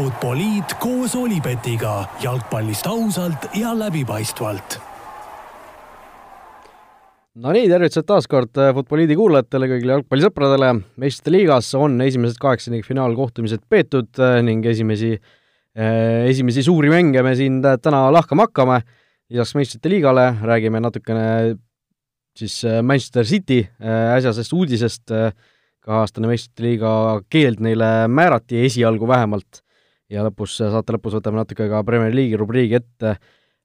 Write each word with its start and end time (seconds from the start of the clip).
Futboliit 0.00 0.78
koos 0.80 1.12
Olipetiga 1.18 2.06
jalgpallist 2.22 2.86
ausalt 2.88 3.42
ja 3.58 3.74
läbipaistvalt. 3.76 4.78
Nonii, 7.44 7.66
tervitused 7.68 8.06
taas 8.08 8.24
kord 8.30 8.56
äh, 8.56 8.70
Futboliidi 8.78 9.18
kuulajatele, 9.18 9.68
kõigile 9.74 9.98
jalgpallisõpradele. 9.98 10.72
meistrite 11.04 11.36
liigas 11.36 11.68
on 11.76 12.00
esimesed 12.00 12.40
kaheksandik 12.40 12.88
finaalkohtumised 12.88 13.66
peetud 13.68 14.24
äh, 14.24 14.40
ning 14.46 14.64
esimesi, 14.72 15.12
äh, 15.76 16.24
esimesi 16.32 16.64
suuri 16.64 16.88
mänge 16.96 17.20
me 17.20 17.36
siin 17.36 17.60
täna 17.60 18.06
lahkama 18.08 18.48
hakkame. 18.48 18.80
lisaks 19.28 19.54
meistrite 19.54 19.92
liigale 19.92 20.30
räägime 20.40 20.80
natukene 20.80 21.58
siis 22.38 22.62
Manchester 22.82 23.28
City 23.28 23.66
äsjasest 24.16 24.52
uudisest, 24.56 25.10
kahe-aastane 25.84 26.30
meistrite 26.30 26.70
liiga 26.70 26.92
keeld 27.28 27.60
neile 27.60 28.08
määrati, 28.08 28.64
esialgu 28.64 29.08
vähemalt 29.08 29.66
ja 30.10 30.24
lõpus, 30.26 30.56
saate 30.58 30.96
lõpus 30.96 31.16
võtame 31.18 31.40
natuke 31.40 31.68
ka 31.70 31.82
Premier 31.86 32.14
League'i 32.14 32.38
rubriigi 32.40 32.80
ette. 32.80 33.16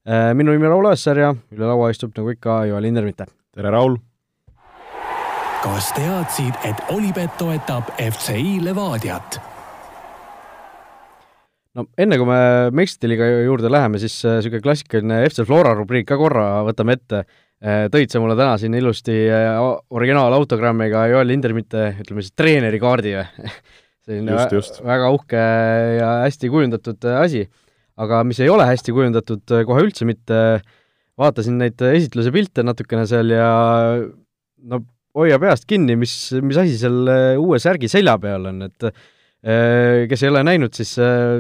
Äh, 0.06 0.32
minu 0.38 0.54
nimi 0.54 0.68
on 0.68 0.76
Raul 0.76 0.92
Õessar 0.92 1.20
ja 1.20 1.32
üle 1.34 1.66
laua 1.66 1.90
istub 1.94 2.14
nagu 2.18 2.34
ikka 2.34 2.66
Joel 2.70 2.90
Hindermitte. 2.90 3.28
tere, 3.56 3.72
Raul! 3.74 3.98
kas 5.66 5.88
teadsid, 5.98 6.54
et 6.68 6.82
Olipet 6.94 7.40
toetab 7.40 7.88
FCI 7.98 8.60
Levadiat? 8.62 9.40
no 11.76 11.88
enne, 11.98 12.20
kui 12.22 12.28
me 12.30 12.38
meistrite 12.72 13.10
liiga 13.10 13.26
juurde 13.48 13.72
läheme, 13.74 13.98
siis 14.00 14.20
niisugune 14.22 14.62
äh, 14.62 14.64
klassikaline 14.68 15.24
FC 15.26 15.48
Flora 15.48 15.74
rubriik 15.76 16.06
ka 16.12 16.20
korra 16.22 16.62
võtame 16.68 17.00
ette. 17.00 17.24
Äh, 17.66 17.88
tõid 17.90 18.14
sa 18.14 18.22
mulle 18.22 18.38
täna 18.38 18.60
siin 18.62 18.78
ilusti 18.78 19.16
originaalautogrammiga 19.90 21.08
Joel 21.10 21.34
Hindermitte, 21.34 21.96
ütleme 22.04 22.22
siis 22.22 22.38
treenerikaardi 22.38 23.16
või 23.18 23.50
selline 24.06 24.36
just, 24.36 24.56
just. 24.56 24.82
väga 24.86 25.12
uhke 25.16 25.44
ja 26.00 26.10
hästi 26.24 26.52
kujundatud 26.54 27.08
äh, 27.10 27.22
asi. 27.24 27.46
aga 28.02 28.24
mis 28.28 28.42
ei 28.44 28.52
ole 28.52 28.68
hästi 28.70 28.94
kujundatud 28.96 29.56
äh, 29.56 29.64
kohe 29.68 29.86
üldse 29.88 30.08
mitte, 30.08 30.42
vaatasin 31.20 31.58
neid 31.62 31.82
esitluse 31.90 32.34
pilte 32.36 32.66
natukene 32.66 33.06
seal 33.10 33.34
ja 33.34 33.50
no 34.70 34.82
hoia 35.16 35.40
peast 35.40 35.68
kinni, 35.70 35.96
mis, 36.00 36.14
mis 36.44 36.60
asi 36.60 36.78
seal 36.80 37.12
äh, 37.12 37.34
uue 37.42 37.60
särgi 37.62 37.90
selja 37.92 38.18
peal 38.22 38.52
on, 38.52 38.66
et 38.70 38.90
kes 39.46 40.24
ei 40.26 40.30
ole 40.32 40.40
näinud, 40.42 40.74
siis 40.74 40.96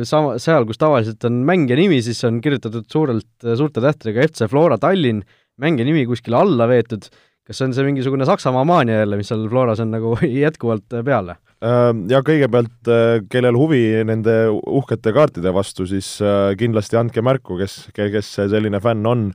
sama, 0.06 0.36
seal, 0.38 0.68
kus 0.70 0.78
tavaliselt 0.78 1.24
on 1.26 1.40
mängija 1.48 1.74
nimi, 1.80 1.98
siis 2.06 2.20
on 2.28 2.36
kirjutatud 2.38 2.86
suurelt, 2.94 3.48
suurte 3.58 3.82
tähtedega 3.82 4.28
FC 4.30 4.46
Flora 4.52 4.78
Tallinn, 4.78 5.24
mängija 5.58 5.88
nimi 5.88 6.04
kuskile 6.06 6.38
alla 6.38 6.68
veetud, 6.70 7.08
kas 7.42 7.58
see 7.58 7.66
on 7.66 7.74
see 7.74 7.88
mingisugune 7.88 8.28
Saksamaa 8.30 8.62
maania 8.70 9.00
jälle, 9.00 9.18
mis 9.18 9.34
seal 9.34 9.48
Floras 9.50 9.82
on 9.82 9.90
nagu 9.96 10.14
jätkuvalt 10.46 11.00
peal? 11.08 11.34
Äh, 11.64 11.92
ja 12.12 12.20
kõigepealt, 12.26 12.90
äh, 12.92 13.22
kellel 13.32 13.56
huvi 13.56 13.82
nende 14.08 14.36
uhkete 14.52 15.14
kaartide 15.16 15.54
vastu, 15.56 15.86
siis 15.88 16.18
äh, 16.20 16.52
kindlasti 16.60 17.00
andke 17.00 17.24
märku, 17.24 17.56
kes, 17.62 17.86
kes 17.96 18.32
selline 18.52 18.82
fänn 18.84 19.08
on, 19.08 19.30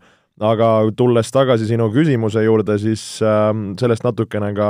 aga 0.45 0.69
tulles 0.97 1.33
tagasi 1.33 1.69
sinu 1.69 1.89
küsimuse 1.93 2.45
juurde, 2.45 2.77
siis 2.81 3.03
sellest 3.21 4.05
natukene 4.07 4.55
ka 4.57 4.69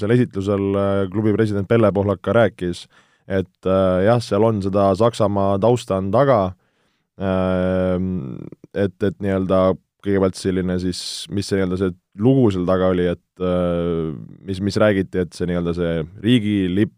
seal 0.00 0.10
esitlusel 0.10 0.64
klubi 1.12 1.34
president 1.36 1.68
Pelle 1.70 1.92
Pohlak 1.94 2.18
ka 2.24 2.34
rääkis, 2.34 2.88
et 3.30 3.68
jah, 3.68 4.18
seal 4.18 4.42
on 4.42 4.58
seda 4.64 4.88
Saksamaa 4.98 5.60
tausta 5.62 6.00
on 6.02 6.10
taga, 6.10 6.40
et, 8.74 8.96
et 9.06 9.16
nii-öelda 9.22 9.60
kõigepealt 10.04 10.36
selline 10.38 10.76
siis, 10.82 11.00
mis 11.32 11.48
see 11.48 11.58
nii-öelda 11.58 11.78
see 11.80 11.94
lugu 12.20 12.50
seal 12.52 12.66
taga 12.68 12.90
oli, 12.92 13.08
et 13.10 13.44
mis, 14.44 14.60
mis 14.62 14.78
räägiti, 14.80 15.24
et 15.24 15.34
see 15.36 15.48
nii-öelda 15.50 15.74
see 15.76 15.96
riigilipp, 16.24 16.94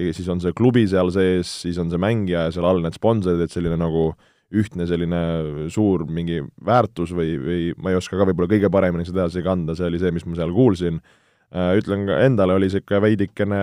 siis 0.00 0.28
on 0.32 0.40
see 0.40 0.54
klubi 0.56 0.86
seal 0.88 1.12
sees, 1.12 1.50
siis 1.66 1.78
on 1.82 1.92
see 1.92 2.00
mängija 2.00 2.46
ja 2.46 2.54
seal 2.54 2.68
all 2.68 2.80
need 2.82 2.96
sponsorid, 2.96 3.42
et 3.44 3.52
selline 3.52 3.76
nagu 3.80 4.10
ühtne 4.50 4.86
selline 4.90 5.20
suur 5.70 6.06
mingi 6.10 6.40
väärtus 6.66 7.12
või, 7.14 7.36
või 7.38 7.60
ma 7.78 7.92
ei 7.92 7.98
oska 8.00 8.18
ka 8.18 8.26
võib-olla 8.26 8.50
kõige 8.50 8.70
paremini 8.72 9.06
seda 9.06 9.26
edasi 9.26 9.44
kanda, 9.46 9.76
see 9.78 9.86
oli 9.86 10.00
see, 10.02 10.10
mis 10.14 10.26
ma 10.26 10.38
seal 10.40 10.54
kuulsin. 10.54 10.98
Ütlen 11.50 12.02
ka 12.08 12.18
endale, 12.24 12.56
oli 12.58 12.66
niisugune 12.66 13.02
veidikene 13.04 13.60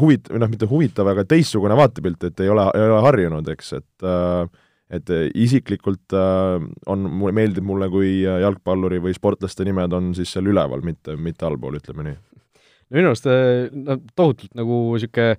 huvit-, 0.00 0.30
või 0.32 0.40
noh, 0.42 0.50
mitte 0.50 0.68
huvitav, 0.70 1.08
aga 1.12 1.24
teistsugune 1.28 1.76
vaatepilt, 1.78 2.24
et 2.30 2.40
ei 2.44 2.48
ole, 2.52 2.64
ei 2.74 2.88
ole 2.88 3.02
harjunud, 3.04 3.52
eks, 3.52 3.72
et 3.78 4.08
äh, 4.08 4.48
et 4.94 5.10
äh, 5.12 5.26
isiklikult 5.36 6.16
äh, 6.16 6.56
on, 6.88 7.04
mulle 7.20 7.34
meeldib 7.36 7.66
mulle, 7.68 7.90
kui 7.92 8.22
äh, 8.22 8.40
jalgpalluri 8.44 9.02
või 9.04 9.14
sportlaste 9.16 9.66
nimed 9.68 9.94
on 9.96 10.14
siis 10.16 10.32
seal 10.32 10.48
üleval, 10.48 10.82
mitte, 10.84 11.16
mitte 11.20 11.48
allpool, 11.48 11.76
ütleme 11.80 12.06
nii. 12.06 12.16
no 12.88 13.00
minu 13.00 13.12
arust 13.12 13.28
no 13.28 13.98
tohutult 14.16 14.56
nagu 14.56 14.80
niisugune 14.96 15.36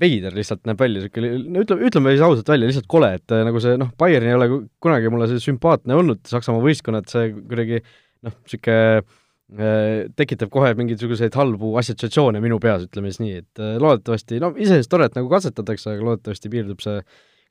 veider 0.00 0.34
lihtsalt 0.36 0.66
näeb 0.68 0.80
välja, 0.80 1.04
niisugune, 1.04 1.34
no 1.52 1.64
ütleme, 1.64 1.88
ütleme 1.88 2.16
siis 2.16 2.24
ausalt 2.24 2.50
välja, 2.52 2.68
lihtsalt 2.68 2.90
kole, 2.92 3.12
et 3.20 3.36
nagu 3.48 3.60
see 3.64 3.76
noh, 3.80 3.92
Bayern 4.00 4.28
ei 4.28 4.36
ole 4.36 4.50
kunagi 4.84 5.12
mulle 5.12 5.28
see 5.30 5.44
sümpaatne 5.44 5.96
olnud, 5.96 6.24
Saksamaa 6.28 6.64
võistkonnad, 6.64 7.08
see 7.12 7.32
kuidagi 7.38 7.80
noh, 8.24 8.36
niisugune 8.44 10.12
tekitab 10.12 10.50
kohe 10.52 10.74
mingisuguseid 10.76 11.32
halbu 11.40 11.70
assotsiatsioone 11.80 12.40
minu 12.44 12.58
peas, 12.60 12.82
ütleme 12.84 13.08
siis 13.08 13.22
nii, 13.22 13.38
et 13.40 13.62
loodetavasti, 13.80 14.40
no 14.44 14.50
iseenesest 14.52 14.92
tore, 14.92 15.06
et 15.08 15.16
nagu 15.16 15.30
katsetatakse, 15.32 15.94
aga 15.94 16.04
loodetavasti 16.04 16.52
piirdub 16.52 16.84
see 16.84 16.98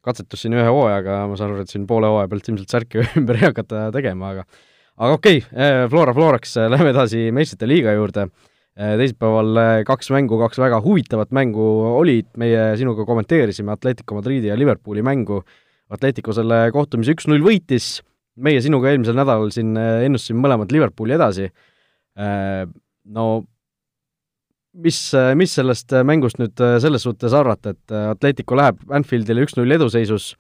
katsetus 0.08 0.46
siin 0.46 0.56
ühe 0.58 0.66
hooajaga, 0.66 1.22
ma 1.30 1.38
saan 1.40 1.54
aru, 1.54 1.66
et 1.66 1.74
siin 1.74 1.86
poole 1.90 2.10
hooaja 2.10 2.32
pealt 2.32 2.50
ilmselt 2.50 2.74
särki 2.74 3.04
ümber 3.20 3.40
ei 3.40 3.48
hakata 3.50 3.88
tegema, 3.96 4.34
aga 4.34 4.48
aga 4.98 5.18
okei 5.18 5.42
okay,, 5.44 5.50
eh, 5.54 5.86
Flora 5.92 6.14
Floraks, 6.18 6.56
eh, 6.58 6.70
lähme 6.74 6.92
edasi 6.94 7.28
meistrite 7.36 7.70
liiga 7.70 7.94
juurde. 7.94 8.28
Eh, 8.78 8.94
teisipäeval 9.00 9.62
kaks 9.88 10.12
mängu, 10.14 10.38
kaks 10.42 10.60
väga 10.62 10.80
huvitavat 10.86 11.32
mängu 11.34 11.66
olid, 11.98 12.30
meie 12.38 12.70
sinuga 12.78 13.06
kommenteerisime 13.10 13.74
Atletico 13.74 14.18
Madridi 14.18 14.52
ja 14.52 14.58
Liverpooli 14.58 15.06
mängu. 15.06 15.42
Atletico 15.94 16.34
selle 16.36 16.68
kohtumise 16.76 17.16
üks-null 17.16 17.46
võitis, 17.46 18.02
meie 18.44 18.62
sinuga 18.62 18.92
eelmisel 18.92 19.18
nädalal 19.18 19.50
siin 19.56 19.72
ennustasime 19.78 20.44
mõlemad 20.44 20.74
Liverpooli 20.74 21.16
edasi. 21.16 21.48
No 23.08 23.24
mis, 24.84 25.00
mis 25.38 25.56
sellest 25.58 25.96
mängust 26.08 26.40
nüüd 26.42 26.62
äh, 26.64 26.78
selles 26.84 27.06
suhtes 27.08 27.36
arvata, 27.38 27.74
et 27.76 27.94
äh, 27.94 28.12
Atletico 28.14 28.58
läheb 28.58 28.80
Anfieldile 28.94 29.46
üks-null 29.46 29.78
eduseisus, 29.78 30.34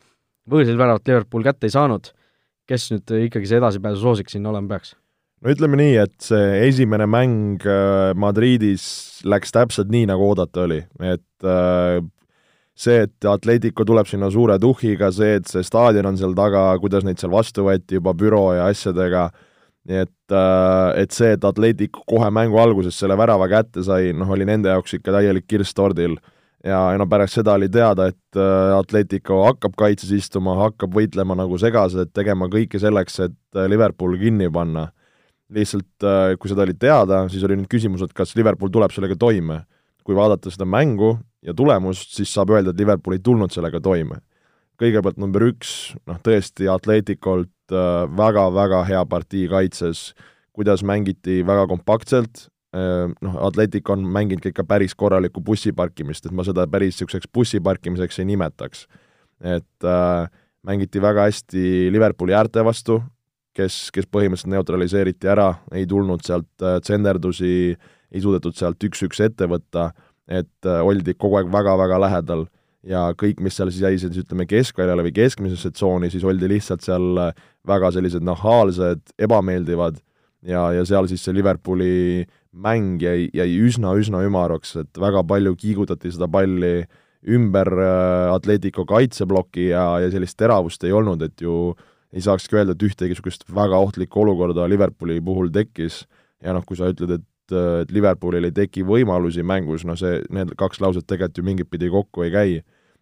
võõrsil 0.49 0.79
väravat 0.79 1.07
Liverpool 1.09 1.45
kätte 1.47 1.69
ei 1.69 1.73
saanud, 1.73 2.11
kes 2.69 2.89
nüüd 2.93 3.15
ikkagi 3.27 3.49
see 3.49 3.61
edasipääsu 3.61 4.03
soosik 4.03 4.31
siin 4.31 4.47
olema 4.49 4.75
peaks? 4.75 4.95
no 5.43 5.53
ütleme 5.53 5.77
nii, 5.79 5.95
et 6.01 6.15
see 6.23 6.61
esimene 6.67 7.07
mäng 7.09 7.65
äh, 7.65 8.13
Madridis 8.17 8.85
läks 9.27 9.53
täpselt 9.55 9.91
nii, 9.93 10.07
nagu 10.09 10.29
oodata 10.31 10.65
oli, 10.65 10.81
et 11.05 11.49
see, 12.77 13.03
et 13.05 13.27
Atletico 13.29 13.85
tuleb 13.85 14.09
sinna 14.09 14.29
suure 14.33 14.57
tuhhiga, 14.61 15.11
see, 15.13 15.37
et 15.41 15.49
see 15.49 15.65
staadion 15.65 16.11
on 16.11 16.17
seal 16.17 16.33
taga, 16.37 16.69
kuidas 16.81 17.05
neid 17.05 17.21
seal 17.21 17.33
vastu 17.33 17.67
võeti 17.67 17.97
juba 17.97 18.13
büroo 18.17 18.51
ja 18.57 18.69
asjadega, 18.71 19.27
nii 19.87 20.01
et, 20.03 20.33
äh, 20.35 21.03
et 21.03 21.15
see, 21.15 21.31
et 21.37 21.45
Atletico 21.47 22.03
kohe 22.09 22.27
mängu 22.33 22.59
alguses 22.59 22.97
selle 22.99 23.15
värava 23.19 23.47
kätte 23.51 23.83
sai, 23.87 24.11
noh, 24.15 24.29
oli 24.35 24.47
nende 24.47 24.73
jaoks 24.73 24.97
ikka 24.97 25.15
täielik 25.15 25.47
kirss 25.47 25.75
tordil. 25.77 26.17
ja, 26.65 26.79
ja 26.91 26.97
no 26.99 27.05
pärast 27.07 27.37
seda 27.37 27.53
oli 27.55 27.69
teada, 27.71 28.09
et 28.11 28.39
äh, 28.39 28.73
Atletico 28.75 29.43
hakkab 29.45 29.77
kaitses 29.79 30.11
istuma, 30.11 30.57
hakkab 30.65 30.95
võitlema 30.97 31.37
nagu 31.39 31.57
segased, 31.61 32.11
tegema 32.13 32.49
kõike 32.51 32.81
selleks, 32.83 33.19
et 33.29 33.37
äh, 33.55 33.69
Liverpool 33.71 34.17
kinni 34.19 34.51
panna. 34.51 34.89
lihtsalt 35.47 36.03
kui 36.39 36.49
seda 36.51 36.65
oli 36.65 36.73
teada, 36.75 37.21
siis 37.31 37.43
oli 37.47 37.55
nüüd 37.55 37.69
küsimus, 37.71 38.01
et 38.03 38.11
kas 38.11 38.35
Liverpool 38.35 38.67
tuleb 38.67 38.91
sellega 38.91 39.15
toime. 39.15 39.63
kui 40.03 40.15
vaadata 40.15 40.51
seda 40.51 40.63
mängu 40.65 41.17
ja 41.43 41.53
tulemust, 41.53 42.13
siis 42.15 42.31
saab 42.33 42.49
öelda, 42.51 42.71
et 42.71 42.79
Liverpool 42.79 43.15
ei 43.15 43.19
tulnud 43.23 43.51
sellega 43.51 43.79
toime. 43.79 44.19
kõigepealt 44.77 45.17
number 45.17 45.41
üks, 45.47 45.95
noh 46.05 46.19
tõesti 46.19 46.67
Atleticolt 46.67 47.49
väga-väga 47.71 48.81
äh, 48.81 48.87
hea 48.91 49.05
partii 49.05 49.47
kaitses, 49.51 50.11
kuidas 50.55 50.83
mängiti 50.83 51.41
väga 51.47 51.67
kompaktselt, 51.67 52.47
äh, 52.75 53.07
noh, 53.21 53.37
Atletic 53.47 53.89
on 53.89 54.05
mänginud 54.05 54.43
ka 54.43 54.53
ikka 54.53 54.67
päris 54.67 54.95
korralikku 54.95 55.41
bussiparkimist, 55.41 56.25
et 56.25 56.35
ma 56.35 56.45
seda 56.47 56.67
päris 56.67 56.95
niisuguseks 56.95 57.29
bussiparkimiseks 57.33 58.19
ei 58.19 58.31
nimetaks. 58.33 58.87
et 59.41 59.85
äh, 59.85 60.29
mängiti 60.65 61.01
väga 61.01 61.27
hästi 61.27 61.91
Liverpooli 61.93 62.33
äärte 62.33 62.63
vastu, 62.65 63.01
kes, 63.57 63.89
kes 63.93 64.07
põhimõtteliselt 64.09 64.53
neutraliseeriti 64.53 65.29
ära, 65.31 65.51
ei 65.71 65.85
tulnud 65.89 66.25
sealt 66.25 66.65
äh, 66.65 66.79
tsenderdusi, 66.83 67.77
ei 68.11 68.21
suudetud 68.23 68.55
sealt 68.57 68.83
üks-üks 68.83 69.21
ette 69.23 69.47
võtta, 69.49 69.91
et 70.27 70.67
äh, 70.67 70.81
oldi 70.83 71.15
kogu 71.17 71.39
aeg 71.39 71.51
väga-väga 71.53 71.99
lähedal 72.03 72.47
ja 72.87 73.03
kõik, 73.19 73.41
mis 73.43 73.57
seal 73.57 73.71
siis 73.73 73.83
jäi 73.83 73.99
siis 73.99 74.21
ütleme 74.23 74.47
keskväljale 74.49 75.05
või 75.07 75.13
keskmisesse 75.15 75.71
tsooni, 75.75 76.09
siis 76.13 76.25
oldi 76.27 76.49
lihtsalt 76.49 76.85
seal 76.85 77.19
väga 77.67 77.91
sellised 77.95 78.23
nahaalsed, 78.25 79.03
ebameeldivad 79.19 79.99
ja, 80.47 80.69
ja 80.75 80.85
seal 80.87 81.09
siis 81.11 81.25
see 81.25 81.35
Liverpooli 81.35 82.25
mäng 82.57 83.01
jäi, 83.03 83.27
jäi 83.35 83.49
üsna-üsna 83.67 84.23
ümaraks, 84.25 84.75
et 84.81 85.01
väga 85.01 85.23
palju 85.27 85.55
kiigutati 85.59 86.13
seda 86.13 86.29
palli 86.31 86.79
ümber 87.27 87.69
äh, 87.81 88.33
Atletico 88.33 88.85
kaitsebloki 88.87 89.71
ja, 89.71 89.85
ja 90.03 90.11
sellist 90.13 90.37
teravust 90.39 90.83
ei 90.87 90.93
olnud, 90.95 91.21
et 91.25 91.41
ju 91.43 91.73
ei 92.13 92.23
saakski 92.23 92.55
öelda, 92.55 92.73
et 92.73 92.85
ühtegi 92.87 93.11
niisugust 93.11 93.43
väga 93.53 93.79
ohtlikku 93.83 94.21
olukorda 94.23 94.67
Liverpooli 94.69 95.19
puhul 95.21 95.51
tekkis. 95.53 96.05
Ja 96.43 96.53
noh, 96.55 96.63
kui 96.63 96.77
sa 96.79 96.87
ütled, 96.93 97.17
et 97.17 97.25
et 97.47 97.91
Liverpoolil 97.95 98.43
ei 98.43 98.51
teki 98.51 98.81
võimalusi 98.83 99.39
mängus, 99.47 99.85
no 99.87 99.95
see, 99.95 100.17
need 100.35 100.49
kaks 100.59 100.81
lauset 100.83 101.05
tegelikult 101.07 101.39
ju 101.39 101.45
mingit 101.47 101.69
pidi 101.71 101.87
kokku 101.87 102.25
ei 102.25 102.31
käi 102.33 102.57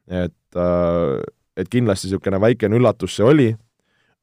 et 0.08 0.60
äh, 0.60 1.24
et 1.56 1.70
kindlasti 1.72 2.10
niisugune 2.10 2.40
väikene 2.42 2.78
üllatus 2.78 3.16
see 3.18 3.26
oli, 3.26 3.50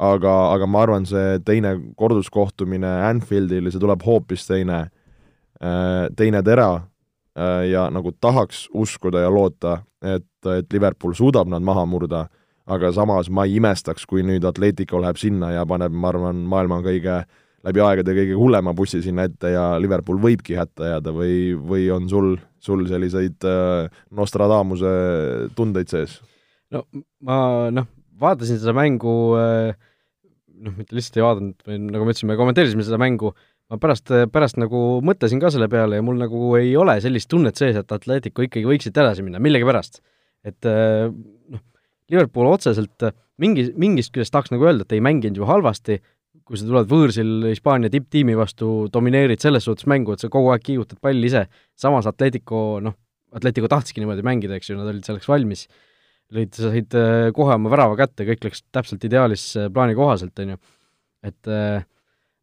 aga, 0.03 0.33
aga 0.55 0.69
ma 0.69 0.83
arvan, 0.85 1.07
see 1.09 1.39
teine 1.47 1.75
korduskohtumine 1.99 2.91
Anfieldil, 3.09 3.71
see 3.73 3.83
tuleb 3.83 4.05
hoopis 4.07 4.47
teine, 4.49 4.85
äh, 5.63 6.07
teine 6.19 6.43
tera 6.45 6.71
äh, 6.77 7.71
ja 7.71 7.89
nagu 7.93 8.15
tahaks 8.21 8.67
uskuda 8.75 9.25
ja 9.25 9.33
loota, 9.33 9.81
et, 10.03 10.29
et 10.59 10.73
Liverpool 10.73 11.17
suudab 11.17 11.51
nad 11.51 11.65
maha 11.65 11.87
murda, 11.89 12.27
aga 12.67 12.93
samas 12.95 13.31
ma 13.31 13.47
ei 13.49 13.57
imestaks, 13.59 14.07
kui 14.07 14.25
nüüd 14.27 14.45
Atletico 14.47 15.01
läheb 15.03 15.19
sinna 15.21 15.53
ja 15.57 15.65
paneb, 15.67 15.95
ma 15.95 16.13
arvan, 16.13 16.45
maailma 16.51 16.83
kõige 16.85 17.23
läbi 17.67 17.83
aegade 17.85 18.15
kõige 18.17 18.37
hullema 18.39 18.75
bussi 18.77 19.03
sinna 19.05 19.27
ette 19.29 19.53
ja 19.55 19.67
Liverpool 19.83 20.21
võibki 20.23 20.57
hätta 20.59 20.97
jääda 20.97 21.15
või, 21.15 21.55
või 21.55 21.87
on 21.95 22.09
sul, 22.11 22.35
sul 22.63 22.85
selliseid 22.91 23.47
äh, 23.49 24.03
Nostradamuse 24.15 24.93
tundeid 25.57 25.93
sees? 25.93 26.19
no 26.73 26.85
ma 27.23 27.71
noh, 27.75 27.89
vaatasin 28.21 28.61
seda 28.63 28.75
mängu 28.77 29.15
äh, 29.39 29.73
noh, 30.63 30.77
mitte 30.77 30.97
lihtsalt 30.97 31.19
ei 31.19 31.27
vaadanud, 31.27 31.59
või 31.67 31.81
nagu 31.89 32.09
me 32.29 32.39
kommenteerisime 32.39 32.87
seda 32.87 32.99
mängu, 33.01 33.33
ma 33.73 33.79
pärast, 33.83 34.13
pärast 34.35 34.59
nagu 34.61 35.01
mõtlesin 35.05 35.43
ka 35.43 35.51
selle 35.55 35.69
peale 35.73 35.99
ja 35.99 36.05
mul 36.07 36.21
nagu 36.21 36.55
ei 36.59 36.75
ole 36.79 36.99
sellist 37.05 37.31
tunnet 37.33 37.59
sees, 37.59 37.79
et 37.79 37.95
Atletico 37.95 38.45
ikkagi 38.45 38.69
võiksid 38.69 38.97
edasi 38.97 39.25
minna, 39.27 39.43
millegipärast. 39.43 40.03
et 40.47 40.67
äh, 40.67 41.09
noh, 41.09 41.63
Liverpool 42.11 42.51
otseselt 42.51 43.07
mingi, 43.41 43.69
mingist 43.79 44.13
küljest 44.15 44.35
tahaks 44.35 44.53
nagu 44.53 44.67
öelda, 44.67 44.87
et 44.87 44.97
ei 44.97 45.05
mänginud 45.05 45.39
ju 45.39 45.49
halvasti, 45.49 46.01
kui 46.47 46.59
sa 46.59 46.67
tuled 46.67 46.91
võõrsil 46.91 47.49
Hispaania 47.51 47.91
tipptiimi 47.93 48.35
vastu, 48.39 48.89
domineerid 48.93 49.41
selles 49.43 49.65
suhtes 49.69 49.87
mängu, 49.91 50.15
et 50.15 50.25
sa 50.25 50.31
kogu 50.33 50.51
aeg 50.53 50.65
kiigutad 50.67 51.01
palli 51.03 51.31
ise, 51.31 51.47
samas 51.79 52.09
Atletico 52.11 52.81
noh, 52.83 52.97
Atletico 53.37 53.71
tahtski 53.71 54.03
niimoodi 54.03 54.25
mängida, 54.27 54.59
eks 54.59 54.71
ju, 54.71 54.77
nad 54.79 54.91
olid 54.91 55.07
selleks 55.07 55.29
valmis. 55.31 55.65
Lõid, 56.33 56.53
said 56.57 56.95
äh, 56.97 57.31
kohe 57.37 57.57
oma 57.57 57.73
värava 57.73 57.97
kätte, 57.99 58.27
kõik 58.29 58.45
läks 58.47 58.63
täpselt 58.73 59.03
ideaalis 59.05 59.51
äh, 59.61 59.69
plaani 59.73 59.97
kohaselt, 59.97 60.37
on 60.41 60.55
ju. 60.55 60.61
et 61.29 61.51
äh, 61.51 61.85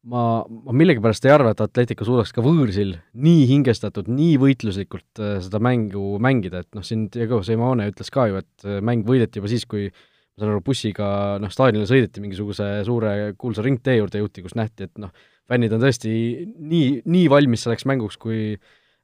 ma, 0.09 0.23
ma 0.45 0.75
millegipärast 0.77 1.25
ei 1.25 1.33
arva, 1.33 1.53
et 1.53 1.63
Atletico 1.65 2.05
suudaks 2.07 2.33
ka 2.35 2.43
võõrsil 2.45 2.95
nii 3.17 3.47
hingestatud, 3.49 4.09
nii 4.13 4.37
võitluslikult 4.41 5.23
seda 5.45 5.61
mängu 5.63 6.19
mängida, 6.21 6.63
et 6.63 6.77
noh, 6.77 6.85
siin 6.85 7.07
Diego 7.13 7.41
Simeone 7.45 7.89
ütles 7.89 8.13
ka 8.13 8.29
ju, 8.29 8.43
et 8.43 8.69
mäng 8.85 9.05
võideti 9.09 9.41
juba 9.41 9.51
siis, 9.51 9.65
kui 9.69 9.89
ma 10.39 10.45
saan 10.45 10.53
aru, 10.56 10.63
bussiga 10.63 11.09
noh, 11.44 11.51
staadionile 11.51 11.89
sõideti 11.89 12.24
mingisuguse 12.24 12.69
suure 12.88 13.33
kuulsa 13.39 13.65
ringtee 13.65 13.97
juurde 14.00 14.21
jõuti, 14.21 14.44
kus 14.45 14.56
nähti, 14.56 14.88
et 14.88 15.01
noh, 15.03 15.12
fännid 15.50 15.74
on 15.75 15.83
tõesti 15.83 16.12
nii, 16.56 17.01
nii 17.03 17.25
valmis 17.31 17.65
selleks 17.65 17.83
mänguks, 17.89 18.15
kui 18.21 18.56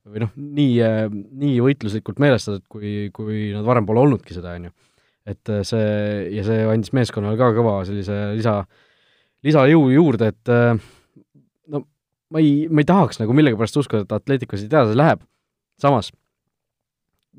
või 0.05 0.21
noh, 0.21 0.31
nii, 0.37 0.73
nii 1.41 1.55
võitluslikult 1.65 2.19
meelestatud, 2.21 2.63
kui, 2.71 3.09
kui 3.13 3.49
nad 3.55 3.65
varem 3.65 3.87
pole 3.89 4.03
olnudki 4.05 4.37
seda, 4.37 4.53
on 4.55 4.69
ju. 4.69 4.75
et 5.25 5.49
äh, 5.51 5.63
see, 5.65 5.87
ja 6.37 6.43
see 6.45 6.67
andis 6.69 6.93
meeskonnale 6.93 7.39
ka 7.39 7.49
kõva 7.57 7.79
sellise 7.87 8.19
lisa, 8.37 8.59
lisajõu 9.45 9.89
juurde, 9.95 10.29
et 10.31 10.53
äh, 10.53 10.77
no 11.73 11.81
ma 12.29 12.43
ei, 12.43 12.69
ma 12.69 12.85
ei 12.85 12.89
tahaks 12.91 13.19
nagu 13.23 13.33
millegipärast 13.33 13.81
uskuda, 13.81 14.05
et 14.05 14.15
Atletico 14.15 14.59
siit 14.61 14.69
edasi 14.69 14.95
läheb, 14.97 15.25
samas 15.81 16.13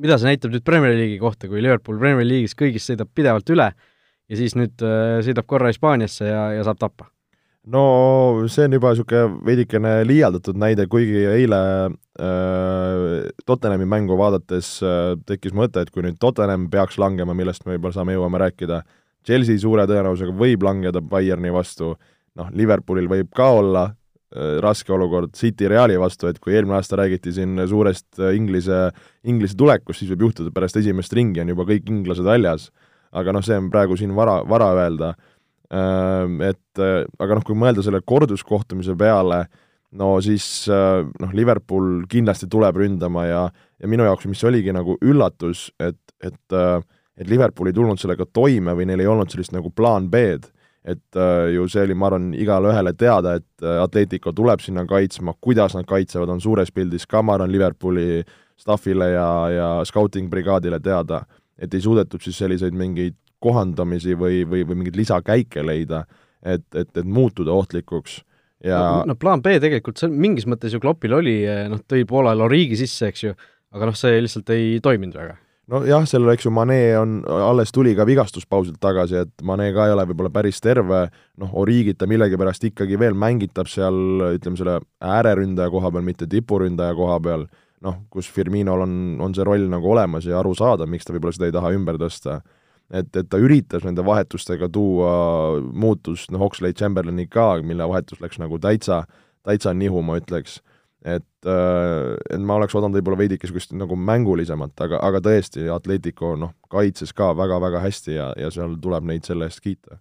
mida 0.02 0.19
see 0.20 0.31
näitab 0.31 0.54
nüüd 0.54 0.64
Premier 0.66 0.96
League'i 0.96 1.20
kohta, 1.20 1.50
kui 1.50 1.62
Liverpool 1.64 1.98
Premier 2.00 2.26
League'is 2.26 2.56
kõigist 2.58 2.90
sõidab 2.90 3.10
pidevalt 3.16 3.52
üle 3.54 3.70
ja 4.26 4.38
siis 4.38 4.56
nüüd 4.58 4.82
äh, 4.84 5.19
sõidab 5.26 5.46
korra 5.50 5.70
Hispaaniasse 5.72 6.26
ja, 6.28 6.48
ja 6.56 6.64
saab 6.66 6.81
tappa? 6.82 7.10
no 7.66 7.82
see 8.52 8.69
on 8.69 8.76
juba 8.76 8.93
niisugune 8.93 9.40
veidikene 9.46 9.94
liialdatud 10.06 10.58
näide, 10.60 10.87
kuigi 10.90 11.25
eile 11.32 11.60
äh, 11.87 13.26
Tottenhami 13.46 13.88
mängu 13.90 14.19
vaadates 14.19 14.76
äh, 14.87 15.14
tekkis 15.26 15.54
mõte, 15.56 15.82
et 15.82 15.90
kui 15.94 16.06
nüüd 16.06 16.20
Tottenham 16.22 16.69
peaks 16.70 17.00
langema, 17.02 17.34
millest 17.34 17.66
me 17.66 17.75
võib-olla 17.75 17.99
saame, 17.99 18.14
jõuame 18.14 18.42
rääkida, 18.44 18.82
Chelsea 19.26 19.58
suure 19.58 19.88
tõenäosusega 19.90 20.34
võib 20.38 20.62
langeda 20.62 21.02
Bayerni 21.02 21.50
vastu, 21.54 21.96
noh, 22.38 22.52
Liverpoolil 22.54 23.10
võib 23.10 23.32
ka 23.34 23.50
olla 23.58 23.88
raske 24.61 24.90
olukord 24.93 25.37
City 25.38 25.69
Reali 25.70 25.94
vastu, 26.00 26.26
et 26.26 26.40
kui 26.43 26.56
eelmine 26.56 26.81
aasta 26.81 26.99
räägiti 26.99 27.31
siin 27.37 27.61
suurest 27.70 28.19
äh, 28.19 28.34
Inglise, 28.34 28.88
Inglise 29.25 29.56
tulekust, 29.56 30.02
siis 30.02 30.11
võib 30.12 30.26
juhtuda, 30.26 30.50
pärast 30.55 30.81
esimest 30.81 31.14
ringi 31.14 31.44
on 31.44 31.55
juba 31.55 31.69
kõik 31.69 31.88
inglased 31.93 32.26
väljas. 32.26 32.70
aga 33.17 33.32
noh, 33.32 33.44
see 33.46 33.56
on 33.56 33.70
praegu 33.70 33.96
siin 33.96 34.11
vara, 34.12 34.40
vara 34.44 34.73
öelda 34.76 35.14
Ehm, 35.70 36.40
et 36.46 36.78
äh, 36.82 37.05
aga 37.19 37.38
noh, 37.38 37.44
kui 37.46 37.56
mõelda 37.58 37.82
selle 37.82 37.99
korduskohtumise 38.06 38.94
peale, 38.99 39.46
no 39.99 40.12
siis 40.23 40.46
äh, 40.70 41.02
noh, 41.02 41.32
Liverpool 41.34 42.05
kindlasti 42.11 42.46
tuleb 42.50 42.78
ründama 42.78 43.25
ja, 43.26 43.40
ja 43.82 43.90
minu 43.90 44.06
jaoks, 44.06 44.28
mis 44.31 44.44
oligi 44.46 44.75
nagu 44.75 44.94
üllatus, 45.02 45.69
et, 45.82 45.99
et 46.23 46.55
äh, 46.55 46.78
et 47.17 47.31
Liverpool 47.32 47.70
ei 47.70 47.73
tulnud 47.73 47.96
sellega 47.96 48.26
toime 48.28 48.75
või 48.76 48.84
neil 48.90 49.00
ei 49.00 49.08
olnud 49.08 49.32
sellist 49.32 49.55
nagu 49.55 49.70
plaan 49.73 50.11
B-d, 50.12 50.50
et 50.86 51.18
äh, 51.18 51.50
ju 51.54 51.66
see 51.70 51.82
oli, 51.82 51.96
ma 51.98 52.10
arvan, 52.10 52.30
igale 52.38 52.70
ühele 52.70 52.92
teada, 52.98 53.36
et 53.40 53.64
äh, 53.64 53.80
Atletico 53.82 54.32
tuleb 54.36 54.62
sinna 54.62 54.86
kaitsma, 54.86 55.34
kuidas 55.42 55.74
nad 55.74 55.86
kaitsevad, 55.88 56.30
on 56.30 56.42
suures 56.42 56.70
pildis 56.74 57.08
ka, 57.10 57.24
ma 57.26 57.34
arvan, 57.34 57.50
Liverpooli 57.52 58.22
staffile 58.56 59.10
ja, 59.12 59.30
ja 59.52 59.70
scouting 59.88 60.30
brigaadile 60.32 60.78
teada, 60.80 61.24
et 61.58 61.74
ei 61.74 61.82
suudetud 61.82 62.22
siis 62.22 62.38
selliseid 62.38 62.76
mingeid 62.76 63.16
kohandamisi 63.42 64.14
või, 64.16 64.44
või, 64.48 64.62
või 64.68 64.80
mingeid 64.80 65.00
lisakäike 65.00 65.64
leida, 65.66 66.04
et, 66.40 66.64
et, 66.74 66.88
et 66.94 67.04
muutuda 67.04 67.52
ohtlikuks. 67.52 68.20
Ja 68.64 68.78
no, 68.80 69.10
no 69.10 69.16
plaan 69.20 69.42
B 69.44 69.58
tegelikult, 69.60 69.98
see 70.00 70.08
mingis 70.08 70.46
mõttes 70.48 70.72
ju 70.72 70.80
Kloppil 70.80 71.18
oli, 71.18 71.40
noh, 71.70 71.82
tõi 71.84 72.06
Poola 72.08 72.32
Loriigi 72.38 72.78
sisse, 72.78 73.10
eks 73.10 73.26
ju, 73.26 73.34
aga 73.74 73.90
noh, 73.90 73.98
see 73.98 74.22
lihtsalt 74.22 74.54
ei 74.54 74.78
toiminud 74.84 75.18
väga 75.18 75.36
nojah, 75.72 76.06
sellel, 76.08 76.32
eks 76.34 76.46
ju, 76.46 76.52
Mane 76.54 76.78
on, 76.98 77.18
alles 77.26 77.72
tuli 77.74 77.94
ka 77.98 78.06
vigastuspausilt 78.08 78.78
tagasi, 78.82 79.22
et 79.26 79.46
Mane 79.46 79.68
ka 79.74 79.88
ei 79.88 79.94
ole 79.94 80.06
võib-olla 80.10 80.32
päris 80.34 80.60
terve, 80.62 81.06
noh, 81.42 81.54
Origita 81.58 82.08
millegipärast 82.10 82.68
ikkagi 82.70 82.98
veel 83.00 83.16
mängitab 83.18 83.70
seal, 83.70 83.96
ütleme, 84.36 84.58
selle 84.60 84.78
ääreründaja 85.02 85.72
koha 85.74 85.90
peal, 85.94 86.06
mitte 86.06 86.28
tipuründaja 86.30 86.94
koha 86.98 87.18
peal, 87.24 87.48
noh, 87.86 87.98
kus 88.12 88.28
Firminol 88.32 88.86
on, 88.86 88.94
on 89.22 89.34
see 89.36 89.46
roll 89.46 89.66
nagu 89.70 89.90
olemas 89.92 90.28
ja 90.28 90.38
aru 90.40 90.54
saada, 90.56 90.86
miks 90.90 91.06
ta 91.06 91.14
võib-olla 91.16 91.36
seda 91.36 91.50
ei 91.50 91.58
taha 91.58 91.74
ümber 91.76 91.98
tõsta. 92.00 92.40
Et, 92.86 93.08
et 93.18 93.26
ta 93.26 93.38
üritas 93.42 93.82
nende 93.82 94.04
vahetustega 94.06 94.68
tuua 94.70 95.58
muutust, 95.74 96.30
noh, 96.30 96.44
Oxlade 96.46 96.78
Chamberlaini 96.78 97.26
ka, 97.26 97.56
mille 97.66 97.88
vahetus 97.90 98.22
läks 98.22 98.38
nagu 98.38 98.60
täitsa, 98.62 99.02
täitsa 99.46 99.74
nihu, 99.74 100.04
ma 100.06 100.20
ütleks. 100.20 100.60
Et, 101.06 101.46
äh, 101.46 102.14
et 102.34 102.42
ma 102.42 102.58
oleks 102.58 102.74
oodanud 102.74 102.98
võib-olla 102.98 103.20
veidike 103.22 103.46
niisugust 103.46 103.76
nagu 103.78 103.98
mängulisemat, 103.98 104.74
aga, 104.86 105.00
aga 105.06 105.22
tõesti, 105.24 105.68
Atletico 105.72 106.34
noh, 106.40 106.56
kaitses 106.72 107.14
ka 107.16 107.30
väga-väga 107.38 107.82
hästi 107.84 108.16
ja, 108.16 108.32
ja 108.40 108.50
seal 108.54 108.75
tuleb 108.82 109.06
neid 109.08 109.28
selle 109.28 109.48
eest 109.48 109.62
kiita. 109.64 110.00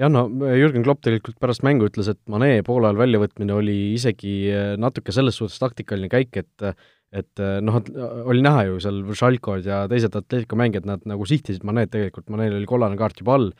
Jah, 0.00 0.10
no 0.10 0.24
Jürgen 0.58 0.82
Klopp 0.82 1.04
tegelikult 1.04 1.38
pärast 1.42 1.62
mängu 1.62 1.86
ütles, 1.86 2.08
et 2.10 2.18
Mane 2.32 2.56
poole 2.66 2.88
ajal 2.88 2.98
väljavõtmine 2.98 3.54
oli 3.54 3.76
isegi 3.94 4.50
natuke 4.82 5.14
selles 5.14 5.38
suhtes 5.38 5.60
taktikaline 5.62 6.10
käik, 6.12 6.34
et 6.42 6.74
et 7.12 7.42
noh, 7.60 7.76
oli 8.32 8.40
näha 8.40 8.64
ju 8.70 8.78
seal 8.80 9.02
Vršalkod 9.04 9.66
ja 9.68 9.82
teised 9.84 10.14
Atletico 10.16 10.56
mängijad, 10.56 10.88
nad 10.88 11.02
nagu 11.06 11.26
sihtisid 11.28 11.62
Manet 11.68 11.92
tegelikult, 11.92 12.30
Manel 12.32 12.56
oli 12.56 12.66
kollane 12.66 12.96
kaart 12.98 13.20
juba 13.20 13.36
all 13.36 13.50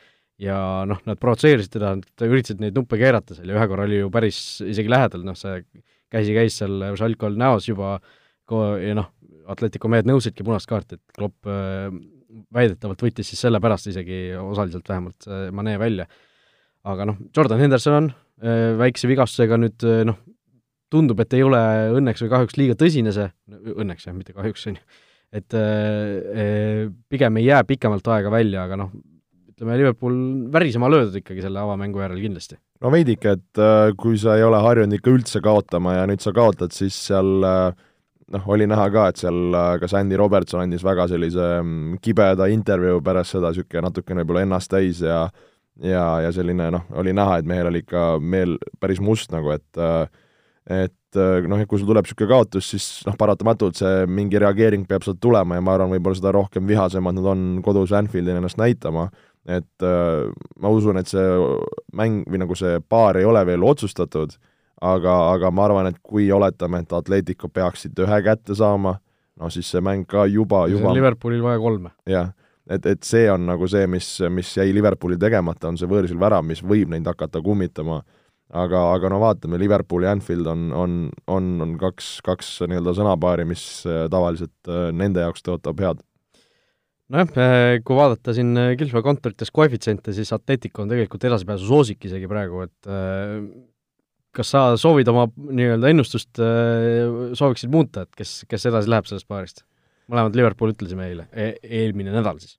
ja 0.40 0.56
noh, 0.88 0.98
nad 1.06 1.20
provotseerisid 1.20 1.76
teda, 1.76 1.94
nad 2.00 2.26
üritasid 2.26 2.62
neid 2.64 2.76
nuppe 2.78 2.98
keerata 2.98 3.36
seal 3.36 3.52
ja 3.52 3.58
ühe 3.58 3.68
korra 3.70 3.86
oli 3.86 4.00
ju 4.00 4.08
päris 4.14 4.38
isegi 4.64 4.90
lähedal, 4.90 5.22
noh 5.28 5.36
see 5.38 5.60
käsi 6.12 6.35
käis 6.37 6.59
seal 6.61 6.78
Vršalkol 6.92 7.38
näos 7.40 7.69
juba 7.69 7.97
ja 8.52 8.97
noh, 8.99 9.07
Atletico 9.49 9.88
mehed 9.88 10.07
nõudsidki 10.07 10.45
punast 10.45 10.69
kaarti, 10.69 10.99
et 10.99 11.16
Klopp 11.16 11.49
äh, 11.49 11.88
väidetavalt 12.52 13.00
võttis 13.02 13.31
siis 13.33 13.40
sellepärast 13.47 13.88
isegi 13.88 14.35
osaliselt 14.38 14.88
vähemalt 14.88 15.28
Mane 15.52 15.78
välja. 15.81 16.07
aga 16.85 17.07
noh, 17.07 17.16
Jordan 17.37 17.61
Henderson 17.62 17.97
on 17.97 18.11
äh, 18.42 18.75
väikse 18.78 19.09
vigastusega 19.09 19.57
nüüd 19.61 19.88
noh, 20.09 20.21
tundub, 20.92 21.21
et 21.25 21.33
ei 21.37 21.45
ole 21.47 21.61
õnneks 21.97 22.25
või 22.25 22.33
kahjuks 22.35 22.59
liiga 22.61 22.76
tõsine 22.78 23.14
see, 23.16 23.31
õnneks 23.73 24.07
jah, 24.07 24.16
mitte 24.16 24.35
kahjuks, 24.37 24.66
on 24.69 24.76
ju, 24.76 25.00
et 25.33 25.57
äh, 25.57 26.90
pigem 27.09 27.40
ei 27.40 27.49
jää 27.49 27.62
pikemalt 27.69 28.12
aega 28.12 28.33
välja, 28.33 28.66
aga 28.66 28.78
noh, 28.85 28.92
ütleme, 29.52 29.78
Liverpool 29.81 30.19
värisema 30.52 30.90
löödud 30.92 31.16
ikkagi 31.23 31.45
selle 31.45 31.62
avamängu 31.62 32.02
järel 32.02 32.21
kindlasti. 32.21 32.59
No 32.82 32.90
veidike, 32.92 33.36
et 33.36 33.62
äh, 33.62 33.92
kui 33.98 34.18
sa 34.20 34.36
ei 34.38 34.44
ole 34.46 34.60
harjunud 34.62 34.98
ikka 34.98 35.14
üldse 35.14 35.42
kaotama 35.44 35.96
ja 36.00 36.06
nüüd 36.10 36.22
sa 36.24 36.34
kaotad, 36.36 36.74
siis 36.74 36.96
seal 37.08 37.46
äh, 37.46 37.84
noh, 38.34 38.48
oli 38.54 38.66
näha 38.70 38.88
ka, 38.94 39.08
et 39.12 39.22
seal 39.22 39.54
äh, 39.58 39.74
kas 39.82 39.94
Andy 39.98 40.18
Robertson 40.18 40.64
andis 40.64 40.84
väga 40.86 41.06
sellise 41.10 41.48
mm, 41.60 42.00
kibeda 42.04 42.48
intervjuu 42.52 43.02
pärast 43.04 43.36
seda, 43.36 43.52
niisugune 43.52 43.86
natukene 43.86 44.24
võib-olla 44.24 44.46
ennast 44.48 44.72
täis 44.72 45.04
ja 45.04 45.24
ja, 45.80 46.04
ja 46.20 46.32
selline 46.34 46.68
noh, 46.74 46.90
oli 47.00 47.14
näha, 47.16 47.38
et 47.40 47.48
mehel 47.48 47.70
oli 47.70 47.80
ikka 47.80 48.18
meel 48.20 48.58
päris 48.80 49.00
must 49.00 49.32
nagu, 49.32 49.54
et 49.54 49.80
et 50.70 51.18
noh, 51.48 51.58
et 51.58 51.68
kui 51.68 51.80
sul 51.80 51.88
tuleb 51.88 52.04
niisugune 52.06 52.28
kaotus, 52.28 52.68
siis 52.74 52.86
noh, 53.08 53.16
paratamatult 53.18 53.78
see 53.80 54.04
mingi 54.06 54.40
reageering 54.42 54.84
peab 54.88 55.06
sealt 55.06 55.18
tulema 55.22 55.56
ja 55.56 55.64
ma 55.64 55.74
arvan, 55.74 55.90
võib-olla 55.94 56.18
seda 56.18 56.34
rohkem 56.36 56.68
vihasemad 56.68 57.16
nad 57.16 57.30
on 57.32 57.46
kodus 57.64 57.94
Anfieldil 57.96 58.36
ennast 58.36 58.60
näitama, 58.60 59.08
et 59.46 59.87
äh, 59.87 60.28
ma 60.61 60.72
usun, 60.72 61.00
et 61.00 61.11
see 61.11 61.25
mäng 61.99 62.22
või 62.30 62.42
nagu 62.44 62.56
see 62.58 62.80
paar 62.88 63.18
ei 63.20 63.26
ole 63.28 63.42
veel 63.46 63.64
otsustatud, 63.66 64.37
aga, 64.82 65.16
aga 65.32 65.50
ma 65.50 65.66
arvan, 65.66 65.90
et 65.90 65.99
kui 66.02 66.30
oletame, 66.32 66.82
et 66.82 66.94
Atletico 66.94 67.49
peaksid 67.49 67.99
ühe 68.04 68.22
kätte 68.22 68.56
saama, 68.58 68.96
no 69.40 69.50
siis 69.50 69.70
see 69.70 69.82
mäng 69.84 70.06
ka 70.08 70.26
juba, 70.30 70.66
juba 70.70 70.94
Liverpoolil 70.94 71.42
vaja 71.42 71.61
kolme. 71.62 71.94
jah, 72.06 72.32
et, 72.70 72.87
et 72.87 73.02
see 73.06 73.28
on 73.32 73.46
nagu 73.50 73.68
see, 73.70 73.87
mis, 73.90 74.14
mis 74.30 74.56
jäi 74.56 74.70
Liverpoolil 74.75 75.20
tegemata, 75.22 75.72
on 75.72 75.80
see 75.80 75.90
võõrsil 75.90 76.20
värav, 76.20 76.46
mis 76.46 76.62
võib 76.62 76.94
neid 76.94 77.06
hakata 77.11 77.42
kummitama 77.42 78.02
aga, 78.52 78.82
aga 78.94 79.11
no 79.12 79.18
vaatame, 79.22 79.58
Liverpool 79.61 80.06
ja 80.06 80.12
Anfield 80.14 80.49
on, 80.50 80.70
on, 80.76 80.96
on, 81.30 81.50
on 81.64 81.75
kaks, 81.80 82.14
kaks 82.26 82.54
nii-öelda 82.68 82.94
sõnapaari, 82.99 83.46
mis 83.49 83.64
äh, 83.88 84.04
tavaliselt 84.12 84.70
äh, 84.70 84.90
nende 84.96 85.25
jaoks 85.25 85.44
tõotab 85.46 85.80
head. 85.82 86.02
Nojah, 87.12 87.35
äh, 87.37 87.75
kui 87.85 87.99
vaadata 87.99 88.35
siin 88.37 88.57
Kilfe 88.81 89.02
kontorites 89.04 89.52
koefitsiente, 89.54 90.14
siis 90.16 90.33
Atletico 90.35 90.85
on 90.85 90.92
tegelikult 90.92 91.28
edasipääsu 91.28 91.69
soosik 91.69 92.09
isegi 92.09 92.31
praegu, 92.31 92.64
et 92.66 92.92
kas 94.33 94.54
sa 94.54 94.64
soovid 94.81 95.11
oma 95.12 95.26
nii-öelda 95.28 95.90
ennustust, 95.92 96.40
sooviksid 97.37 97.73
muuta, 97.73 98.07
et 98.07 98.16
kes, 98.16 98.42
kes 98.49 98.71
edasi 98.73 98.90
läheb 98.92 99.09
sellest 99.11 99.28
paarist? 99.28 99.64
mõlemad 100.12 100.35
Liverpool 100.37 100.73
ütlesime 100.73 101.07
eile 101.09 101.28
e, 101.31 101.52
eelmine 101.62 102.12
nädal 102.12 102.40
siis 102.42 102.57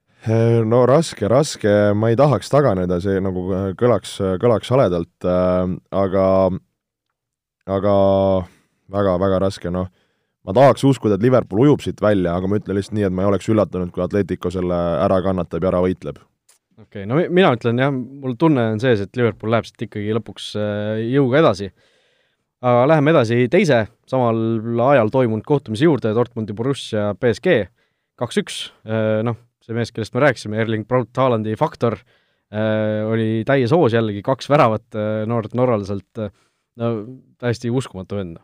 no 0.72 0.84
raske, 0.88 1.28
raske, 1.28 1.72
ma 2.00 2.14
ei 2.14 2.18
tahaks 2.20 2.48
taganeda, 2.52 3.00
see 3.04 3.20
nagu 3.24 3.44
kõlaks, 3.80 4.16
kõlaks 4.40 4.72
haledalt 4.72 5.28
äh,, 5.28 5.74
aga, 5.92 6.28
aga 7.68 7.96
väga-väga 8.94 9.42
raske, 9.44 9.72
noh, 9.74 9.90
ma 10.44 10.56
tahaks 10.56 10.84
uskuda, 10.88 11.18
et 11.18 11.26
Liverpool 11.26 11.66
ujub 11.66 11.84
siit 11.86 12.02
välja, 12.04 12.36
aga 12.38 12.50
ma 12.50 12.60
ütlen 12.60 12.78
lihtsalt 12.78 12.98
nii, 12.98 13.08
et 13.08 13.16
ma 13.16 13.26
ei 13.26 13.32
oleks 13.32 13.50
üllatunud, 13.52 13.94
kui 13.96 14.04
Atletico 14.06 14.52
selle 14.54 14.80
ära 15.04 15.22
kannatab 15.26 15.64
ja 15.64 15.72
ära 15.72 15.82
võitleb. 15.86 16.20
okei 16.82 17.06
okay,, 17.06 17.08
no 17.10 17.22
mina 17.30 17.54
ütlen 17.56 17.80
jah, 17.80 17.94
mul 17.94 18.36
tunne 18.40 18.68
on 18.74 18.84
sees, 18.84 19.06
et 19.06 19.20
Liverpool 19.20 19.54
läheb 19.54 19.70
siit 19.70 19.88
ikkagi 19.88 20.18
lõpuks 20.20 20.52
äh, 20.60 21.06
jõuga 21.14 21.40
edasi. 21.44 21.72
aga 22.64 22.84
läheme 22.88 23.12
edasi 23.12 23.48
teise 23.52 23.86
samal 24.08 24.38
ajal 24.92 25.10
toimunud 25.12 25.46
kohtumise 25.48 25.88
juurde, 25.88 26.14
Dortmundi 26.16 26.54
Borussia 26.56 27.10
BSG, 27.20 27.66
kaks-üks, 28.20 28.70
noh 29.28 29.36
see 29.64 29.78
mees, 29.78 29.92
kellest 29.96 30.16
me 30.16 30.24
rääkisime, 30.24 30.60
Erling 30.60 30.88
Braut 30.88 31.16
Haalandi 31.18 31.56
faktor 31.60 31.96
äh,, 31.98 33.04
oli 33.08 33.44
täies 33.48 33.72
hoos 33.76 33.96
jällegi, 33.96 34.24
kaks 34.26 34.50
väravat 34.52 34.98
äh, 34.98 35.24
noorelt 35.30 35.56
norralaselt 35.58 36.24
äh,, 36.24 36.34
no 36.80 36.92
täiesti 37.42 37.72
uskumatu 37.74 38.20
vend, 38.20 38.38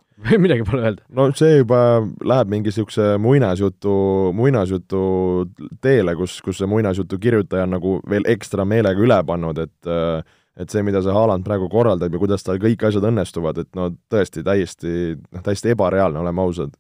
midagi 0.45 0.65
pole 0.67 0.83
öelda. 0.86 1.05
no 1.15 1.29
see 1.38 1.59
juba 1.59 2.01
läheb 2.31 2.51
mingi 2.51 2.71
niisuguse 2.71 3.13
muinasjutu, 3.21 3.93
muinasjutu 4.38 5.03
teele, 5.81 6.15
kus, 6.19 6.39
kus 6.45 6.62
see 6.62 6.69
muinasjutu 6.69 7.21
kirjutaja 7.21 7.67
on 7.67 7.77
nagu 7.77 7.95
veel 8.09 8.27
ekstra 8.29 8.67
meelega 8.69 9.01
üle 9.05 9.21
pannud, 9.25 9.63
et 9.65 9.89
äh, 9.89 10.19
et 10.59 10.74
see, 10.74 10.83
mida 10.83 11.00
see 11.00 11.13
Haaland 11.15 11.45
praegu 11.48 11.69
korraldab 11.71 12.12
ja 12.12 12.19
kuidas 12.19 12.43
tal 12.43 12.59
kõik 12.59 12.81
asjad 12.83 13.05
õnnestuvad, 13.07 13.62
et 13.62 13.69
no 13.79 13.93
tõesti 14.12 14.43
täiesti, 14.43 15.15
noh, 15.15 15.43
täiesti 15.45 15.71
ebareaalne, 15.71 16.19
oleme 16.19 16.43
ausad 16.43 16.75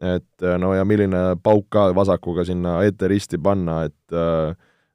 et 0.00 0.42
äh, 0.42 0.56
no 0.58 0.72
ja 0.74 0.84
milline 0.88 1.36
pauk 1.44 1.68
ka 1.72 1.90
vasakuga 1.96 2.44
sinna 2.48 2.78
ette 2.88 3.08
risti 3.10 3.38
panna, 3.42 3.82
et 3.90 4.16
äh, 4.16 4.54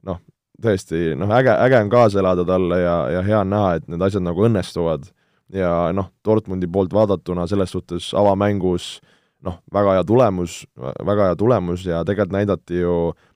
noh, 0.09 0.21
tõesti, 0.61 1.13
noh, 1.19 1.29
äge, 1.37 1.53
äge 1.53 1.81
on 1.83 1.91
kaasa 1.93 2.21
elada 2.21 2.45
talle 2.47 2.79
ja, 2.81 2.95
ja 3.13 3.21
hea 3.25 3.41
on 3.43 3.53
näha, 3.53 3.75
et 3.77 3.87
need 3.91 4.05
asjad 4.05 4.25
nagu 4.25 4.47
õnnestuvad. 4.47 5.11
Ja 5.53 5.91
noh, 5.93 6.11
Dortmundi 6.25 6.67
poolt 6.71 6.93
vaadatuna 6.93 7.45
selles 7.47 7.73
suhtes 7.75 8.13
avamängus 8.17 8.99
noh, 9.45 9.59
väga 9.73 9.97
hea 9.97 10.05
tulemus, 10.07 10.63
väga 10.77 11.29
hea 11.29 11.39
tulemus 11.39 11.85
ja 11.85 12.03
tegelikult 12.07 12.37
näidati 12.37 12.81
ju 12.81 12.95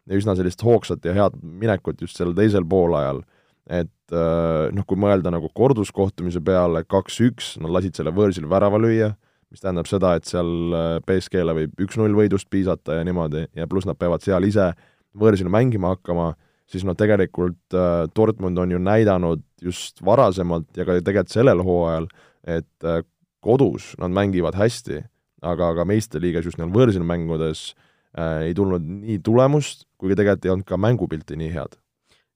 üsna 0.09 0.33
sellist 0.37 0.63
hoogsat 0.65 1.05
ja 1.05 1.13
head 1.13 1.37
minekut 1.41 2.01
just 2.01 2.17
sellel 2.17 2.33
teisel 2.37 2.65
poolajal. 2.65 3.21
et 3.69 4.13
äh, 4.13 4.71
noh, 4.73 4.85
kui 4.89 4.97
mõelda 4.97 5.29
nagu 5.29 5.51
korduskohtumise 5.53 6.41
peale, 6.41 6.81
kaks-üks, 6.89 7.59
nad 7.61 7.69
lasid 7.69 7.99
selle 7.99 8.09
võõrsil 8.15 8.47
värava 8.49 8.79
lüüa 8.81 9.11
mis 9.49 9.63
tähendab 9.63 9.87
seda, 9.89 10.13
et 10.17 10.29
seal 10.29 10.73
äh, 10.77 10.91
BSG-le 11.05 11.55
võib 11.57 11.83
üks-null 11.85 12.15
võidust 12.17 12.49
piisata 12.53 12.99
ja 12.99 13.05
niimoodi, 13.07 13.47
ja 13.57 13.67
pluss 13.69 13.87
nad 13.89 13.97
peavad 13.99 14.23
seal 14.25 14.45
ise 14.45 14.71
võõrsil 15.17 15.49
mängima 15.51 15.95
hakkama, 15.95 16.31
siis 16.69 16.85
noh, 16.88 16.97
tegelikult 16.97 17.75
äh, 17.75 18.05
Dortmund 18.15 18.59
on 18.61 18.75
ju 18.75 18.79
näidanud 18.81 19.43
just 19.63 20.03
varasemalt 20.05 20.69
ja 20.77 20.85
ka 20.88 20.99
tegelikult 20.99 21.33
sellel 21.33 21.63
hooajal, 21.65 22.09
et 22.47 22.88
äh, 22.88 23.03
kodus 23.43 23.93
nad 23.99 24.13
mängivad 24.15 24.57
hästi, 24.59 25.03
aga, 25.41 25.73
aga 25.73 25.85
meistriliigas 25.88 26.47
just 26.49 26.59
neil 26.59 26.71
võõrsil 26.73 27.05
mängudes 27.07 27.71
äh, 28.17 28.49
ei 28.49 28.57
tulnud 28.57 28.85
nii 28.85 29.19
tulemust, 29.25 29.88
kuigi 29.99 30.19
tegelikult 30.19 30.47
ei 30.47 30.55
olnud 30.55 30.69
ka 30.69 30.81
mängupilti 30.81 31.39
nii 31.39 31.53
head 31.55 31.79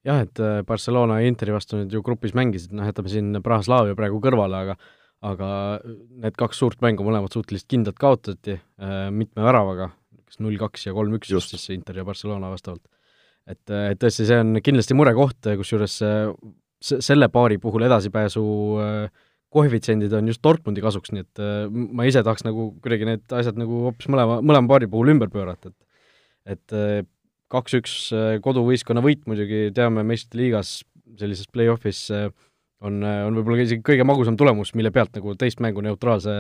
jah, 0.08 0.24
et 0.26 0.40
äh, 0.44 0.62
Barcelona 0.68 1.22
ja 1.22 1.32
Interi 1.32 1.56
vastu 1.56 1.80
nüüd 1.80 1.94
ju 1.94 2.04
grupis 2.06 2.36
mängisid, 2.38 2.74
noh, 2.76 2.88
jätame 2.90 3.12
siin 3.12 3.32
Praha-Slaavia 3.44 3.98
praegu 4.00 4.20
kõrvale, 4.24 4.66
aga 4.66 4.78
aga 5.24 5.50
need 6.20 6.36
kaks 6.40 6.60
suurt 6.60 6.82
mängu 6.84 7.06
mõlemad 7.08 7.32
suhteliselt 7.32 7.70
kindlalt 7.72 8.00
kaotati 8.02 8.58
äh, 8.58 9.08
mitme 9.16 9.46
väravaga, 9.46 9.94
kas 10.28 10.42
null 10.44 10.60
kaks 10.60 10.90
ja 10.90 10.96
kolm 10.96 11.16
üks 11.18 11.32
just 11.32 11.54
siis 11.54 11.70
Inter 11.76 12.02
ja 12.02 12.08
Barcelona 12.08 12.52
vastavalt. 12.52 12.84
Et, 13.50 13.62
et 13.70 14.00
tõesti, 14.00 14.28
see 14.30 14.40
on 14.40 14.60
kindlasti 14.64 14.98
murekoht, 14.98 15.52
kusjuures 15.60 16.00
selle 16.84 17.30
paari 17.32 17.60
puhul 17.64 17.86
edasipääsu 17.88 18.44
äh, 18.84 19.26
koefitsiendid 19.54 20.14
on 20.18 20.28
just 20.28 20.44
Dortmundi 20.44 20.84
kasuks, 20.84 21.14
nii 21.14 21.24
et 21.24 21.42
äh, 21.44 21.66
ma 21.70 22.08
ise 22.10 22.24
tahaks 22.26 22.46
nagu 22.48 22.72
kuidagi 22.84 23.08
need 23.08 23.36
asjad 23.36 23.60
nagu 23.60 23.86
hoopis 23.88 24.10
mõlema, 24.12 24.40
mõlema 24.44 24.72
paari 24.72 24.90
puhul 24.92 25.14
ümber 25.16 25.32
pöörata, 25.34 25.72
et 25.72 25.80
et 26.54 27.08
kaks-üks 27.54 28.10
koduvõistkonna 28.44 29.00
võit 29.00 29.22
muidugi 29.30 29.70
teame 29.72 30.02
meistrite 30.04 30.42
liigas 30.42 30.82
sellises 31.20 31.48
play-off'is 31.54 32.08
äh, 32.12 32.28
on, 32.84 33.00
on 33.04 33.38
võib-olla 33.38 33.64
isegi 33.64 33.84
kõige 33.86 34.06
magusam 34.08 34.38
tulemus, 34.40 34.74
mille 34.78 34.92
pealt 34.94 35.14
nagu 35.16 35.36
teist 35.40 35.62
mängu 35.64 35.84
neutraalse 35.86 36.36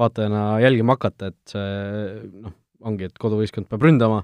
vaatajana 0.00 0.58
jälgima 0.64 0.96
hakata, 0.96 1.32
et 1.32 1.52
see 1.52 2.40
noh, 2.44 2.54
ongi, 2.86 3.08
et 3.08 3.20
koduvõistkond 3.20 3.68
peab 3.70 3.84
ründama, 3.84 4.22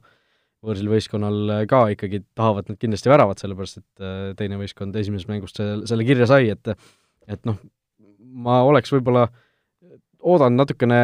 võõrsil 0.62 0.90
võistkonnal 0.92 1.54
ka 1.70 1.84
ikkagi 1.94 2.22
tahavad 2.38 2.70
nad 2.70 2.78
kindlasti 2.80 3.10
väravat, 3.12 3.42
sellepärast 3.42 3.80
et 3.80 4.04
äh, 4.04 4.32
teine 4.38 4.58
võistkond 4.60 4.96
esimesest 4.98 5.30
mängust 5.30 5.58
selle, 5.58 5.86
selle 5.90 6.06
kirja 6.08 6.28
sai, 6.30 6.50
et 6.54 6.74
et 7.30 7.46
noh, 7.46 7.58
ma 8.18 8.62
oleks 8.66 8.90
võib-olla 8.94 9.28
oodan 10.22 10.54
natukene 10.54 10.98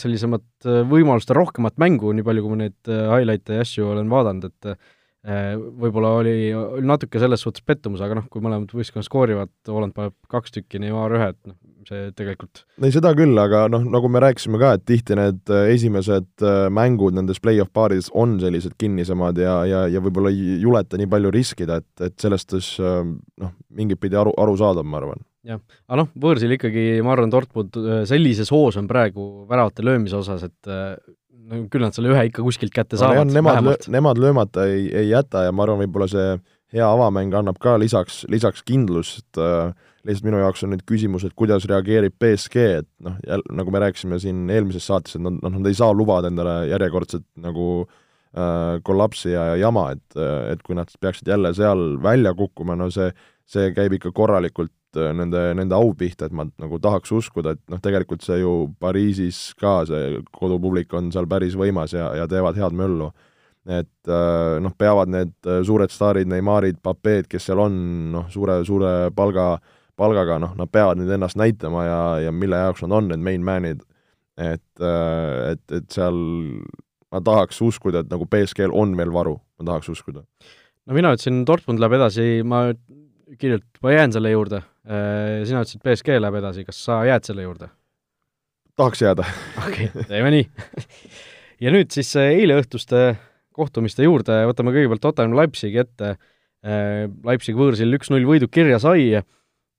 sellisemat 0.00 0.66
võimaluste 0.88 1.36
rohkemat 1.36 1.78
mängu, 1.80 2.12
nii 2.12 2.24
palju 2.24 2.44
kui 2.44 2.52
ma 2.52 2.64
neid 2.66 2.92
äh, 2.92 3.06
highlight'e 3.12 3.60
ja 3.60 3.64
asju 3.66 3.92
olen 3.94 4.12
vaadanud, 4.12 4.50
et 4.52 4.74
Äh, 4.74 4.90
võib-olla 5.22 6.16
oli, 6.18 6.50
oli 6.50 6.86
natuke 6.86 7.20
selles 7.22 7.44
suhtes 7.44 7.62
pettumus, 7.62 8.00
aga 8.02 8.16
noh, 8.18 8.24
kui 8.30 8.42
mõlemad 8.42 8.72
võistkonnad 8.74 9.06
skoorivad, 9.06 9.52
Holland 9.68 9.94
paneb 9.94 10.16
kaks 10.30 10.56
tükki, 10.56 10.80
Neimar 10.82 11.14
ühe, 11.14 11.28
et 11.30 11.38
noh, 11.46 11.54
see 11.86 12.08
tegelikult 12.18 12.64
ei, 12.82 12.90
seda 12.94 13.12
küll, 13.18 13.38
aga 13.38 13.64
noh, 13.70 13.84
nagu 13.86 14.10
me 14.10 14.22
rääkisime 14.22 14.58
ka, 14.58 14.72
et 14.78 14.84
tihti 14.88 15.18
need 15.18 15.52
äh, 15.54 15.68
esimesed 15.76 16.42
äh, 16.42 16.66
mängud 16.74 17.14
nendes 17.14 17.38
play-off 17.42 17.70
paarides 17.74 18.10
on 18.18 18.34
sellised 18.42 18.74
kinnisemad 18.82 19.38
ja, 19.38 19.60
ja, 19.68 19.84
ja 19.90 20.02
võib-olla 20.02 20.34
ei 20.34 20.58
juleta 20.62 20.98
nii 20.98 21.10
palju 21.14 21.34
riskida, 21.34 21.78
et, 21.82 22.06
et 22.10 22.18
sellest 22.22 22.58
siis 22.58 22.74
noh, 22.82 23.54
mingit 23.70 24.02
pidi 24.02 24.18
aru, 24.18 24.34
arusaadav, 24.42 24.86
ma 24.86 24.98
arvan. 24.98 25.22
Jah, 25.46 25.58
aga 25.86 26.02
noh, 26.02 26.10
võõrsil 26.22 26.58
ikkagi, 26.58 26.86
ma 27.02 27.14
arvan, 27.14 27.30
Dortmund 27.30 27.78
sellises 28.10 28.50
hoos 28.54 28.78
on 28.78 28.90
praegu 28.90 29.46
väravate 29.50 29.86
löömise 29.86 30.18
osas, 30.18 30.50
et 30.50 30.74
no 31.50 31.62
küll 31.72 31.84
nad 31.84 31.96
selle 31.96 32.12
ühe 32.12 32.26
ikka 32.30 32.44
kuskilt 32.44 32.74
kätte 32.74 32.98
saavad 33.00 33.28
no,. 33.28 33.36
Nemad, 33.38 33.62
löö, 33.66 33.78
nemad 33.94 34.20
löömata 34.22 34.66
ei, 34.70 34.88
ei 35.02 35.08
jäta 35.10 35.46
ja 35.46 35.54
ma 35.54 35.66
arvan, 35.66 35.82
võib-olla 35.84 36.08
see 36.10 36.28
hea 36.72 36.88
avamäng 36.88 37.34
annab 37.36 37.58
ka 37.62 37.76
lisaks, 37.80 38.22
lisaks 38.32 38.64
kindlust 38.68 39.40
äh,, 39.40 39.72
lihtsalt 40.06 40.26
minu 40.26 40.40
jaoks 40.42 40.64
on 40.66 40.72
nüüd 40.74 40.84
küsimus, 40.88 41.26
et 41.26 41.34
kuidas 41.38 41.66
reageerib 41.70 42.14
BSG, 42.20 42.62
et 42.82 42.88
noh, 43.04 43.18
nagu 43.54 43.74
me 43.74 43.82
rääkisime 43.84 44.18
siin 44.22 44.48
eelmises 44.50 44.88
saates, 44.88 45.18
et 45.18 45.22
nad, 45.22 45.36
noh, 45.38 45.52
nad 45.58 45.68
ei 45.70 45.78
saa 45.78 45.92
lubada 45.94 46.30
endale 46.32 46.56
järjekordset 46.72 47.26
nagu 47.44 47.66
äh, 47.84 48.80
kollapsi 48.86 49.34
ja, 49.34 49.52
ja 49.52 49.60
jama, 49.66 49.90
et, 49.94 50.18
et 50.50 50.64
kui 50.66 50.78
nad 50.78 50.90
peaksid 51.00 51.30
jälle 51.30 51.52
seal 51.54 52.00
välja 52.02 52.34
kukkuma, 52.38 52.76
no 52.78 52.90
see, 52.94 53.12
see 53.46 53.70
käib 53.76 53.98
ikka 53.98 54.14
korralikult 54.16 54.72
nende, 54.96 55.42
nende 55.58 55.76
au 55.76 55.92
pihta, 55.98 56.28
et 56.28 56.34
ma 56.36 56.46
nagu 56.60 56.78
tahaks 56.82 57.12
uskuda, 57.14 57.54
et 57.56 57.62
noh, 57.72 57.80
tegelikult 57.82 58.24
see 58.24 58.40
ju 58.40 58.52
Pariisis 58.82 59.52
ka, 59.60 59.82
see 59.88 60.22
kodupublik 60.34 60.92
on 60.98 61.12
seal 61.14 61.28
päris 61.30 61.56
võimas 61.58 61.94
ja, 61.96 62.10
ja 62.18 62.28
teevad 62.30 62.58
head 62.60 62.76
möllu. 62.76 63.12
et 63.62 64.10
äh, 64.10 64.58
noh, 64.58 64.72
peavad 64.74 65.10
need 65.12 65.34
äh, 65.46 65.60
suured 65.62 65.92
staarid, 65.94 66.26
Neymarid, 66.26 66.80
Papeed, 66.82 67.28
kes 67.30 67.46
seal 67.46 67.60
on, 67.62 67.74
noh, 68.10 68.24
suure, 68.30 68.58
suure 68.66 69.12
palga, 69.14 69.60
palgaga, 69.96 70.40
noh, 70.42 70.56
nad 70.58 70.70
peavad 70.72 70.98
nüüd 70.98 71.12
ennast 71.14 71.38
näitama 71.38 71.84
ja, 71.86 72.00
ja 72.26 72.32
mille 72.34 72.58
jaoks 72.58 72.82
nad 72.82 72.96
on 72.98 73.12
need 73.12 73.22
main 73.22 73.44
man'id. 73.46 73.84
et, 74.40 74.82
et, 74.82 75.62
et 75.76 75.92
seal 75.92 76.16
ma 77.12 77.20
tahaks 77.20 77.60
uskuda, 77.62 78.02
et 78.02 78.10
nagu 78.10 78.26
BSG-l 78.26 78.72
on 78.74 78.96
veel 78.98 79.12
varu, 79.14 79.36
ma 79.60 79.68
tahaks 79.68 79.92
uskuda. 79.92 80.24
no 80.86 80.96
mina 80.96 81.12
ütlesin, 81.14 81.44
Dortmund 81.46 81.82
läheb 81.82 81.98
edasi, 82.00 82.26
ma 82.42 82.64
kirjalt, 83.40 83.66
ma 83.82 83.92
jään 83.94 84.14
selle 84.14 84.32
juurde. 84.32 84.62
Äh, 84.82 85.42
sina 85.48 85.62
ütlesid, 85.62 85.82
BSG 85.84 86.18
läheb 86.20 86.38
edasi, 86.40 86.64
kas 86.66 86.80
sa 86.84 87.02
jääd 87.08 87.28
selle 87.28 87.46
juurde? 87.46 87.70
tahaks 88.76 89.02
jääda. 89.04 89.24
okei 89.66 89.90
okay,, 89.90 90.04
teeme 90.08 90.30
nii 90.32 90.46
ja 91.62 91.72
nüüd 91.74 91.92
siis 91.92 92.08
äh, 92.16 92.32
eileõhtuste 92.40 93.02
kohtumiste 93.52 94.06
juurde, 94.06 94.38
võtame 94.48 94.72
kõigepealt 94.72 95.02
Tottenham 95.04 95.36
Leipzigi 95.36 95.82
ette. 95.82 96.14
Äh, 96.64 97.04
Leipzig 97.28 97.58
võõrsil 97.58 97.92
üks-null 97.98 98.26
võidu 98.28 98.48
kirja 98.52 98.80
sai. 98.82 99.22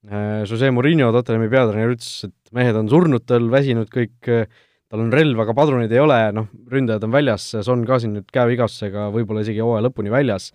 Jose 0.04 0.68
Murillo, 0.76 1.14
Tottenhami 1.16 1.48
peatreener, 1.48 1.94
ütles, 1.94 2.26
et 2.28 2.50
mehed 2.52 2.76
on 2.76 2.90
surnud 2.92 3.24
tal, 3.24 3.46
väsinud 3.48 3.88
kõik, 3.88 4.28
tal 4.28 5.00
on 5.00 5.14
relv, 5.16 5.40
aga 5.40 5.54
padruneid 5.56 5.94
ei 5.96 6.02
ole, 6.04 6.18
noh, 6.36 6.50
ründajad 6.68 7.06
on 7.08 7.14
väljas, 7.14 7.46
Son 7.64 7.86
ka 7.88 8.02
siin 8.04 8.18
nüüd 8.18 8.28
käevigastusega, 8.36 9.06
võib-olla 9.16 9.46
isegi 9.46 9.64
hooaja 9.64 9.86
lõpuni 9.86 10.12
väljas 10.12 10.50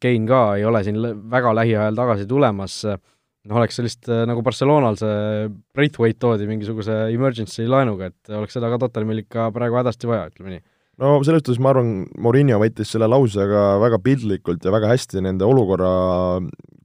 Kein 0.00 0.24
ka 0.24 0.44
ei 0.56 0.62
ole 0.64 0.80
siin 0.86 0.96
väga 1.28 1.50
lähiajal 1.52 1.98
tagasi 1.98 2.24
tulemas, 2.24 2.78
noh, 2.88 3.58
oleks 3.60 3.76
sellist, 3.76 4.08
nagu 4.08 4.40
Barcelonal 4.42 4.96
see 4.96 5.50
Braithwaite 5.76 6.16
toodi 6.22 6.48
mingisuguse 6.48 7.10
emergency 7.12 7.66
laenuga, 7.68 8.08
et 8.08 8.32
oleks 8.32 8.56
seda 8.56 8.70
ka 8.72 8.78
Tottenhamil 8.86 9.20
ikka 9.26 9.50
praegu 9.52 9.76
hädasti 9.82 10.08
vaja, 10.08 10.30
ütleme 10.32 10.54
nii 10.54 10.64
no 11.02 11.16
selles 11.26 11.42
suhtes 11.42 11.60
ma 11.62 11.72
arvan, 11.74 11.90
Morinho 12.22 12.60
võttis 12.62 12.92
selle 12.94 13.08
lause 13.10 13.46
ka 13.50 13.64
väga 13.82 13.98
piltlikult 14.04 14.64
ja 14.64 14.72
väga 14.74 14.92
hästi 14.92 15.24
nende 15.24 15.46
olukorra 15.46 15.90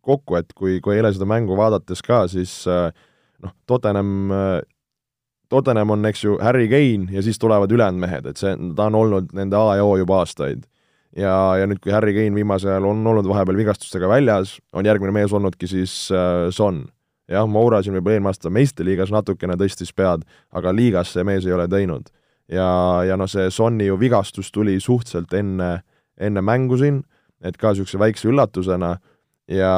kokku, 0.05 0.39
et 0.39 0.53
kui, 0.57 0.79
kui 0.81 0.97
eile 0.97 1.11
seda 1.13 1.27
mängu 1.29 1.57
vaadates 1.59 2.01
ka, 2.05 2.23
siis 2.31 2.53
noh, 2.65 3.53
Tottenham, 3.69 4.31
Tottenham 5.49 5.93
on, 5.93 6.07
eks 6.09 6.25
ju, 6.25 6.37
Harry 6.41 6.69
Kane 6.71 7.13
ja 7.13 7.23
siis 7.25 7.39
tulevad 7.41 7.71
ülejäänud 7.71 8.01
mehed, 8.01 8.29
et 8.31 8.41
see, 8.41 8.55
ta 8.77 8.89
on 8.89 8.97
olnud 8.99 9.33
nende 9.37 9.57
A 9.59 9.79
ja 9.79 9.85
O 9.85 9.95
juba 9.99 10.23
aastaid. 10.23 10.65
Ja, 11.17 11.33
ja 11.59 11.67
nüüd, 11.69 11.81
kui 11.83 11.93
Harry 11.95 12.13
Kane 12.17 12.35
viimasel 12.35 12.75
ajal 12.75 12.89
on 12.91 13.07
olnud 13.07 13.27
vahepeal 13.29 13.57
vigastustega 13.57 14.09
väljas, 14.11 14.57
on 14.73 14.85
järgmine 14.85 15.15
mees 15.15 15.33
olnudki 15.33 15.67
siis 15.69 16.09
äh, 16.11 16.49
Son. 16.51 16.85
jah, 17.29 17.47
Moura 17.47 17.83
siin 17.83 17.97
võib-olla 17.97 18.19
eelmine 18.19 18.33
aasta 18.33 18.51
meistriliigas 18.53 19.11
natukene 19.13 19.57
tõstis 19.59 19.93
pead, 19.95 20.25
aga 20.51 20.73
liigas 20.73 21.13
see 21.13 21.25
mees 21.27 21.45
ei 21.45 21.53
ole 21.53 21.67
teinud 21.69 22.09
ja, 22.51 22.69
ja 23.07 23.17
noh, 23.19 23.29
see 23.29 23.49
Sonni 23.53 23.89
ju 23.89 23.97
vigastus 23.99 24.51
tuli 24.53 24.77
suhteliselt 24.81 25.33
enne, 25.37 25.69
enne 26.19 26.43
mängu 26.45 26.79
siin, 26.79 27.03
et 27.45 27.57
ka 27.57 27.73
niisuguse 27.73 27.99
väikse 28.01 28.29
üllatusena 28.31 28.95
ja, 29.49 29.75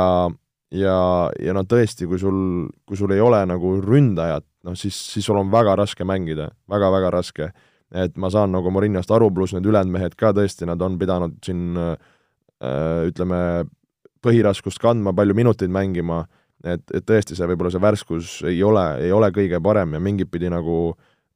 ja, 0.73 0.95
ja 1.41 1.57
no 1.57 1.65
tõesti, 1.67 2.07
kui 2.09 2.19
sul, 2.21 2.69
kui 2.87 2.99
sul 2.99 3.13
ei 3.15 3.21
ole 3.23 3.43
nagu 3.49 3.75
ründajat, 3.83 4.47
noh 4.67 4.77
siis, 4.79 4.97
siis 5.13 5.27
sul 5.27 5.39
on 5.41 5.51
väga 5.53 5.75
raske 5.79 6.07
mängida 6.07 6.49
väga,, 6.49 6.71
väga-väga 6.71 7.13
raske. 7.17 7.51
Et 7.91 8.17
ma 8.17 8.29
saan 8.31 8.53
nagu 8.55 8.71
Morinost 8.71 9.11
aru, 9.11 9.29
pluss 9.35 9.55
need 9.55 9.67
ülejäänud 9.67 9.93
mehed 9.93 10.15
ka 10.19 10.31
tõesti, 10.35 10.67
nad 10.69 10.81
on 10.81 10.97
pidanud 10.99 11.37
siin 11.45 11.77
äh, 11.77 11.95
ütleme, 13.09 13.41
põhiraskust 14.21 14.81
kandma, 14.81 15.13
palju 15.17 15.35
minuteid 15.35 15.71
mängima, 15.73 16.23
et, 16.63 16.83
et 16.93 17.05
tõesti 17.07 17.35
see 17.37 17.47
võib-olla 17.49 17.71
see 17.73 17.81
värskus 17.81 18.35
ei 18.47 18.61
ole, 18.63 18.83
ei 19.01 19.11
ole 19.13 19.31
kõige 19.33 19.59
parem 19.63 19.97
ja 19.97 20.03
mingit 20.03 20.31
pidi 20.31 20.51
nagu 20.51 20.93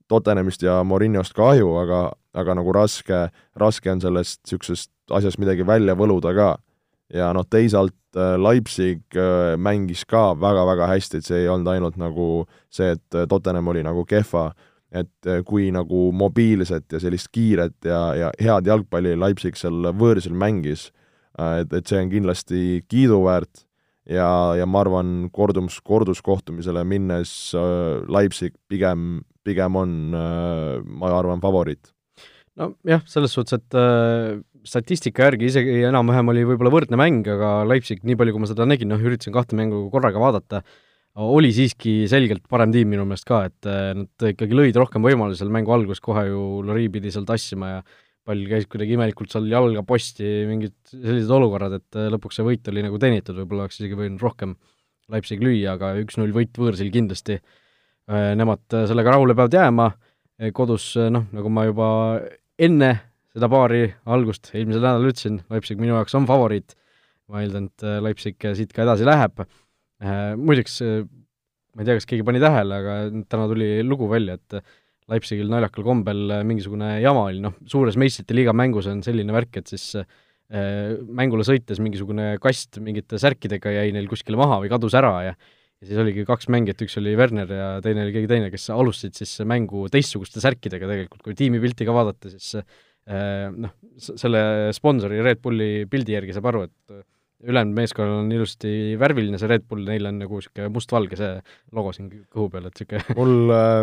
Tottenhamist 0.08 0.62
ja 0.62 0.84
Mourinhost 0.86 1.34
kahju, 1.34 1.72
aga, 1.82 2.02
aga 2.38 2.56
nagu 2.60 2.74
raske, 2.76 3.24
raske 3.58 3.90
on 3.90 4.04
sellest 4.04 4.44
niisugusest 4.44 4.92
asjast 5.18 5.42
midagi 5.42 5.66
välja 5.66 5.96
võluda 5.98 6.34
ka. 6.38 6.52
ja 7.14 7.32
noh, 7.34 7.46
teisalt 7.50 7.96
äh, 8.18 8.38
Leipzig 8.42 9.02
äh, 9.18 9.56
mängis 9.58 10.06
ka 10.06 10.32
väga-väga 10.38 10.88
hästi, 10.94 11.20
et 11.20 11.26
see 11.26 11.42
ei 11.44 11.50
olnud 11.50 11.74
ainult 11.74 11.98
nagu 12.02 12.46
see, 12.70 12.96
et 12.96 13.18
Tottenham 13.30 13.68
oli 13.74 13.84
nagu 13.86 14.06
kehva, 14.06 14.52
et 14.96 15.30
kui 15.48 15.68
nagu 15.76 16.10
mobiilset 16.16 16.96
ja 16.96 17.02
sellist 17.04 17.28
kiiret 17.36 17.88
ja, 17.88 18.00
ja 18.16 18.32
head 18.40 18.70
jalgpalli 18.70 19.16
Leipzig 19.20 19.60
seal 19.60 19.92
võõrsil 19.92 20.36
mängis, 20.38 20.90
et, 21.36 21.74
et 21.74 21.86
see 21.86 22.00
on 22.00 22.12
kindlasti 22.14 22.62
kiiduväärt 22.88 23.66
ja, 24.08 24.30
ja 24.56 24.68
ma 24.70 24.86
arvan, 24.86 25.14
kordums, 25.36 25.82
korduskohtumisele 25.84 26.86
minnes 26.88 27.32
Leipzig 28.08 28.56
pigem 28.72 29.20
pigem 29.46 29.78
on, 29.80 29.94
äh, 30.18 30.82
ma 30.86 31.14
arvan, 31.20 31.44
favoriit. 31.44 31.94
nojah, 32.56 33.02
selles 33.12 33.34
suhtes, 33.36 33.60
et 33.60 33.76
äh, 33.76 34.40
statistika 34.66 35.26
järgi 35.28 35.50
isegi 35.50 35.74
enam-vähem 35.90 36.32
oli 36.32 36.46
võib-olla 36.48 36.72
võrdne 36.72 37.00
mäng, 37.00 37.28
aga 37.28 37.58
Leipzig, 37.68 38.00
nii 38.08 38.16
palju 38.20 38.36
kui 38.36 38.44
ma 38.46 38.50
seda 38.50 38.68
nägin, 38.68 38.90
noh, 38.94 39.02
üritasin 39.02 39.36
kahte 39.36 39.58
mängu 39.60 39.86
korraga 39.94 40.22
vaadata, 40.24 40.64
oli 41.16 41.52
siiski 41.56 42.06
selgelt 42.12 42.44
parem 42.52 42.74
tiim 42.74 42.90
minu 42.92 43.06
meelest 43.08 43.28
ka, 43.28 43.46
et 43.48 43.70
äh, 43.70 43.94
nad 43.96 44.26
ikkagi 44.32 44.58
lõid 44.58 44.76
rohkem 44.80 45.06
võimalusi 45.06 45.42
seal 45.42 45.54
mängu 45.54 45.72
alguses, 45.76 46.04
kohe 46.04 46.26
ju 46.28 46.42
Lori 46.66 46.90
pidi 46.92 47.14
seal 47.14 47.28
tassima 47.28 47.72
ja 47.78 47.80
pall 48.26 48.42
käis 48.50 48.68
kuidagi 48.68 48.98
imelikult 48.98 49.32
seal 49.32 49.48
jalga 49.48 49.86
posti, 49.88 50.28
mingid 50.50 50.76
sellised 50.92 51.32
olukorrad, 51.32 51.78
et 51.80 52.00
äh, 52.00 52.10
lõpuks 52.12 52.40
see 52.40 52.48
võit 52.48 52.68
oli 52.72 52.84
nagu 52.84 53.00
teenitud, 53.02 53.38
võib-olla 53.40 53.68
oleks 53.68 53.80
isegi 53.80 54.00
võinud 54.00 54.24
rohkem 54.24 54.58
Leipzig 55.14 55.44
lüüa, 55.46 55.76
aga 55.78 55.94
üks-null 56.02 56.34
võit 56.36 56.58
võõrsil 56.60 56.92
kindlasti 56.92 57.38
äh, 57.40 58.32
nemad 58.36 58.66
sellega 58.90 59.16
rahule 59.16 59.38
peavad 59.38 59.56
jääma, 59.56 59.92
kodus 60.52 60.98
noh, 61.00 61.30
nagu 61.32 61.48
ma 61.48 61.64
juba 61.64 61.90
enne 62.60 62.90
seda 63.32 63.48
paari 63.48 63.86
algust 64.12 64.50
eelmisel 64.52 64.82
nädalal 64.82 65.14
ütlesin, 65.14 65.38
Leipzig 65.48 65.80
minu 65.80 65.94
jaoks 65.96 66.18
on 66.20 66.26
favoriit, 66.28 66.76
ma 67.32 67.40
eeldan, 67.40 67.70
et 67.72 67.86
Leipzig 68.04 68.36
siit 68.58 68.74
ka 68.76 68.84
edasi 68.84 69.08
läheb, 69.08 69.46
muideks 70.40 70.80
ma 71.76 71.84
ei 71.84 71.88
tea, 71.88 71.98
kas 72.00 72.08
keegi 72.10 72.26
pani 72.28 72.42
tähele, 72.44 72.82
aga 72.82 73.24
täna 73.32 73.48
tuli 73.52 73.70
lugu 73.84 74.08
välja, 74.12 74.38
et 74.40 74.62
Leipzigil 75.12 75.50
naljakal 75.52 75.86
kombel 75.86 76.32
mingisugune 76.48 76.96
jama 77.04 77.28
oli, 77.30 77.42
noh, 77.44 77.58
suures 77.70 77.98
meistrite 78.00 78.34
liiga 78.38 78.56
mängus 78.58 78.88
on 78.90 79.04
selline 79.06 79.36
värk, 79.36 79.60
et 79.62 79.74
siis 79.74 79.92
mängule 80.46 81.46
sõites 81.46 81.80
mingisugune 81.82 82.36
kast 82.42 82.78
mingite 82.84 83.18
särkidega 83.22 83.72
jäi 83.80 83.94
neil 83.96 84.08
kuskile 84.10 84.38
maha 84.38 84.60
või 84.62 84.70
kadus 84.70 84.94
ära 84.98 85.14
ja 85.26 85.38
ja 85.82 85.90
siis 85.90 86.00
oligi 86.00 86.24
kaks 86.28 86.48
mängijat, 86.54 86.80
üks 86.86 86.96
oli 87.02 87.16
Werner 87.20 87.50
ja 87.52 87.70
teine 87.84 88.06
oli 88.06 88.14
keegi 88.16 88.30
teine, 88.32 88.52
kes 88.54 88.70
alustasid 88.72 89.18
siis 89.20 89.34
mängu 89.48 89.86
teistsuguste 89.92 90.40
särkidega 90.44 90.88
tegelikult, 90.88 91.24
kui 91.26 91.36
tiimipilti 91.38 91.88
ka 91.88 91.96
vaadata, 91.96 92.32
siis 92.32 92.54
noh, 93.60 93.74
selle 94.00 94.46
sponsori 94.76 95.20
Red 95.26 95.42
Bulli 95.44 95.84
pildi 95.92 96.16
järgi 96.16 96.38
saab 96.38 96.48
aru, 96.54 96.64
et 96.70 97.04
ülejäänud 97.46 97.78
meeskonnal 97.78 98.22
on 98.24 98.32
ilusti 98.34 98.70
värviline 99.00 99.40
see 99.42 99.50
Red 99.52 99.66
Bull, 99.70 99.86
neil 99.88 100.10
on 100.10 100.20
nagu 100.24 100.40
niisugune 100.42 100.70
mustvalge 100.74 101.20
see 101.20 101.32
logo 101.76 101.94
siin 101.96 102.10
kõhu 102.10 102.50
peal, 102.54 102.70
et 102.70 102.82
niisugune 102.82 103.16
mul, 103.20 103.56
äh, 103.56 103.82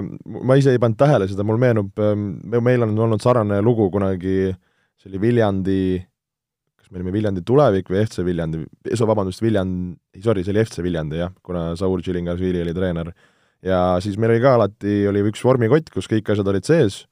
ma 0.51 0.59
ise 0.61 0.75
ei 0.75 0.83
pannud 0.83 1.01
tähele 1.01 1.29
seda, 1.31 1.47
mul 1.47 1.61
meenub, 1.63 1.93
ähm, 2.03 2.33
meil 2.59 2.87
on 2.89 2.97
olnud 3.07 3.23
sarnane 3.25 3.61
lugu 3.65 3.91
kunagi, 3.95 4.55
see 5.01 5.13
oli 5.13 5.23
Viljandi 5.29 5.83
me 6.93 7.01
olime 7.01 7.13
Viljandi 7.15 7.43
tulevik 7.49 7.89
või 7.91 8.03
FC 8.05 8.25
Viljandi, 8.27 8.63
vabandust, 9.09 9.43
Viljand, 9.43 9.97
sorry, 10.21 10.45
see 10.45 10.53
oli 10.53 10.65
FC 10.67 10.83
Viljandi 10.85 11.23
jah, 11.23 11.33
kuna 11.45 11.71
Saul 11.81 12.03
Tšilingasvili 12.05 12.61
oli 12.63 12.75
treener. 12.77 13.13
ja 13.65 13.97
siis 14.05 14.19
meil 14.21 14.35
oli 14.35 14.43
ka 14.43 14.57
alati, 14.59 15.07
oli 15.09 15.23
üks 15.31 15.43
vormikott, 15.45 15.89
kus 15.95 16.11
kõik 16.11 16.29
asjad 16.35 16.49
olid 16.53 16.69
sees 16.69 17.05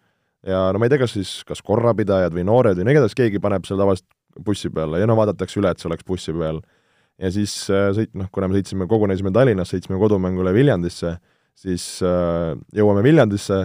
ja 0.47 0.67
no 0.73 0.81
ma 0.81 0.87
ei 0.87 0.93
tea, 0.93 1.01
kas 1.01 1.15
siis, 1.17 1.33
kas 1.49 1.63
korrapidajad 1.65 2.35
või 2.37 2.45
noored 2.49 2.79
või 2.79 2.89
no 2.89 2.95
igatahes 2.95 3.17
keegi 3.17 3.41
paneb 3.43 3.65
selle 3.69 3.83
tavaliselt 3.83 4.09
bussi 4.45 4.71
peale 4.73 5.01
ja 5.01 5.09
no 5.09 5.17
vaadatakse 5.19 5.61
üle, 5.61 5.73
et 5.73 5.83
see 5.83 5.89
oleks 5.91 6.07
bussi 6.07 6.35
peal. 6.37 6.61
ja 7.21 7.31
siis 7.35 7.55
äh, 7.73 7.91
sõit-, 7.97 8.15
noh, 8.17 8.31
kuna 8.33 8.49
me 8.49 8.59
sõitsime, 8.59 8.89
kogunesime 8.91 9.33
Tallinnas, 9.35 9.73
sõitsime 9.73 9.99
kodumängule 10.01 10.55
Viljandisse, 10.57 11.17
siis 11.59 11.87
äh, 12.07 12.55
jõuame 12.77 13.05
Viljandisse, 13.07 13.63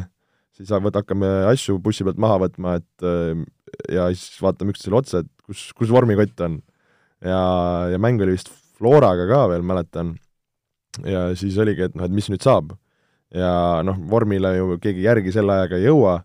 siis 0.55 0.71
võt-, 0.71 0.99
hakkame 0.99 1.31
asju 1.51 1.77
bussi 1.83 2.07
pealt 2.07 2.19
maha 2.21 2.41
võtma, 2.47 2.77
et 2.81 3.07
äh, 3.07 3.45
ja 3.91 4.09
siis 4.13 4.41
vaatame 4.43 4.75
üksteisele 4.75 4.99
otsa, 4.99 5.23
et 5.23 5.31
kus, 5.45 5.69
kus 5.77 5.91
vormikott 5.93 6.45
on. 6.47 6.61
ja, 7.23 7.41
ja 7.91 7.99
mäng 8.01 8.21
oli 8.21 8.37
vist 8.37 8.51
Floraga 8.75 9.27
ka 9.29 9.45
veel, 9.53 9.63
mäletan. 9.63 10.15
ja 11.03 11.29
siis 11.35 11.57
oligi, 11.61 11.87
et 11.87 11.95
noh, 11.95 12.07
et 12.07 12.15
mis 12.15 12.27
nüüd 12.31 12.43
saab. 12.43 12.75
ja 13.35 13.81
noh, 13.83 13.99
vormile 14.09 14.55
ju 14.57 14.79
keegi 14.83 15.07
järgi 15.07 15.33
selle 15.35 15.59
ajaga 15.59 15.79
ei 15.79 15.87
jõua 15.89 16.21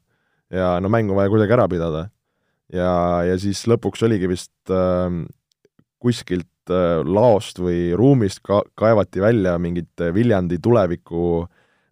ja 0.50 0.80
no 0.82 0.90
mäng 0.90 1.10
on 1.10 1.18
vaja 1.18 1.30
kuidagi 1.30 1.54
ära 1.54 1.68
pidada. 1.68 2.08
Ja, 2.72 2.92
ja 3.28 3.38
siis 3.40 3.62
lõpuks 3.70 4.04
oligi 4.06 4.30
vist 4.30 4.72
äh, 4.74 5.08
kuskilt 6.00 6.72
äh, 6.72 7.00
laost 7.04 7.60
või 7.62 7.90
ruumist 7.98 8.42
ka-, 8.46 8.64
kaevati 8.78 9.22
välja 9.22 9.56
mingit 9.62 10.08
Viljandi 10.14 10.60
tuleviku 10.62 11.46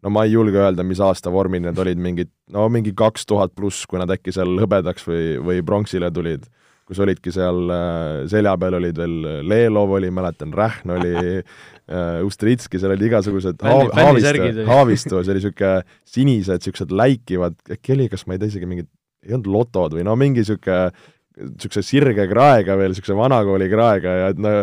no 0.04 0.12
ma 0.14 0.24
ei 0.26 0.34
julge 0.34 0.60
öelda, 0.60 0.86
mis 0.86 1.00
aasta 1.02 1.32
vormid 1.34 1.64
need 1.64 1.80
olid, 1.82 1.98
mingid, 2.02 2.30
no 2.54 2.68
mingi 2.72 2.94
kaks 2.96 3.26
tuhat 3.28 3.54
pluss, 3.58 3.86
kui 3.88 4.00
nad 4.00 4.10
äkki 4.14 4.34
seal 4.34 4.54
hõbedaks 4.60 5.06
või, 5.08 5.24
või 5.44 5.64
pronksile 5.66 6.10
tulid, 6.14 6.46
kus 6.88 7.00
olidki 7.04 7.32
seal 7.34 7.72
äh, 7.74 8.22
selja 8.30 8.54
peal 8.60 8.78
olid 8.78 9.00
veel 9.00 9.16
Lelov 9.48 9.96
oli, 9.98 10.12
mäletan, 10.14 10.54
Rähn 10.56 10.94
oli 10.94 11.16
äh,, 11.42 12.20
Ustritski, 12.26 12.80
seal 12.80 12.94
olid 12.94 13.08
igasugused 13.10 13.66
haav, 13.66 13.90
Haavistu, 13.96 14.68
Haavistu, 14.68 15.18
see 15.18 15.34
oli 15.34 15.42
niisugune 15.42 15.74
sinised, 16.06 16.62
niisugused 16.62 16.94
läikivad, 17.02 17.58
äkki 17.76 17.96
oli, 17.98 18.08
kas 18.12 18.24
ma 18.26 18.36
ei 18.36 18.44
tea 18.44 18.54
isegi 18.54 18.70
mingid, 18.70 18.90
ei 19.28 19.36
olnud 19.36 19.52
lotod 19.52 19.96
või 19.98 20.04
no 20.08 20.16
mingi 20.18 20.42
niisugune 20.42 20.92
niisuguse 21.38 21.84
sirge 21.86 22.26
kraega 22.30 22.74
veel, 22.78 22.92
niisuguse 22.92 23.16
vanakooli 23.18 23.68
kraega 23.70 24.14
ja 24.22 24.30
et 24.32 24.40
no 24.42 24.54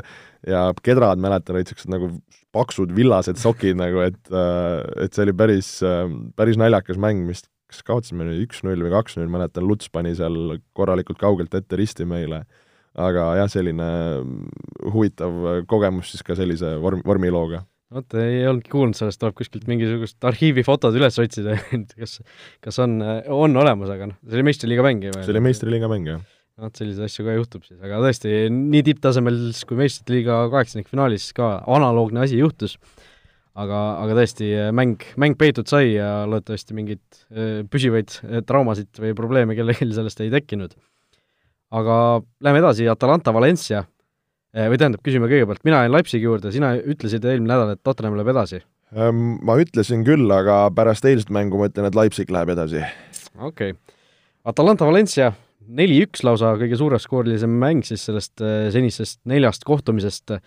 ja 0.45 0.67
kedrad, 0.85 1.21
mäletan, 1.21 1.55
olid 1.55 1.65
niisugused 1.65 1.91
nagu 1.91 2.11
paksud 2.55 2.93
villased 2.95 3.39
sokid 3.41 3.77
nagu, 3.79 4.03
et, 4.05 4.19
äh, 4.31 5.05
et 5.05 5.15
see 5.15 5.25
oli 5.25 5.35
päris, 5.37 5.71
äh, 5.83 6.05
päris 6.37 6.59
naljakas 6.61 6.99
mäng, 7.01 7.25
vist 7.29 7.49
kas 7.71 7.81
kaotasime 7.87 8.27
nüüd 8.27 8.43
üks-null 8.45 8.83
või 8.85 8.93
kaks-null, 8.93 9.31
mäletan, 9.31 9.65
Luts 9.65 9.89
pani 9.91 10.13
seal 10.15 10.59
korralikult 10.77 11.17
kaugelt 11.21 11.55
ette 11.57 11.79
risti 11.79 12.05
meile. 12.07 12.45
aga 12.95 13.23
jah, 13.35 13.49
selline 13.51 13.85
huvitav 14.93 15.65
kogemus 15.67 16.13
siis 16.13 16.21
ka 16.23 16.31
sellise 16.37 16.77
vorm, 16.79 17.01
vormilooga 17.03 17.65
vot 17.95 18.17
ei 18.19 18.43
olnudki 18.49 18.73
kuulnud 18.73 18.97
sellest, 18.99 19.21
tuleb 19.21 19.37
kuskilt 19.39 19.67
mingisugust 19.71 20.27
arhiivifotod 20.27 20.95
üles 20.99 21.19
otsida 21.21 21.57
kas, 21.99 22.19
kas 22.63 22.79
on, 22.83 22.99
on 23.31 23.61
olemas, 23.63 23.91
aga 23.95 24.11
noh, 24.11 24.21
see 24.27 24.39
oli 24.39 24.49
meistriliiga 24.51 24.85
mäng 24.85 25.07
ju. 25.07 25.15
see 25.21 25.35
oli 25.35 25.43
meistriliiga 25.47 25.91
mäng, 25.91 26.15
jah 26.15 26.23
vot 26.61 26.79
selliseid 26.79 27.09
asju 27.09 27.25
ka 27.27 27.35
juhtub 27.35 27.65
siis, 27.67 27.79
aga 27.83 27.99
tõesti, 28.03 28.31
nii 28.53 28.83
tipptasemel 28.87 29.39
kui 29.67 29.79
meistrite 29.79 30.13
liiga 30.15 30.37
kaheksandikfinaalis 30.53 31.27
ka 31.35 31.49
analoogne 31.67 32.21
asi 32.23 32.39
juhtus, 32.39 32.77
aga, 33.59 33.81
aga 34.03 34.15
tõesti, 34.21 34.51
mäng, 34.75 35.03
mäng 35.19 35.35
peetud 35.39 35.67
sai 35.67 35.97
ja 35.97 36.09
loodetavasti 36.29 36.77
mingeid 36.77 37.03
äh, 37.11 37.59
püsivaid 37.71 38.15
äh, 38.23 38.39
traumasid 38.47 39.03
või 39.03 39.11
probleeme 39.17 39.57
kellelgi 39.57 39.91
sellest 39.97 40.23
ei 40.23 40.31
tekkinud. 40.33 40.77
aga 41.75 41.97
läheme 42.45 42.61
edasi, 42.63 42.87
Atalanta 42.87 43.33
Valencia, 43.35 43.83
või 44.55 44.79
tähendab, 44.79 45.03
küsime 45.05 45.27
kõigepealt, 45.31 45.63
mina 45.67 45.83
jäin 45.83 45.93
Leipzigi 45.93 46.27
juurde, 46.27 46.51
sina 46.55 46.73
ütlesid 46.79 47.25
eelmine 47.27 47.51
nädal, 47.51 47.73
et 47.75 47.83
Tottenham 47.83 48.15
läheb 48.15 48.31
edasi. 48.31 48.61
Ehm, 48.95 49.39
ma 49.45 49.57
ütlesin 49.59 50.05
küll, 50.07 50.29
aga 50.31 50.65
pärast 50.75 51.07
eilset 51.09 51.33
mängu 51.33 51.59
ma 51.59 51.67
ütlen, 51.71 51.89
et 51.89 51.97
Leipzig 51.97 52.31
läheb 52.31 52.53
edasi. 52.55 52.83
okei 53.35 53.73
okay.. 53.75 53.97
Atalanta 54.45 54.85
Valencia, 54.85 55.31
neli-üks 55.65 56.21
lausa 56.23 56.53
kõige 56.61 56.77
suureskoorilisem 56.77 57.49
mäng 57.49 57.81
siis 57.87 58.03
sellest 58.05 58.43
senisest 58.71 59.19
neljast 59.25 59.65
kohtumisest. 59.65 60.37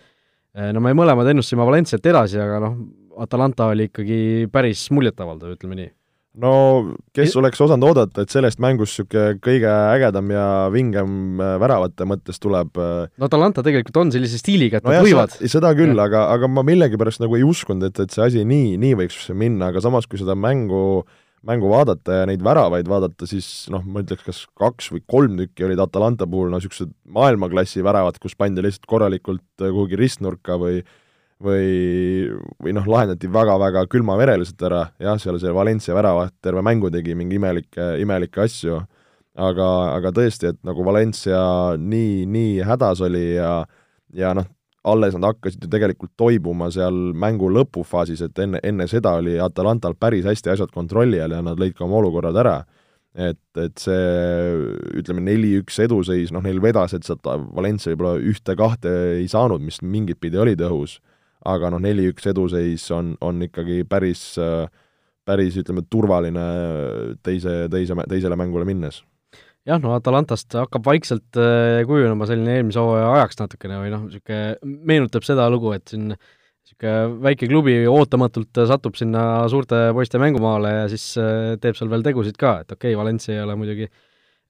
no 0.73 0.81
me 0.81 0.95
mõlemad 0.95 1.27
ennustasime 1.29 1.67
Valenciat 1.67 2.05
edasi, 2.05 2.39
aga 2.39 2.61
noh, 2.63 2.77
Atalanta 3.19 3.67
oli 3.73 3.89
ikkagi 3.89 4.47
päris 4.51 4.87
muljetavaldav, 4.95 5.57
ütleme 5.57 5.75
nii 5.75 5.89
no 6.37 6.51
kes 7.15 7.33
oleks 7.39 7.61
osanud 7.63 7.89
oodata, 7.89 8.23
et 8.23 8.33
sellest 8.33 8.61
mängust 8.61 8.99
niisugune 8.99 9.39
kõige 9.43 9.69
ägedam 9.69 10.29
ja 10.33 10.45
vingem 10.73 11.39
äh, 11.41 11.55
väravate 11.61 12.05
mõttes 12.09 12.37
tuleb 12.41 12.77
äh, 12.77 13.07
no 13.17 13.29
Atalanta 13.29 13.63
tegelikult 13.65 13.97
on 14.03 14.13
sellise 14.13 14.37
stiiliga, 14.41 14.79
et 14.79 14.85
no 14.85 14.93
nad 14.93 14.99
jah, 14.99 15.07
võivad. 15.07 15.39
seda 15.41 15.73
küll, 15.77 15.97
aga, 15.99 16.27
aga 16.35 16.51
ma 16.51 16.65
millegipärast 16.67 17.23
nagu 17.23 17.39
ei 17.39 17.47
uskunud, 17.47 17.89
et, 17.89 18.03
et 18.05 18.13
see 18.13 18.27
asi 18.27 18.45
nii, 18.47 18.77
nii 18.81 18.99
võiks 19.03 19.25
minna, 19.33 19.71
aga 19.73 19.81
samas, 19.83 20.07
kui 20.09 20.21
seda 20.21 20.37
mängu 20.37 21.03
mängu 21.47 21.69
vaadata 21.71 22.17
ja 22.17 22.23
neid 22.27 22.41
väravaid 22.43 22.89
vaadata, 22.91 23.27
siis 23.29 23.47
noh, 23.71 23.83
ma 23.87 24.03
ütleks, 24.03 24.25
kas 24.25 24.41
kaks 24.59 24.89
või 24.91 25.03
kolm 25.07 25.37
tükki 25.39 25.69
olid 25.69 25.79
Atalanta 25.79 26.27
puhul 26.27 26.51
no 26.51 26.59
niisugused 26.59 26.91
maailmaklassi 27.15 27.83
väravad, 27.85 28.19
kus 28.19 28.35
pandi 28.39 28.63
lihtsalt 28.65 28.89
korralikult 28.91 29.63
äh, 29.63 29.71
kuhugi 29.71 29.99
ristnurka 29.99 30.59
või 30.59 30.81
või, 31.43 32.27
või 32.59 32.75
noh, 32.75 32.87
lahendati 32.89 33.29
väga-väga 33.31 33.85
külmavereliselt 33.91 34.63
ära, 34.67 34.85
jah, 35.01 35.19
seal 35.21 35.39
see 35.41 35.53
Valencia 35.55 35.95
väravat 35.95 36.35
terve 36.43 36.63
mängu 36.65 36.91
tegi 36.93 37.15
mingi 37.17 37.39
imelikke, 37.39 37.93
imelikke 38.03 38.43
asju, 38.43 38.79
aga, 39.39 39.69
aga 39.95 40.13
tõesti, 40.15 40.53
et 40.53 40.59
nagu 40.67 40.85
Valencia 40.85 41.41
nii, 41.79 42.25
nii 42.29 42.55
hädas 42.67 43.03
oli 43.07 43.25
ja 43.37 43.53
ja 44.15 44.33
noh, 44.33 44.47
alles 44.89 45.13
nad 45.15 45.29
hakkasid 45.29 45.63
ju 45.63 45.69
tegelikult 45.71 46.15
toibuma 46.17 46.69
seal 46.73 47.13
mängu 47.13 47.49
lõpufaasis, 47.53 48.23
et 48.25 48.39
enne, 48.41 48.61
enne 48.63 48.87
seda 48.89 49.17
oli 49.19 49.37
Atalantal 49.43 49.95
päris 49.99 50.25
hästi 50.27 50.53
asjad 50.55 50.71
kontrolli 50.73 51.19
all 51.21 51.35
ja 51.35 51.43
nad 51.45 51.59
lõid 51.59 51.75
ka 51.77 51.85
oma 51.85 51.99
olukorrad 51.99 52.39
ära. 52.39 52.61
Et, 53.19 53.41
et 53.57 53.81
see 53.81 54.01
ütleme, 54.95 55.23
neli-üks 55.25 55.79
eduseis, 55.83 56.29
noh, 56.31 56.43
neil 56.45 56.61
vedas, 56.61 56.93
et 56.93 57.03
sealt 57.03 57.25
Valencia 57.25 57.91
võib-olla 57.91 58.21
ühte-kahte 58.21 58.91
ei 59.17 59.27
saanud, 59.27 59.63
mis 59.65 59.81
mingit 59.81 60.19
pidi 60.21 60.39
oli 60.39 60.53
tõhus 60.57 60.99
aga 61.45 61.69
noh, 61.71 61.79
neli-üks 61.83 62.27
eduseis 62.31 62.89
on, 62.91 63.13
on 63.21 63.43
ikkagi 63.45 63.83
päris, 63.87 64.33
päris 65.27 65.59
ütleme, 65.61 65.85
turvaline 65.89 66.47
teise, 67.23 67.61
teise, 67.71 67.95
teisele 68.09 68.35
mängule 68.39 68.67
minnes. 68.67 69.03
Jah, 69.67 69.77
no 69.83 69.91
Atalantast 69.93 70.55
hakkab 70.55 70.85
vaikselt 70.87 71.37
äh, 71.37 71.83
kujunema 71.87 72.25
selline 72.29 72.55
eelmise 72.57 72.81
hooaja 72.81 73.09
ajaks 73.17 73.41
natukene 73.41 73.79
või 73.81 73.91
noh, 73.93 74.05
niisugune 74.07 74.77
meenutab 74.87 75.25
seda 75.27 75.49
lugu, 75.51 75.73
et 75.75 75.83
siin 75.91 76.07
niisugune 76.13 77.19
väike 77.25 77.49
klubi 77.51 77.75
ootamatult 77.91 78.61
satub 78.71 78.95
sinna 78.97 79.23
suurte 79.51 79.89
poiste 79.95 80.21
mängumaale 80.21 80.71
ja 80.77 80.85
siis 80.91 81.11
äh, 81.19 81.57
teeb 81.61 81.77
seal 81.77 81.91
veel 81.91 82.05
tegusid 82.07 82.39
ka, 82.39 82.61
et 82.63 82.71
okei 82.71 82.93
okay,, 82.93 82.99
Valencia 83.01 83.35
ei 83.35 83.43
ole 83.43 83.57
muidugi 83.59 83.89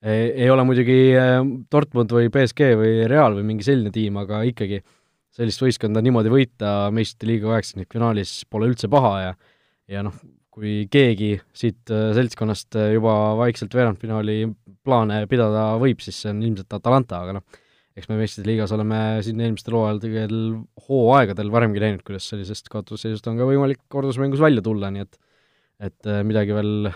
ei, 0.00 0.48
ole 0.48 0.64
muidugi 0.64 0.98
äh, 1.18 1.36
Dortmund 1.72 2.14
või 2.16 2.30
BSG 2.32 2.72
või 2.80 2.94
Real 3.10 3.36
või 3.36 3.48
mingi 3.50 3.66
selline 3.66 3.92
tiim, 3.92 4.16
aga 4.22 4.44
ikkagi 4.48 4.80
sellist 5.36 5.62
võistkonda 5.62 6.02
niimoodi 6.04 6.32
võita 6.32 6.74
meistrite 6.94 7.28
liiga 7.30 7.52
kaheksakümnendfinalis 7.52 8.34
pole 8.50 8.70
üldse 8.70 8.90
paha 8.92 9.14
ja 9.22 9.32
ja 9.90 10.04
noh, 10.06 10.14
kui 10.54 10.84
keegi 10.90 11.32
siit 11.56 11.90
äh, 11.94 12.10
seltskonnast 12.16 12.76
äh, 12.78 12.92
juba 12.96 13.14
vaikselt 13.38 13.74
veerandfinaali 13.74 14.44
plaane 14.86 15.24
pidada 15.30 15.72
võib, 15.82 16.02
siis 16.04 16.20
see 16.22 16.32
on 16.32 16.42
ilmselt 16.46 16.78
Atalanta, 16.78 17.22
aga 17.24 17.38
noh, 17.38 17.60
eks 17.98 18.10
me 18.10 18.18
meistrite 18.20 18.48
liigas 18.48 18.72
oleme 18.74 19.00
siin 19.26 19.40
eelmistel 19.42 19.76
hooaegadel, 19.76 20.38
hooaegadel 20.86 21.50
varemgi 21.52 21.82
näinud, 21.82 22.04
kuidas 22.06 22.28
sellisest 22.30 22.70
kaotusseisust 22.72 23.26
on 23.30 23.40
ka 23.40 23.48
võimalik 23.48 23.82
kordusmängus 23.92 24.42
välja 24.42 24.64
tulla, 24.66 24.92
nii 24.94 25.06
et 25.06 25.20
et 25.80 26.10
äh, 26.12 26.20
midagi 26.28 26.52
veel 26.52 26.90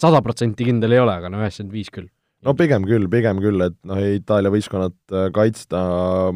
sada 0.00 0.20
protsenti 0.24 0.66
kindel 0.66 0.96
ei 0.96 1.02
ole, 1.04 1.20
aga 1.20 1.30
no 1.30 1.40
üheksakümmend 1.40 1.76
viis 1.76 1.92
küll 1.94 2.10
no 2.44 2.54
pigem 2.58 2.86
küll, 2.88 3.08
pigem 3.12 3.40
küll, 3.42 3.66
et 3.66 3.76
noh, 3.88 4.00
Itaalia 4.18 4.52
võistkonnad 4.52 4.96
äh, 5.12 5.28
kaitsta 5.34 5.84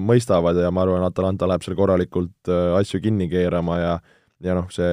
mõistavad 0.01 0.59
ja 0.61 0.71
ma 0.75 0.85
arvan, 0.85 1.07
Atalanta 1.07 1.49
läheb 1.51 1.65
seal 1.67 1.79
korralikult 1.79 2.53
äh, 2.53 2.77
asju 2.81 3.03
kinni 3.05 3.29
keerama 3.33 3.81
ja 3.83 3.99
ja 4.45 4.55
noh, 4.55 4.69
see, 4.71 4.91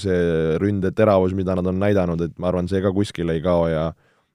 see 0.00 0.20
ründe 0.56 0.94
teravus, 0.96 1.34
mida 1.36 1.52
nad 1.58 1.66
on 1.68 1.76
näidanud, 1.76 2.22
et 2.24 2.38
ma 2.40 2.48
arvan, 2.48 2.70
see 2.70 2.80
ka 2.80 2.88
kuskile 2.96 3.36
ei 3.36 3.42
kao 3.44 3.66
ja 3.68 3.90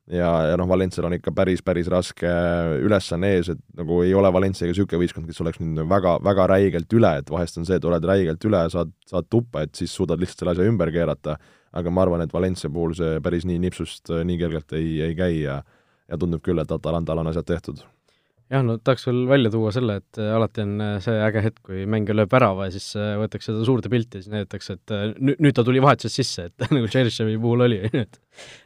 ja, 0.07 0.29
ja 0.51 0.57
noh, 0.59 0.67
Valencial 0.69 1.07
on 1.09 1.17
ikka 1.17 1.33
päris, 1.35 1.61
päris 1.65 1.89
raske 1.91 2.29
ülesanne 2.83 3.33
ees, 3.35 3.49
et 3.51 3.61
nagu 3.75 3.99
ei 4.05 4.13
ole 4.15 4.31
Valenciaga 4.33 4.71
niisugune 4.71 5.01
võistkond, 5.01 5.27
kes 5.27 5.41
oleks 5.43 5.59
nüüd 5.61 5.81
väga, 5.89 6.17
väga 6.23 6.47
räigelt 6.53 6.93
üle, 6.95 7.11
et 7.21 7.31
vahest 7.33 7.59
on 7.59 7.67
see, 7.67 7.79
et 7.79 7.87
oled 7.87 8.07
räigelt 8.07 8.47
üle, 8.47 8.61
saad, 8.71 8.93
saad 9.09 9.27
tuppa, 9.31 9.65
et 9.67 9.75
siis 9.75 9.93
suudad 9.93 10.21
lihtsalt 10.21 10.43
selle 10.43 10.55
asja 10.55 10.69
ümber 10.69 10.93
keerata, 10.95 11.35
aga 11.77 11.91
ma 11.91 12.05
arvan, 12.05 12.23
et 12.23 12.33
Valencia 12.33 12.71
puhul 12.71 12.95
see 12.97 13.17
päris 13.25 13.45
nii 13.49 13.59
nipsust 13.65 14.13
nii 14.23 14.39
kergelt 14.39 14.77
ei, 14.77 14.93
ei 15.09 15.17
käi 15.17 15.41
ja 15.41 15.59
ja 16.07 16.17
tundub 16.19 16.43
küll, 16.45 16.59
et 16.61 16.73
Atalantal 16.73 17.21
on 17.21 17.31
asjad 17.31 17.47
tehtud. 17.47 17.83
jah, 18.47 18.61
no 18.63 18.77
tahaks 18.79 19.03
veel 19.09 19.25
välja 19.27 19.49
tuua 19.51 19.73
selle, 19.75 19.97
et 19.99 20.19
äh, 20.23 20.29
alati 20.31 20.63
on 20.63 20.83
äh, 20.83 20.93
see 21.03 21.15
äge 21.19 21.41
hetk, 21.43 21.57
kui 21.67 21.81
mängija 21.89 22.15
lööb 22.15 22.31
värava 22.31 22.69
ja 22.69 22.73
siis 22.77 22.85
äh, 22.95 23.15
võetakse 23.19 23.51
seda 23.51 23.65
suurde 23.67 23.91
pilti 23.91 24.21
ja 24.21 24.23
siis 24.23 24.31
näidatakse, 24.31 24.77
et 24.77 24.93
nüüd, 25.17 25.41
nüüd 25.43 25.57
ta 25.57 25.65
tuli 25.67 25.83
vahetusest 25.83 26.21
sisse, 26.21 26.45
et 26.47 26.67
nagu 26.75 26.87
Tšerševi 26.87 27.35
puhul 27.43 27.65
oli, 27.67 27.81
et 27.91 28.21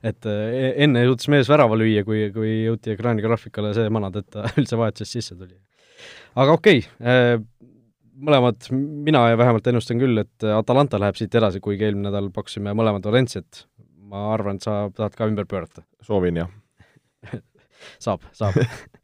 et 0.06 0.30
e-, 0.30 0.76
enne 0.86 1.06
jõudis 1.08 1.32
mees 1.34 1.50
värava 1.50 1.80
lüüa, 1.82 2.06
kui, 2.06 2.28
kui 2.36 2.54
jõuti 2.68 2.94
ekraanigraafikale 2.94 3.74
see 3.78 3.90
manada, 3.94 4.22
et 4.22 4.30
ta 4.38 4.46
üldse 4.62 4.80
vahetusest 4.84 5.18
sisse 5.18 5.40
tuli. 5.40 5.58
aga 6.38 6.60
okei 6.60 6.86
okay,, 6.86 7.42
mõlemad, 8.22 8.70
mina 9.10 9.26
vähemalt 9.34 9.74
ennustan 9.74 9.98
küll, 9.98 10.22
et 10.22 10.46
Atalanta 10.54 11.02
läheb 11.02 11.18
siit 11.18 11.34
edasi, 11.42 11.64
kuigi 11.64 11.90
eelmine 11.90 12.12
nädal 12.12 12.30
pakkusime 12.36 12.78
mõlemad 12.78 13.10
Valenciat. 13.10 13.66
ma 14.12 14.28
arvan, 14.36 14.60
et 14.60 14.68
sa 14.68 14.84
tahad 14.94 15.18
ka 15.18 15.26
ümber 15.26 15.50
pöörata. 15.50 15.82
soovin, 16.06 16.44
jah 16.44 16.61
saab, 18.00 18.26
saab. 18.38 18.58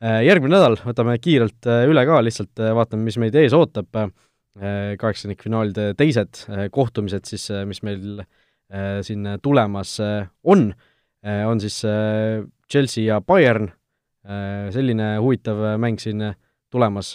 Äh, 0.00 0.22
järgmine 0.24 0.54
nädal 0.54 0.78
võtame 0.80 1.18
kiirelt 1.20 1.66
äh, 1.68 1.82
üle 1.84 2.00
ka, 2.08 2.22
lihtsalt 2.24 2.60
äh, 2.62 2.70
vaatame, 2.72 3.04
mis 3.04 3.18
meid 3.20 3.34
ees 3.36 3.56
ootab. 3.56 3.92
kaheksandikfinaalide 5.00 5.92
teised 5.94 6.40
kohtumised 6.74 7.28
siis, 7.28 7.44
mis 7.70 7.78
meil 7.86 8.24
siin 9.06 9.28
tulemas 9.40 9.92
on, 10.42 10.64
on 11.22 11.62
siis 11.62 11.76
Chelsea 12.66 13.04
ja 13.06 13.20
Bayern, 13.22 13.70
selline 14.74 15.06
huvitav 15.22 15.62
mäng 15.80 16.02
siin 16.02 16.26
tulemas. 16.74 17.12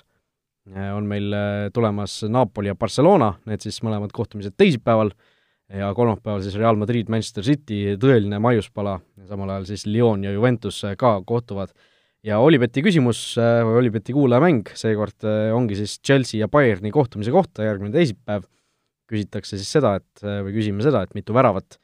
On 0.95 1.05
meil 1.11 1.35
tulemas 1.75 2.21
Napoli 2.31 2.71
ja 2.71 2.79
Barcelona, 2.79 3.33
need 3.51 3.67
siis 3.67 3.81
mõlemad 3.83 4.15
kohtumised 4.15 4.55
teisipäeval 4.57 5.11
ja 5.73 5.89
kolmapäeval 5.97 6.43
siis 6.45 6.55
Real 6.59 6.77
Madrid, 6.77 7.09
Manchester 7.09 7.45
City, 7.45 7.79
tõeline 8.01 8.39
maiuspala, 8.43 8.99
samal 9.29 9.53
ajal 9.55 9.67
siis 9.71 9.85
Lyon 9.89 10.25
ja 10.25 10.33
Juventus 10.35 10.83
äh, 10.85 10.95
ka 10.99 11.17
kohtuvad. 11.25 11.73
ja 12.25 12.39
Olibeti 12.41 12.81
küsimus 12.81 13.35
äh, 13.37 13.61
või 13.65 13.79
Olibeti 13.83 14.13
kuulajamäng. 14.13 14.69
Seekord 14.77 15.25
äh, 15.25 15.53
ongi 15.55 15.77
siis 15.77 15.99
Chelsea 16.01 16.39
ja 16.39 16.47
Bayerni 16.47 16.91
kohtumise 16.91 17.31
kohta 17.33 17.65
järgmine 17.65 17.93
teisipäev, 17.93 18.45
küsitakse 19.09 19.57
siis 19.57 19.69
seda, 19.69 19.95
et, 20.01 20.21
või 20.21 20.55
küsime 20.55 20.81
seda, 20.85 21.03
et 21.05 21.13
mitu 21.13 21.33
väravat 21.33 21.77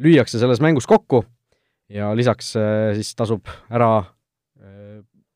lüüakse 0.00 0.40
selles 0.40 0.60
mängus 0.64 0.88
kokku. 0.88 1.24
Ja 1.92 2.14
lisaks 2.16 2.54
siis 2.96 3.10
tasub 3.12 3.44
ära 3.68 4.06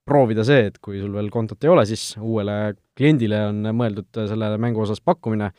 proovida 0.08 0.46
see, 0.46 0.70
et 0.70 0.78
kui 0.80 0.96
sul 1.02 1.12
veel 1.12 1.28
kontot 1.34 1.60
ei 1.66 1.68
ole, 1.68 1.84
siis 1.84 2.14
uuele 2.16 2.72
kliendile 2.96 3.42
on 3.50 3.60
mõeldud 3.76 4.22
selle 4.30 4.54
mängu 4.62 4.80
osas 4.86 5.02
pakkumine, 5.04 5.50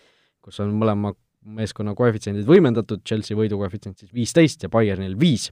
kus 0.41 0.57
on 0.63 0.73
mõlema 0.79 1.11
meeskonna 1.57 1.93
koefitsiendid 1.97 2.47
võimendatud, 2.47 3.03
Chelsea 3.07 3.37
võidu 3.37 3.59
koefitsient 3.61 4.01
siis 4.01 4.13
viisteist 4.13 4.65
ja 4.65 4.69
Bayernil 4.73 5.17
viis. 5.19 5.49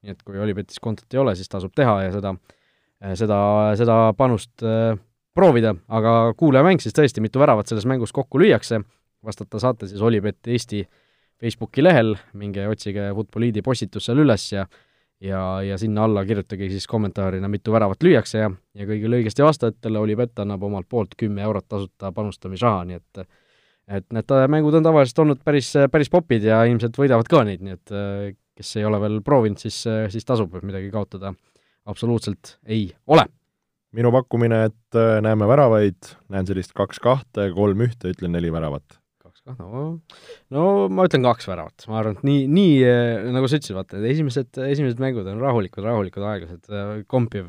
nii 0.00 0.14
et 0.14 0.22
kui 0.24 0.38
Olipetis 0.40 0.80
kontot 0.80 1.12
ei 1.12 1.20
ole, 1.20 1.34
siis 1.36 1.48
tasub 1.52 1.72
teha 1.76 1.96
ja 2.06 2.12
seda, 2.14 2.34
seda, 3.20 3.38
seda 3.76 3.96
panust 4.16 4.64
äh, 4.64 4.94
proovida, 5.36 5.74
aga 5.88 6.32
kuulajamäng 6.40 6.80
siis 6.80 6.96
tõesti, 6.96 7.20
mitu 7.20 7.40
väravat 7.42 7.68
selles 7.68 7.86
mängus 7.88 8.12
kokku 8.16 8.40
lüüakse, 8.40 8.80
vastata 9.24 9.60
saate 9.60 9.88
siis 9.90 10.00
Olipet 10.00 10.48
Eesti 10.48 10.86
Facebooki 11.40 11.84
lehel, 11.84 12.14
minge 12.36 12.66
otsige 12.68 13.10
Futboliidi 13.16 13.62
postitus 13.64 14.08
seal 14.08 14.24
üles 14.24 14.48
ja 14.52 14.66
ja, 15.20 15.62
ja 15.62 15.78
sinna 15.78 16.04
alla 16.04 16.24
kirjutage 16.24 16.68
siis 16.72 16.86
kommentaarina, 16.88 17.48
mitu 17.48 17.72
väravat 17.72 18.02
lüüakse 18.02 18.38
ja, 18.38 18.50
ja 18.74 18.86
kõigile 18.88 19.20
õigesti 19.20 19.44
vastajatele 19.44 20.00
Olipet 20.00 20.38
annab 20.40 20.62
omalt 20.64 20.88
poolt 20.88 21.12
kümme 21.20 21.44
eurot 21.44 21.68
tasuta 21.68 22.12
panustamisraha, 22.16 22.86
nii 22.88 22.96
et 22.96 23.24
et 23.90 24.06
need 24.14 24.34
äh, 24.34 24.46
mängud 24.50 24.76
on 24.78 24.86
tavaliselt 24.86 25.24
olnud 25.24 25.42
päris, 25.46 25.72
äh, 25.78 25.88
päris 25.92 26.10
popid 26.12 26.46
ja 26.46 26.62
ilmselt 26.68 26.96
võidavad 26.98 27.28
ka 27.30 27.42
neid, 27.46 27.64
nii 27.64 27.76
et 27.76 27.94
äh, 27.94 28.30
kes 28.60 28.72
ei 28.78 28.86
ole 28.86 29.00
veel 29.02 29.18
proovinud, 29.24 29.60
siis, 29.62 29.76
siis 30.12 30.26
tasub, 30.28 30.52
midagi 30.66 30.90
kaotada 30.92 31.32
absoluutselt 31.88 32.58
ei 32.68 32.90
ole. 33.08 33.24
minu 33.96 34.12
pakkumine, 34.14 34.58
et 34.68 34.98
näeme 35.24 35.48
väravaid, 35.50 36.10
näen 36.30 36.46
sellist 36.46 36.74
kaks 36.76 37.00
kahte, 37.02 37.48
kolm 37.56 37.80
ühte, 37.86 38.12
ütlen 38.12 38.34
neli 38.36 38.52
väravat. 38.52 38.98
kaks 39.24 39.40
kahte, 39.40 39.64
no, 39.64 39.86
no 40.52 40.66
ma 40.92 41.08
ütlen 41.08 41.24
kaks 41.24 41.48
väravat, 41.48 41.88
ma 41.88 42.02
arvan, 42.02 42.18
et 42.20 42.28
nii, 42.28 42.44
nii 42.52 43.32
nagu 43.32 43.48
sa 43.48 43.56
ütlesid, 43.58 43.78
vaata, 43.78 44.02
esimesed, 44.12 44.52
esimesed 44.68 45.00
mängud 45.02 45.30
on 45.32 45.40
rahulikud, 45.40 45.82
rahulikud, 45.86 46.26
aeglased, 46.34 46.68
kompiv, 47.08 47.48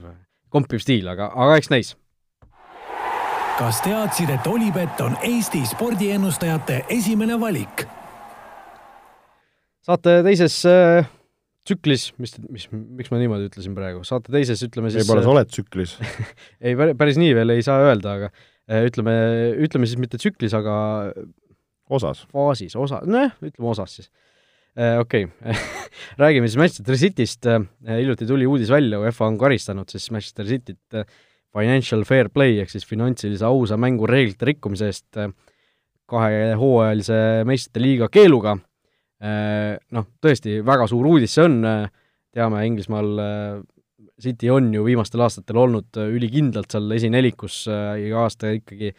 kompiv 0.53 0.81
stiil, 0.85 1.11
aga, 1.11 1.27
aga 1.35 1.59
eks 1.59 1.73
näis 1.75 1.91
kas 3.57 3.81
teadsid, 3.85 4.29
et 4.31 4.47
Olipet 4.47 5.01
on 5.03 5.15
Eesti 5.27 5.63
spordiennustajate 5.69 6.85
esimene 6.93 7.39
valik? 7.41 7.85
saate 9.81 10.19
teises 10.25 10.55
äh, 10.69 11.07
tsüklis, 11.65 12.11
mis, 12.21 12.35
mis, 12.53 12.67
miks 12.71 13.09
ma 13.11 13.17
niimoodi 13.17 13.49
ütlesin 13.49 13.73
praegu, 13.77 14.03
saate 14.07 14.33
teises 14.33 14.61
ütleme 14.67 14.91
siis 14.93 15.03
võib-olla 15.03 15.25
sa 15.25 15.31
oled 15.33 15.49
tsüklis 15.49 15.95
ei, 16.65 16.75
päris 16.77 17.17
nii 17.21 17.33
veel 17.37 17.55
ei 17.55 17.65
saa 17.65 17.81
öelda, 17.87 18.13
aga 18.19 18.29
äh, 18.29 18.85
ütleme, 18.87 19.15
ütleme 19.65 19.89
siis 19.89 19.99
mitte 20.01 20.21
tsüklis, 20.21 20.53
aga 20.57 20.75
osas. 21.91 22.23
faasis, 22.31 22.77
osa, 22.79 23.01
nojah, 23.03 23.33
ütleme 23.41 23.73
osas 23.73 23.97
siis. 23.99 24.11
Okei 24.71 25.25
okay. 25.27 25.57
räägime 26.21 26.47
siis 26.47 26.61
Manchester 26.61 26.95
Cityst, 26.95 27.49
hiljuti 27.89 28.29
tuli 28.29 28.45
uudis 28.47 28.69
välja, 28.71 29.01
UEFA 29.01 29.27
on 29.27 29.35
karistanud 29.41 29.91
siis 29.91 30.05
Manchester 30.15 30.47
Cityt 30.47 31.01
financial 31.55 32.03
fair 32.07 32.29
play 32.31 32.59
ehk 32.61 32.71
siis 32.71 32.87
finantsilise 32.87 33.45
ausa 33.45 33.77
mängu 33.77 34.07
reeglite 34.07 34.47
rikkumise 34.53 34.91
eest 34.91 35.19
kahehooajalise 36.11 37.17
meistrite 37.47 37.83
liiga 37.83 38.07
keeluga 38.11 38.57
Äh, 39.21 39.77
noh, 39.93 40.07
tõesti 40.17 40.63
väga 40.65 40.87
suur 40.89 41.05
uudis 41.05 41.35
see 41.35 41.45
on, 41.45 41.59
äh, 41.67 41.83
teame, 42.33 42.63
Inglismaal 42.65 43.19
äh, 43.21 43.59
City 44.21 44.49
on 44.49 44.71
ju 44.73 44.81
viimastel 44.85 45.21
aastatel 45.21 45.59
olnud 45.61 45.97
ülikindlalt 46.01 46.73
seal 46.73 46.89
esinelikus, 46.93 47.63
iga 48.01 48.19
aasta 48.21 48.51
ikkagi 48.53 48.91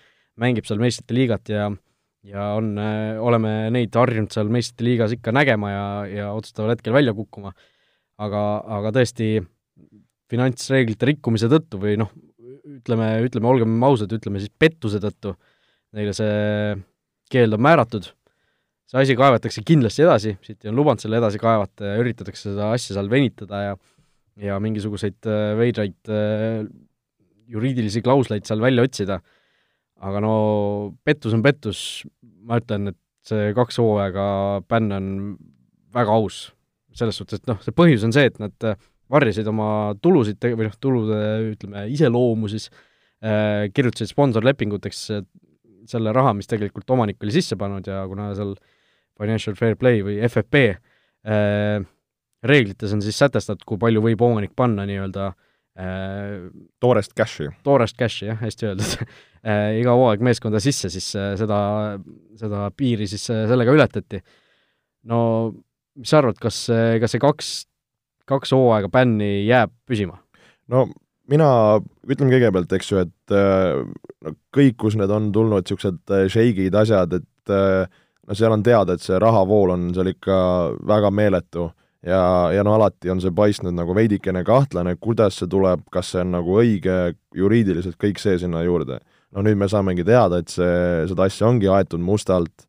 mängib 0.43 0.67
seal 0.67 0.81
meistrite 0.83 1.15
liigat 1.15 1.53
ja 1.53 1.69
ja 2.27 2.49
on, 2.59 2.73
oleme 3.23 3.53
neid 3.75 3.95
harjunud 3.99 4.35
seal 4.35 4.51
meistrite 4.51 4.87
liigas 4.87 5.15
ikka 5.15 5.35
nägema 5.35 5.71
ja, 5.71 5.85
ja 6.11 6.27
otsustaval 6.35 6.75
hetkel 6.75 6.95
välja 6.95 7.15
kukkuma. 7.15 7.53
aga, 8.23 8.43
aga 8.79 8.93
tõesti, 8.99 9.31
finantsreeglite 10.31 11.07
rikkumise 11.12 11.51
tõttu 11.51 11.81
või 11.83 11.97
noh, 12.03 12.11
ütleme, 12.66 13.14
ütleme, 13.27 13.48
olgem 13.51 13.77
ausad, 13.87 14.12
ütleme 14.14 14.42
siis 14.42 14.53
pettuse 14.59 15.01
tõttu 15.03 15.35
neile 15.96 16.14
see 16.16 16.77
keeld 17.33 17.57
on 17.57 17.64
määratud 17.64 18.11
see 18.92 19.01
asi 19.01 19.16
kaevatakse 19.16 19.64
kindlasti 19.66 20.05
edasi, 20.05 20.37
City 20.44 20.68
on 20.68 20.77
lubanud 20.77 21.01
selle 21.01 21.18
edasi 21.20 21.40
kaevata 21.40 21.94
ja 21.94 22.01
üritatakse 22.03 22.51
seda 22.51 22.72
asja 22.77 22.98
seal 22.98 23.11
venitada 23.12 23.66
ja 23.70 23.77
ja 24.40 24.57
mingisuguseid 24.64 25.29
äh, 25.29 25.53
veidraid 25.59 26.09
äh, 26.09 26.62
juriidilisi 27.53 28.01
klausleid 28.05 28.46
seal 28.48 28.62
välja 28.64 28.85
otsida, 28.87 29.18
aga 30.01 30.22
no 30.25 30.35
pettus 31.05 31.35
on 31.37 31.42
pettus, 31.44 31.81
ma 32.48 32.57
ütlen, 32.62 32.94
et 32.94 33.29
see 33.29 33.53
kaks 33.57 33.77
hooaega 33.83 34.25
bänn 34.72 34.96
on 34.96 35.11
väga 35.94 36.16
aus. 36.16 36.48
selles 36.92 37.16
suhtes, 37.16 37.40
et 37.40 37.48
noh, 37.48 37.57
see 37.64 37.72
põhjus 37.72 38.03
on 38.05 38.12
see, 38.12 38.27
et 38.29 38.40
nad 38.40 38.64
äh, 38.68 38.77
varjasid 39.12 39.48
oma 39.53 39.68
tulusid 40.03 40.42
või 40.42 40.66
noh, 40.68 40.77
tulude 40.81 41.22
ütleme, 41.53 41.87
iseloomu 41.92 42.51
siis 42.53 42.70
äh,, 43.22 43.68
kirjutasid 43.75 44.12
sponsorlepinguteks 44.14 45.07
selle 45.90 46.12
raha, 46.14 46.33
mis 46.38 46.48
tegelikult 46.48 46.88
omanik 46.94 47.22
oli 47.22 47.35
sisse 47.35 47.59
pannud 47.59 47.87
ja 47.88 48.05
kuna 48.09 48.31
seal 48.38 48.55
äh, 48.55 48.70
Financial 49.22 49.57
Fair 49.59 49.77
Play 49.79 50.03
või 50.05 50.18
FFP 50.27 50.62
äh, 50.72 51.79
reeglites 52.42 52.94
on 52.94 53.03
siis 53.05 53.18
sätestatud, 53.20 53.64
kui 53.68 53.81
palju 53.81 54.03
võib 54.05 54.22
omanik 54.25 54.55
panna 54.59 54.87
nii-öelda 54.88 55.29
äh, 55.31 56.48
toorest 56.83 57.14
cash'i. 57.18 57.51
toorest 57.66 57.98
cash'i, 57.98 58.29
jah, 58.31 58.40
hästi 58.42 58.70
öeldud 58.70 58.94
äh, 59.03 59.81
iga 59.81 59.96
hooaeg 59.98 60.25
meeskonda 60.25 60.62
sisse, 60.62 60.90
siis 60.92 61.12
äh, 61.18 61.35
seda, 61.40 61.59
seda 62.40 62.68
piiri 62.77 63.09
siis 63.11 63.29
äh, 63.33 63.44
sellega 63.51 63.75
ületati. 63.77 64.22
no 65.09 65.20
mis 65.98 66.09
sa 66.09 66.22
arvad, 66.22 66.38
kas, 66.40 66.64
kas 67.03 67.12
see 67.12 67.20
kaks, 67.20 67.48
kaks 68.30 68.54
hooaega 68.56 68.90
bänni 68.92 69.46
jääb 69.46 69.72
püsima? 69.88 70.18
no 70.72 70.87
mina 71.30 71.48
ütlen 72.11 72.32
kõigepealt, 72.32 72.72
eks 72.76 72.92
ju, 72.92 73.02
et 73.06 73.35
no 73.35 74.35
kõik, 74.54 74.76
kus 74.80 74.96
need 74.98 75.11
on 75.12 75.30
tulnud, 75.35 75.64
niisugused 75.64 76.32
šeigid, 76.32 76.74
asjad, 76.76 77.14
et 77.20 77.52
äh, 77.54 77.87
no 78.26 78.37
seal 78.38 78.54
on 78.54 78.64
teada, 78.66 78.96
et 78.96 79.04
see 79.04 79.18
rahavool 79.22 79.74
on 79.74 79.88
seal 79.96 80.11
ikka 80.12 80.37
väga 80.88 81.12
meeletu 81.14 81.68
ja, 82.06 82.22
ja 82.54 82.64
no 82.66 82.74
alati 82.76 83.11
on 83.12 83.22
see 83.22 83.35
paistnud 83.35 83.74
nagu 83.76 83.94
veidikene 83.96 84.44
kahtlane, 84.46 84.96
kuidas 85.00 85.40
see 85.40 85.50
tuleb, 85.50 85.85
kas 85.94 86.12
see 86.14 86.22
on 86.24 86.37
nagu 86.37 86.58
õige 86.62 86.98
juriidiliselt, 87.38 87.98
kõik 88.00 88.22
see 88.22 88.38
sinna 88.42 88.64
juurde. 88.66 89.00
no 89.32 89.42
nüüd 89.42 89.56
me 89.56 89.68
saamegi 89.68 90.04
teada, 90.04 90.42
et 90.42 90.52
see, 90.52 91.06
seda 91.08 91.28
asja 91.28 91.48
ongi 91.48 91.70
aetud 91.72 92.02
mustalt 92.04 92.66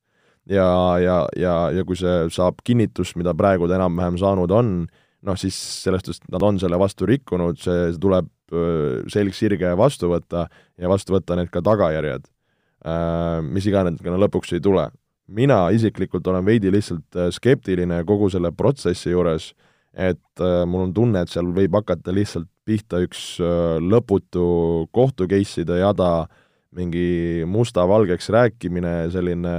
ja, 0.47 0.67
ja, 1.01 1.17
ja, 1.35 1.55
ja 1.75 1.83
kui 1.87 1.97
see 1.99 2.29
saab 2.31 2.61
kinnitust, 2.63 3.17
mida 3.19 3.33
praegu 3.35 3.67
ta 3.67 3.75
enam-vähem 3.79 4.19
saanud 4.21 4.51
on, 4.51 4.75
noh 5.23 5.39
siis 5.39 5.57
sellest, 5.83 6.09
et 6.12 6.31
nad 6.33 6.43
on 6.43 6.59
selle 6.62 6.79
vastu 6.79 7.07
rikkunud, 7.09 7.59
see 7.62 7.91
tuleb 8.01 8.29
selg 9.09 9.33
sirge 9.33 9.71
vastu 9.79 10.12
võtta 10.12 10.47
ja 10.77 10.89
vastu 10.91 11.15
võtta 11.15 11.38
need 11.39 11.49
ka 11.49 11.63
tagajärjed, 11.65 12.27
mis 13.49 13.67
iganes 13.69 14.01
ka 14.03 14.17
lõpuks 14.25 14.53
ei 14.53 14.62
tule. 14.63 14.89
Mina 15.33 15.69
isiklikult 15.71 16.27
olen 16.27 16.43
veidi 16.45 16.71
lihtsalt 16.73 17.15
äh, 17.15 17.29
skeptiline 17.31 18.01
kogu 18.03 18.27
selle 18.29 18.51
protsessi 18.51 19.13
juures, 19.13 19.53
et 19.95 20.43
äh, 20.43 20.65
mul 20.67 20.89
on 20.89 20.93
tunne, 20.93 21.21
et 21.23 21.31
seal 21.31 21.47
võib 21.55 21.77
hakata 21.79 22.12
lihtsalt 22.12 22.49
pihta 22.67 22.99
üks 23.05 23.39
äh, 23.39 23.77
lõputu 23.79 24.89
kohtu 24.91 25.29
case'ide 25.31 25.79
jada, 25.79 26.27
mingi 26.75 27.45
musta-valgeks 27.47 28.27
rääkimine, 28.36 28.93
selline 29.15 29.55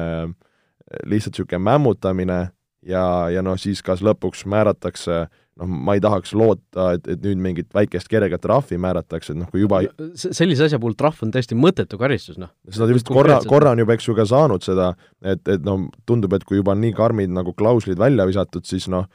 lihtsalt 1.08 1.38
niisugune 1.38 1.62
mämmutamine 1.64 2.38
ja, 2.84 3.04
ja 3.32 3.42
noh, 3.42 3.56
siis 3.56 3.80
kas 3.86 4.04
lõpuks 4.04 4.44
määratakse 4.50 5.22
äh, 5.22 5.40
noh, 5.60 5.70
ma 5.86 5.94
ei 5.96 6.02
tahaks 6.02 6.34
loota, 6.36 6.90
et, 6.96 7.08
et 7.10 7.24
nüüd 7.24 7.42
mingit 7.42 7.68
väikest 7.74 8.08
kerget 8.10 8.42
trahvi 8.42 8.78
määratakse, 8.80 9.34
et 9.34 9.40
noh, 9.40 9.50
kui 9.52 9.62
juba 9.62 9.82
sellise 10.14 10.66
asja 10.66 10.80
puhul 10.82 10.96
trahv 10.98 11.22
on 11.26 11.34
täiesti 11.34 11.58
mõttetu 11.58 11.98
karistus, 12.00 12.38
noh. 12.40 12.50
seda 12.70 12.88
vist 12.90 13.10
korra, 13.10 13.38
korra 13.48 13.74
on 13.74 13.84
juba, 13.84 13.96
eks 13.96 14.08
ju, 14.08 14.16
ka 14.18 14.26
saanud 14.28 14.66
seda, 14.66 14.92
et, 15.22 15.42
et 15.48 15.66
noh, 15.66 15.86
tundub, 16.08 16.34
et 16.36 16.46
kui 16.46 16.58
juba 16.60 16.76
nii 16.78 16.94
karmid 16.96 17.34
nagu 17.34 17.54
klauslid 17.56 18.00
välja 18.00 18.26
visatud, 18.30 18.66
siis 18.68 18.88
noh, 18.92 19.06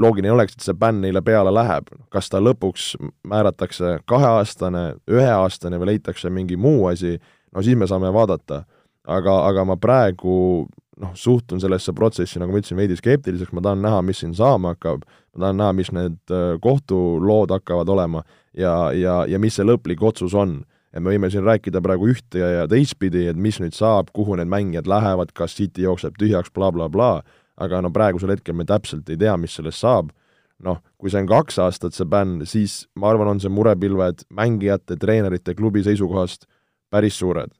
loogiline 0.00 0.34
oleks, 0.34 0.56
et 0.56 0.66
see 0.66 0.76
bänn 0.76 1.00
neile 1.04 1.22
peale 1.24 1.52
läheb. 1.54 1.88
kas 2.12 2.28
ta 2.28 2.40
lõpuks 2.42 2.92
määratakse 3.28 4.00
kaheaastane, 4.10 4.84
üheaastane 5.08 5.78
või 5.80 5.94
leitakse 5.94 6.30
mingi 6.30 6.58
muu 6.60 6.86
asi, 6.90 7.18
no 7.54 7.62
siis 7.62 7.78
me 7.78 7.86
saame 7.86 8.12
vaadata. 8.12 8.64
aga, 9.06 9.38
aga 9.48 9.64
ma 9.64 9.76
praegu 9.80 10.68
noh, 11.00 11.14
suhtun 11.16 11.60
sellesse 11.62 11.94
protsessi, 11.96 12.40
nagu 12.40 12.52
ma 12.52 12.60
ütlesin, 12.60 12.78
veidi 12.78 12.98
skeptiliselt, 12.98 13.54
ma 13.56 13.62
tahan 13.64 13.80
näha, 13.84 14.02
mis 14.04 14.20
siin 14.22 14.34
saama 14.36 14.74
hakkab, 14.74 15.06
ma 15.34 15.46
tahan 15.46 15.60
näha, 15.62 15.76
mis 15.78 15.92
need 15.96 16.34
äh, 16.34 16.52
kohtulood 16.62 17.54
hakkavad 17.54 17.88
olema 17.88 18.22
ja, 18.56 18.92
ja, 18.96 19.22
ja 19.28 19.40
mis 19.42 19.56
see 19.58 19.66
lõplik 19.66 20.02
otsus 20.04 20.36
on. 20.36 20.60
et 20.90 20.98
me 20.98 21.12
võime 21.12 21.28
siin 21.30 21.44
rääkida 21.46 21.78
praegu 21.78 22.08
ühte 22.10 22.40
ja, 22.40 22.48
ja 22.50 22.62
teistpidi, 22.68 23.28
et 23.30 23.36
mis 23.38 23.60
nüüd 23.62 23.76
saab, 23.76 24.08
kuhu 24.12 24.34
need 24.34 24.50
mängijad 24.50 24.88
lähevad, 24.90 25.30
kas 25.32 25.54
City 25.54 25.84
jookseb 25.84 26.16
tühjaks 26.18 26.50
bla, 26.50 26.72
bla, 26.74 26.88
blablabla, 26.88 27.22
aga 27.62 27.82
no 27.84 27.92
praegusel 27.94 28.32
hetkel 28.34 28.56
me 28.58 28.66
täpselt 28.66 29.08
ei 29.12 29.20
tea, 29.20 29.36
mis 29.38 29.54
sellest 29.54 29.84
saab, 29.84 30.10
noh, 30.66 30.80
kui 30.98 31.12
see 31.12 31.22
on 31.22 31.28
kaks 31.30 31.60
aastat, 31.62 31.94
see 31.94 32.08
bänn, 32.10 32.42
siis 32.42 32.82
ma 32.98 33.12
arvan, 33.12 33.30
on 33.36 33.40
see 33.42 33.52
murepilved 33.52 34.26
mängijate, 34.34 34.98
treenerite, 35.00 35.54
klubi 35.54 35.84
seisukohast 35.86 36.48
päris 36.90 37.18
suured. 37.22 37.54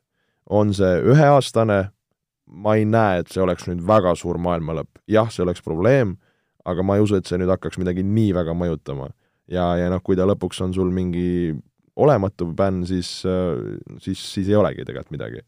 on 0.51 0.73
see 0.75 0.97
üheaastane, 1.07 1.93
ma 2.51 2.75
ei 2.79 2.87
näe, 2.89 3.23
et 3.23 3.31
see 3.31 3.43
oleks 3.43 3.69
nüüd 3.69 3.83
väga 3.87 4.15
suur 4.19 4.39
maailma 4.43 4.81
lõpp. 4.81 5.01
jah, 5.11 5.31
see 5.33 5.45
oleks 5.45 5.63
probleem, 5.65 6.17
aga 6.69 6.85
ma 6.85 6.97
ei 6.97 7.05
usu, 7.05 7.19
et 7.19 7.29
see 7.29 7.39
nüüd 7.41 7.51
hakkaks 7.53 7.81
midagi 7.81 8.05
nii 8.07 8.35
väga 8.37 8.55
mõjutama. 8.57 9.11
ja, 9.51 9.73
ja 9.79 9.89
noh, 9.93 10.03
kui 10.03 10.19
ta 10.19 10.27
lõpuks 10.29 10.61
on 10.67 10.75
sul 10.75 10.91
mingi 10.95 11.55
olematu 12.01 12.49
bänn, 12.57 12.85
siis, 12.89 13.09
siis, 14.01 14.21
siis 14.21 14.49
ei 14.49 14.59
olegi 14.59 14.87
tegelikult 14.87 15.15
midagi. 15.15 15.43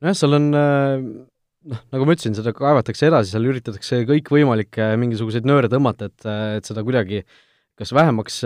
nojah, 0.00 0.16
seal 0.16 0.38
on 0.38 0.48
noh, 0.52 1.84
nagu 1.92 2.06
ma 2.08 2.16
ütlesin, 2.16 2.36
seda 2.36 2.54
kaevatakse 2.56 3.08
edasi, 3.10 3.34
seal 3.34 3.48
üritatakse 3.50 4.02
kõikvõimalikke 4.08 4.94
mingisuguseid 5.00 5.48
nööre 5.48 5.72
tõmmata, 5.72 6.10
et, 6.10 6.28
et 6.60 6.68
seda 6.68 6.84
kuidagi 6.86 7.24
kas 7.80 7.94
vähemaks 7.96 8.42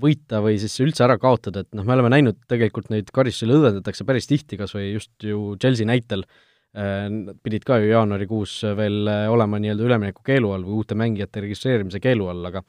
võita 0.00 0.40
või 0.44 0.58
siis 0.60 0.74
üldse 0.84 1.04
ära 1.04 1.16
kaotada, 1.20 1.62
et 1.64 1.72
noh, 1.76 1.84
me 1.88 1.96
oleme 1.96 2.12
näinud 2.12 2.36
tegelikult 2.48 2.88
neid 2.92 3.08
karistusi 3.16 3.48
lõdvendatakse 3.48 4.04
päris 4.08 4.28
tihti, 4.28 4.58
kas 4.60 4.72
või 4.76 4.90
just 4.94 5.12
ju 5.24 5.54
Chelsea 5.60 5.88
näitel 5.88 6.24
äh, 6.24 6.30
Äh, 6.30 6.49
nad 6.72 7.38
pidid 7.42 7.64
ka 7.66 7.80
ju 7.82 7.90
jaanuarikuus 7.90 8.60
veel 8.78 9.08
äh, 9.10 9.24
olema 9.32 9.58
nii-öelda 9.58 9.86
ülemineku 9.88 10.22
keelu 10.26 10.52
all 10.54 10.66
või 10.66 10.76
uute 10.78 10.94
mängijate 10.98 11.42
registreerimise 11.42 11.98
keelu 12.02 12.28
all, 12.30 12.44
aga 12.46 12.62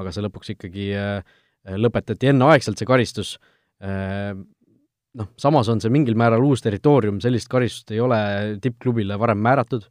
aga 0.00 0.12
see 0.12 0.24
lõpuks 0.24 0.54
ikkagi 0.54 0.86
äh, 0.96 1.34
lõpetati 1.76 2.30
enneaegselt, 2.32 2.80
see 2.80 2.88
karistus, 2.88 3.36
noh, 3.78 5.28
samas 5.38 5.68
on 5.70 5.82
see 5.82 5.92
mingil 5.94 6.16
määral 6.18 6.42
uus 6.42 6.64
territoorium, 6.64 7.20
sellist 7.22 7.46
karistust 7.52 7.92
ei 7.94 8.00
ole 8.02 8.18
tippklubile 8.62 9.14
varem 9.20 9.38
määratud. 9.44 9.84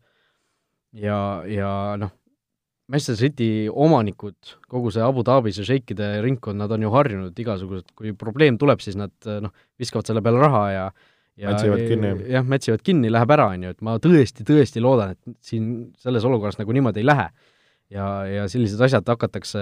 Ja, 0.99 1.15
ja 1.47 1.69
noh, 2.01 2.11
Manchester 2.91 3.15
City 3.21 3.69
omanikud, 3.71 4.35
kogu 4.67 4.91
see 4.91 5.05
Abu 5.05 5.23
Dhabis 5.23 5.61
ja 5.61 5.67
šeikide 5.69 6.09
ringkond, 6.25 6.59
nad 6.59 6.73
on 6.75 6.83
ju 6.83 6.91
harjunud 6.91 7.39
igasugused, 7.39 7.93
kui 7.95 8.11
probleem 8.19 8.57
tuleb, 8.59 8.83
siis 8.83 8.99
nad 8.99 9.31
noh, 9.45 9.53
viskavad 9.79 10.11
selle 10.11 10.25
peale 10.25 10.43
raha 10.43 10.65
ja 10.73 10.85
mätsivad 11.49 11.85
kinni. 11.89 12.11
jah, 12.29 12.45
mätsivad 12.47 12.83
kinni, 12.85 13.11
läheb 13.13 13.33
ära, 13.33 13.47
on 13.55 13.65
ju, 13.65 13.73
et 13.73 13.81
ma 13.85 13.95
tõesti, 14.01 14.45
tõesti 14.47 14.83
loodan, 14.83 15.15
et 15.15 15.37
siin 15.45 15.71
selles 16.01 16.27
olukorras 16.27 16.59
nagu 16.61 16.75
niimoodi 16.75 17.01
ei 17.01 17.07
lähe. 17.07 17.29
ja, 17.91 18.07
ja 18.29 18.45
sellised 18.51 18.81
asjad 18.85 19.07
hakatakse, 19.11 19.61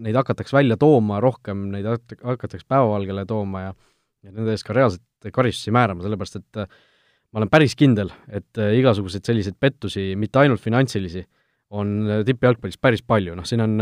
neid 0.00 0.16
hakatakse 0.16 0.56
välja 0.56 0.78
tooma 0.80 1.18
rohkem, 1.20 1.66
neid 1.74 1.88
hakatakse 1.88 2.64
päevavalgele 2.68 3.26
tooma 3.28 3.66
ja 3.68 3.74
ja 4.20 4.32
nende 4.34 4.52
eest 4.52 4.66
ka 4.68 4.74
reaalselt 4.76 5.32
karistusi 5.32 5.72
määrama, 5.72 6.04
sellepärast 6.04 6.40
et 6.40 6.58
ma 6.60 7.40
olen 7.40 7.48
päris 7.52 7.72
kindel, 7.78 8.10
et 8.28 8.58
igasuguseid 8.76 9.24
selliseid 9.24 9.56
pettusi, 9.60 10.10
mitte 10.20 10.42
ainult 10.42 10.60
finantsilisi, 10.60 11.22
on 11.70 12.02
tippjalgpallis 12.26 12.80
päris 12.82 13.04
palju, 13.06 13.36
noh 13.38 13.46
siin 13.48 13.62
on 13.64 13.78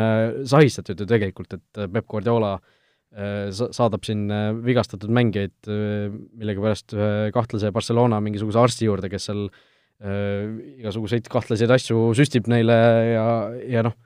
sahistatud 0.47 1.01
ju 1.03 1.09
tegelikult, 1.09 1.57
et 1.57 1.81
Peep 1.89 2.07
Guardiola 2.07 2.53
sa-, 2.55 2.78
saadab 3.09 4.05
siin 4.05 4.27
vigastatud 4.61 5.09
mängijaid 5.17 5.69
millegipärast 5.69 6.93
ühe 6.93 7.31
kahtlase 7.33 7.71
Barcelona 7.73 8.19
mingisuguse 8.21 8.61
arsti 8.61 8.85
juurde, 8.85 9.09
kes 9.09 9.31
seal 9.31 9.47
äh, 9.49 10.49
igasuguseid 10.79 11.29
kahtlaseid 11.33 11.73
asju 11.75 12.11
süstib 12.19 12.51
neile 12.51 12.77
ja, 13.15 13.27
ja 13.67 13.85
noh, 13.87 13.97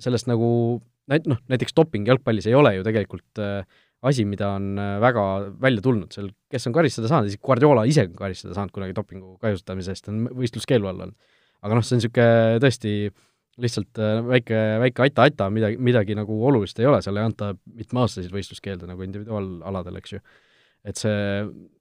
sellest 0.00 0.28
nagu 0.30 0.80
näit-, 1.10 1.28
noh, 1.30 1.40
näiteks 1.52 1.76
doping 1.76 2.06
jalgpallis 2.08 2.48
ei 2.48 2.56
ole 2.58 2.76
ju 2.78 2.86
tegelikult 2.86 3.42
äh, 3.42 3.66
asi, 4.02 4.24
mida 4.28 4.54
on 4.56 4.72
äh, 4.80 4.96
väga 5.02 5.26
välja 5.62 5.84
tulnud, 5.84 6.12
seal 6.14 6.30
kes 6.50 6.66
on 6.68 6.76
karistada 6.76 7.10
saanud, 7.10 7.30
isegi 7.30 7.44
Guardiola 7.44 7.84
ise 7.88 8.06
on 8.08 8.16
karistada 8.18 8.56
saanud 8.56 8.74
kunagi 8.74 8.96
dopingu 8.96 9.36
kahjustamise 9.42 9.94
eest, 9.94 10.08
on 10.12 10.24
võistluskeelu 10.38 10.88
all 10.88 11.06
olnud. 11.06 11.36
aga 11.62 11.78
noh, 11.78 11.84
see 11.86 11.96
on 11.96 12.02
niisugune 12.02 12.62
tõesti 12.64 12.94
lihtsalt 13.60 14.00
äh, 14.00 14.20
väike, 14.24 14.60
väike 14.80 15.04
ata-ata, 15.06 15.48
midagi, 15.52 15.76
midagi 15.82 16.16
nagu 16.16 16.38
olulist 16.48 16.78
ei 16.80 16.88
ole, 16.88 17.02
seal 17.04 17.18
ei 17.20 17.26
anta 17.26 17.52
mitmeaastaseid 17.52 18.32
võistluskeelde 18.32 18.88
nagu 18.88 19.04
individuaalaladel, 19.04 19.98
eks 20.00 20.14
ju. 20.14 20.22
et 20.88 20.98
see, 20.98 21.16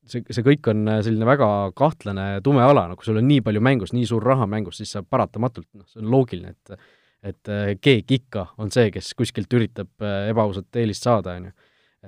see, 0.10 0.26
see 0.28 0.46
kõik 0.46 0.68
on 0.74 0.84
äh, 0.92 1.00
selline 1.06 1.28
väga 1.28 1.48
kahtlane 1.78 2.28
tume 2.44 2.64
ala, 2.66 2.90
no 2.90 3.00
kui 3.00 3.08
sul 3.08 3.22
on 3.22 3.28
nii 3.30 3.44
palju 3.46 3.64
mängus, 3.64 3.96
nii 3.96 4.10
suur 4.10 4.26
raha 4.28 4.50
mängus, 4.52 4.82
siis 4.82 4.92
sa 4.98 5.04
paratamatult, 5.04 5.70
noh, 5.78 5.88
see 5.90 6.04
on 6.04 6.12
loogiline, 6.14 6.56
et 6.58 6.76
et 7.22 7.50
äh, 7.54 7.76
keegi 7.78 8.18
ikka 8.18 8.48
on 8.58 8.72
see, 8.74 8.88
kes 8.90 9.12
kuskilt 9.14 9.52
üritab 9.54 10.02
ebaausat 10.02 10.82
eelist 10.82 11.06
saada, 11.06 11.36
on 11.38 11.52
ju. 11.52 11.58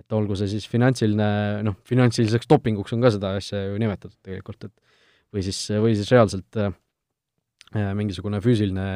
et 0.01 0.15
olgu 0.17 0.35
see 0.35 0.49
siis 0.55 0.65
finantsiline, 0.67 1.27
noh, 1.63 1.77
finantsiliseks 1.85 2.49
dopinguks 2.49 2.95
on 2.95 3.03
ka 3.05 3.13
seda 3.13 3.35
asja 3.37 3.61
ju 3.67 3.77
nimetatud 3.77 4.17
tegelikult, 4.25 4.65
et 4.65 4.73
või 5.33 5.43
siis, 5.45 5.59
või 5.81 5.93
siis 5.97 6.09
reaalselt 6.13 6.59
äh, 6.61 6.73
mingisugune 7.73 8.41
füüsiline, 8.43 8.87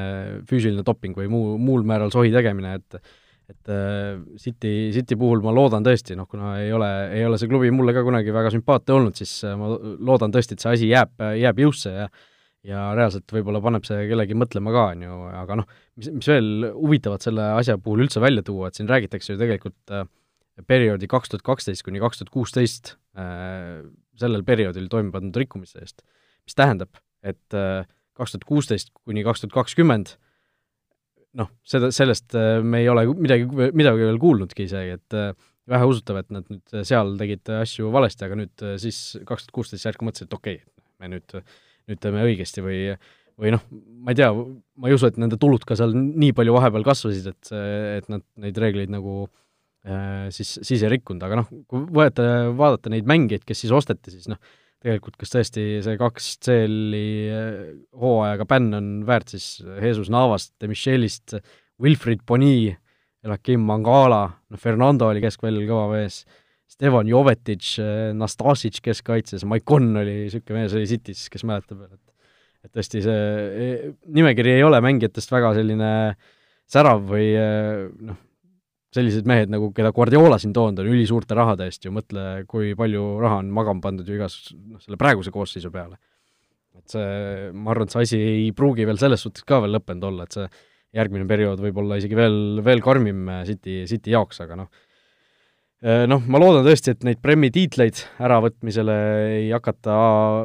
füüsiline 0.49 0.83
doping 0.85 1.17
või 1.17 1.29
muu, 1.31 1.55
muul 1.61 1.85
määral 1.87 2.13
sohi 2.13 2.33
tegemine, 2.33 2.77
et 2.77 3.01
et 3.47 3.69
äh, 3.71 4.17
City, 4.35 4.91
City 4.91 5.15
puhul 5.15 5.39
ma 5.43 5.53
loodan 5.55 5.85
tõesti, 5.85 6.17
noh 6.19 6.27
kuna 6.27 6.57
ei 6.59 6.73
ole, 6.75 6.89
ei 7.15 7.23
ole 7.23 7.37
see 7.39 7.47
klubi 7.47 7.71
mulle 7.71 7.93
ka 7.95 8.03
kunagi 8.03 8.33
väga 8.35 8.51
sümpaatne 8.51 8.97
olnud, 8.97 9.15
siis 9.15 9.37
äh, 9.47 9.55
ma 9.59 9.71
loodan 9.79 10.33
tõesti, 10.35 10.57
et 10.57 10.63
see 10.65 10.73
asi 10.73 10.89
jääb, 10.91 11.13
jääb 11.43 11.63
jõusse 11.63 11.93
ja 11.93 12.09
ja 12.67 12.81
reaalselt 12.97 13.31
võib-olla 13.31 13.61
paneb 13.63 13.85
see 13.87 14.09
kellegi 14.09 14.35
mõtlema 14.35 14.73
ka, 14.75 14.81
on 14.91 15.03
ju, 15.05 15.17
aga 15.39 15.55
noh, 15.61 15.67
mis, 15.95 16.09
mis 16.17 16.27
veel 16.27 16.65
huvitavat 16.73 17.23
selle 17.23 17.45
asja 17.55 17.77
puhul 17.79 18.03
üldse 18.03 18.19
välja 18.19 18.43
tuua, 18.43 18.67
et 18.67 18.75
siin 18.75 18.89
räägitakse 18.91 19.31
ju 19.31 19.39
tegelikult 19.39 19.93
äh, 19.95 20.03
perioodi 20.67 21.07
kaks 21.07 21.31
tuhat 21.31 21.45
kaksteist 21.47 21.85
kuni 21.87 22.01
kaks 22.03 22.19
tuhat 22.19 22.33
kuusteist, 22.33 22.95
sellel 24.17 24.43
perioodil 24.45 24.87
toime 24.89 25.13
pandud 25.13 25.37
rikkumiste 25.37 25.83
eest, 25.85 26.01
mis 26.49 26.57
tähendab, 26.57 26.97
et 27.21 27.55
äh, 27.55 27.85
kaks 28.17 28.33
tuhat 28.33 28.47
kuusteist 28.49 28.91
kuni 29.05 29.23
kaks 29.25 29.43
tuhat 29.43 29.55
kakskümmend, 29.55 30.15
noh, 31.37 31.51
seda, 31.67 31.91
sellest 31.95 32.35
äh, 32.37 32.57
me 32.65 32.81
ei 32.83 32.89
ole 32.91 33.05
midagi, 33.13 33.47
midagi 33.77 34.09
veel 34.09 34.19
kuulnudki 34.21 34.67
isegi, 34.67 34.97
et 34.97 35.17
äh, 35.17 35.31
väheusutav, 35.67 36.21
et 36.21 36.33
nad 36.33 36.47
nüüd 36.51 36.81
seal 36.87 37.13
tegid 37.19 37.53
asju 37.59 37.91
valesti, 37.93 38.25
aga 38.27 38.39
nüüd 38.39 38.65
äh, 38.65 38.75
siis 38.81 39.01
kaks 39.27 39.47
tuhat 39.47 39.55
kuusteist 39.59 39.87
järsku 39.87 40.07
mõtlesid, 40.07 40.31
et 40.31 40.37
okei 40.37 40.59
okay,, 40.61 40.83
me 41.03 41.13
nüüd, 41.13 41.39
nüüd 41.91 42.01
teeme 42.03 42.25
õigesti 42.25 42.65
või 42.65 42.81
või 43.37 43.53
noh, 43.53 43.63
ma 44.01 44.13
ei 44.13 44.17
tea, 44.17 44.31
ma 44.33 44.89
ei 44.89 44.95
usu, 44.97 45.09
et 45.11 45.17
nende 45.21 45.37
tulud 45.37 45.61
ka 45.67 45.77
seal 45.77 45.93
nii 45.93 46.33
palju 46.37 46.55
vahepeal 46.55 46.85
kasvasid, 46.87 47.27
et, 47.29 47.51
et 47.99 48.07
nad 48.09 48.23
neid 48.41 48.57
reegleid 48.63 48.89
nagu 48.93 49.27
äh, 49.85 50.27
siis, 50.33 50.55
siis 50.65 50.81
ei 50.81 50.89
rikkunud, 50.95 51.21
aga 51.25 51.43
noh, 51.43 51.51
kui 51.69 51.85
võeta, 51.99 52.25
vaadata 52.57 52.91
neid 52.93 53.09
mängijaid, 53.09 53.45
kes 53.47 53.61
siis 53.63 53.75
osteti, 53.77 54.15
siis 54.15 54.29
noh, 54.31 54.41
tegelikult 54.83 55.17
kas 55.19 55.33
tõesti 55.33 55.63
see 55.85 55.99
kaks 55.99 56.33
CL-i 56.45 57.05
eh, 57.33 57.61
hooajaga 57.97 58.47
bänn 58.49 58.77
on 58.77 58.89
väärt 59.07 59.33
siis 59.33 59.57
Jesus 59.81 60.11
Navast, 60.13 60.53
Michelist, 60.69 61.37
Wilfried 61.81 62.23
Boni, 62.27 62.69
Elakim 63.25 63.63
Mangala, 63.67 64.25
noh 64.51 64.61
Fernando 64.61 65.09
oli 65.09 65.23
keskväljal 65.23 65.65
kõva 65.69 65.87
mees, 65.95 66.21
Stevan 66.69 67.09
Jovetic, 67.09 67.71
eh, 67.81 68.11
Nastasic 68.17 68.77
keskkaitses, 68.85 69.47
Maikon 69.49 69.89
oli 70.03 70.21
niisugune 70.25 70.61
mees, 70.61 70.77
oli 70.77 70.89
City's, 70.89 71.25
kes 71.33 71.47
mäletab 71.47 71.81
veel, 71.81 71.95
et 71.97 72.03
et 72.67 72.73
tõesti, 72.73 72.99
see 73.05 73.19
eh, 73.47 73.83
nimekiri 74.13 74.57
ei 74.57 74.63
ole 74.65 74.81
mängijatest 74.83 75.31
väga 75.31 75.53
selline 75.55 75.91
särav 76.67 77.05
või 77.07 77.29
noh, 78.03 78.17
sellised 78.97 79.27
mehed 79.29 79.51
nagu, 79.53 79.69
keda 79.75 79.93
Guardiola 79.95 80.39
siin 80.41 80.53
toonud 80.55 80.81
on 80.83 80.91
ülisuurte 80.91 81.37
rahade 81.37 81.67
eest 81.69 81.85
ju, 81.85 81.93
mõtle, 81.95 82.43
kui 82.49 82.73
palju 82.77 83.03
raha 83.23 83.41
on 83.43 83.51
magama 83.55 83.83
pandud 83.83 84.07
ju 84.07 84.17
igas, 84.17 84.39
noh, 84.57 84.81
selle 84.83 84.99
praeguse 84.99 85.33
koosseisu 85.33 85.71
peale. 85.73 85.99
et 86.77 86.93
see, 86.93 87.05
ma 87.57 87.71
arvan, 87.73 87.87
et 87.89 87.93
see 87.93 88.03
asi 88.05 88.17
ei 88.21 88.49
pruugi 88.55 88.85
veel 88.85 88.99
selles 89.01 89.23
suhtes 89.25 89.45
ka 89.47 89.57
veel 89.63 89.73
lõppenud 89.75 90.03
olla, 90.11 90.27
et 90.27 90.35
see 90.37 90.45
järgmine 90.97 91.25
periood 91.29 91.61
võib 91.61 91.79
olla 91.81 91.97
isegi 91.99 92.17
veel, 92.17 92.37
veel 92.63 92.83
karmim 92.85 93.25
City, 93.47 93.81
City 93.89 94.13
jaoks, 94.13 94.39
aga 94.45 94.59
noh, 94.61 94.69
eh, 95.81 96.05
noh, 96.09 96.21
ma 96.29 96.39
loodan 96.41 96.63
tõesti, 96.67 96.93
et 96.93 97.07
neid 97.07 97.19
Premi 97.23 97.49
tiitleid 97.53 98.03
äravõtmisele 98.23 98.99
ei 99.39 99.49
hakata 99.55 99.97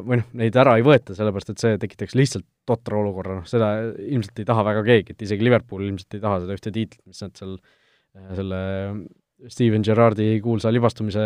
või 0.09 0.23
noh, 0.23 0.33
neid 0.41 0.57
ära 0.65 0.79
ei 0.81 0.87
võeta, 0.89 1.15
sellepärast 1.19 1.53
et 1.53 1.63
see 1.63 1.79
tekitaks 1.85 2.17
lihtsalt 2.19 2.49
totra 2.69 2.97
olukorra, 2.99 3.37
noh 3.43 3.47
seda 3.49 3.75
ilmselt 3.93 4.41
ei 4.41 4.49
taha 4.49 4.67
väga 4.73 4.89
keegi, 4.89 5.15
et 5.15 5.29
isegi 5.29 5.47
Liverpool 5.47 5.85
ilmselt 5.87 6.19
ei 6.19 6.25
taha 6.25 6.43
seda 6.43 6.59
ühte 6.59 6.75
tiitlit, 6.75 7.05
mis 7.13 7.23
nad 7.23 7.37
seal 7.39 7.61
Äh, 7.61 7.82
selle 8.13 8.61
Steven 9.51 9.83
Gerrardi 9.87 10.37
kuulsa 10.45 10.71
libastumise 10.73 11.23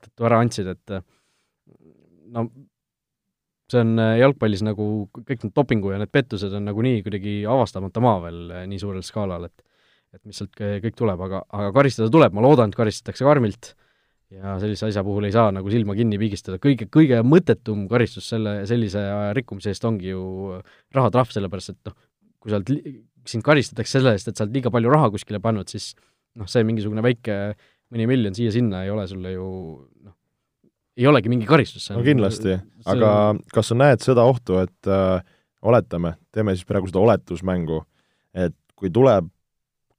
tõttu 0.00 0.26
ära 0.28 0.40
andsid, 0.42 0.68
et 0.74 0.94
äh, 0.96 1.04
no 2.34 2.46
see 3.70 3.82
on 3.84 3.94
äh, 4.02 4.16
jalgpallis 4.20 4.64
nagu 4.66 4.86
kõik 5.14 5.46
need 5.46 5.54
dopingu 5.56 5.94
ja 5.94 6.00
need 6.02 6.12
pettused 6.12 6.52
on 6.56 6.66
nagunii 6.66 7.04
kuidagi 7.06 7.40
avastamata 7.48 8.02
maa 8.02 8.18
veel 8.26 8.40
nii 8.70 8.80
suurel 8.82 9.04
skaalal, 9.06 9.46
et 9.48 9.66
et 10.10 10.22
mis 10.26 10.40
sealt 10.40 10.56
kõik 10.58 10.96
tuleb, 10.98 11.20
aga, 11.22 11.44
aga 11.54 11.70
karistada 11.76 12.10
tuleb, 12.10 12.34
ma 12.34 12.42
loodan, 12.42 12.72
et 12.72 12.78
karistatakse 12.78 13.22
karmilt. 13.22 13.74
Ja 14.30 14.56
sellise 14.62 14.86
asja 14.86 15.02
puhul 15.06 15.26
ei 15.26 15.34
saa 15.34 15.50
nagu 15.54 15.70
silma 15.70 15.96
kinni 15.98 16.18
pigistada, 16.18 16.60
kõige, 16.62 16.86
kõige 16.90 17.18
mõttetum 17.26 17.88
karistus 17.90 18.28
selle, 18.30 18.60
sellise 18.70 19.02
rikkumise 19.38 19.72
eest 19.72 19.86
ongi 19.86 20.12
ju 20.12 20.22
rahatrahv, 20.94 21.32
sellepärast 21.34 21.72
et 21.74 21.90
noh, 21.90 21.96
kui 22.38 22.52
sa 22.52 22.60
oled 22.60 22.70
sind 23.30 23.46
karistatakse 23.46 23.98
selle 23.98 24.14
eest, 24.16 24.30
et 24.30 24.38
sa 24.38 24.46
oled 24.46 24.56
liiga 24.58 24.72
palju 24.74 24.92
raha 24.92 25.10
kuskile 25.14 25.40
pannud, 25.42 25.70
siis 25.70 25.92
noh, 26.38 26.48
see 26.50 26.64
mingisugune 26.66 27.04
väike 27.04 27.36
mõni 27.90 28.06
miljon 28.10 28.36
siia-sinna 28.36 28.84
ei 28.86 28.92
ole 28.92 29.06
sulle 29.10 29.34
ju 29.34 29.48
noh, 30.04 30.14
ei 30.98 31.08
olegi 31.10 31.32
mingi 31.32 31.48
karistus. 31.48 31.88
no 31.94 32.02
kindlasti, 32.06 32.56
aga 32.90 33.12
kas 33.54 33.72
sa 33.72 33.78
näed 33.78 34.04
seda 34.04 34.24
ohtu, 34.28 34.60
et 34.62 34.90
äh, 34.90 35.22
oletame, 35.62 36.16
teeme 36.34 36.54
siis 36.56 36.68
praegu 36.68 36.90
seda 36.90 37.02
oletusmängu, 37.02 37.82
et 38.34 38.56
kui 38.78 38.92
tuleb 38.92 39.30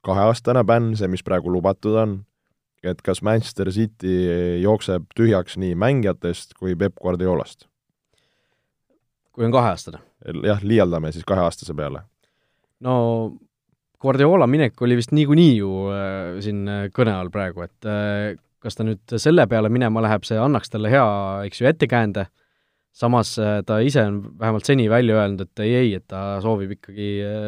kaheaastane 0.05 0.63
bänn, 0.65 0.95
see, 0.97 1.09
mis 1.11 1.23
praegu 1.25 1.51
lubatud 1.53 1.97
on, 2.01 2.21
et 2.83 3.01
kas 3.05 3.21
Manchester 3.21 3.69
City 3.73 4.15
jookseb 4.63 5.11
tühjaks 5.17 5.59
nii 5.61 5.75
mängijatest 5.77 6.55
kui 6.57 6.75
Peep 6.75 6.97
Guardiolast? 7.01 7.67
kui 9.31 9.45
on 9.47 9.53
kaheaastane? 9.53 10.01
jah, 10.45 10.63
liialdame 10.63 11.11
siis 11.13 11.27
kaheaastase 11.27 11.75
peale 11.77 12.03
no 12.85 12.97
Guardiola 14.01 14.47
minek 14.49 14.81
oli 14.81 14.97
vist 14.97 15.13
niikuinii 15.13 15.57
ju 15.59 15.71
äh, 15.93 16.37
siin 16.41 16.65
äh, 16.69 16.85
kõne 16.93 17.13
all 17.13 17.29
praegu, 17.33 17.65
et 17.67 17.89
äh, 17.89 18.33
kas 18.61 18.77
ta 18.77 18.85
nüüd 18.85 19.17
selle 19.21 19.47
peale 19.49 19.69
minema 19.73 20.03
läheb, 20.05 20.25
see 20.25 20.39
annaks 20.41 20.71
talle 20.73 20.91
hea, 20.93 21.07
eks 21.47 21.61
ju, 21.61 21.67
ettekäände, 21.69 22.27
samas 22.93 23.33
äh, 23.39 23.59
ta 23.65 23.79
ise 23.85 24.03
on 24.09 24.19
vähemalt 24.39 24.67
seni 24.67 24.87
välja 24.91 25.19
öelnud, 25.19 25.45
et 25.45 25.63
ei, 25.63 25.73
ei, 25.79 25.91
et 25.99 26.05
ta 26.11 26.39
soovib 26.43 26.75
ikkagi 26.75 27.09
äh, 27.25 27.43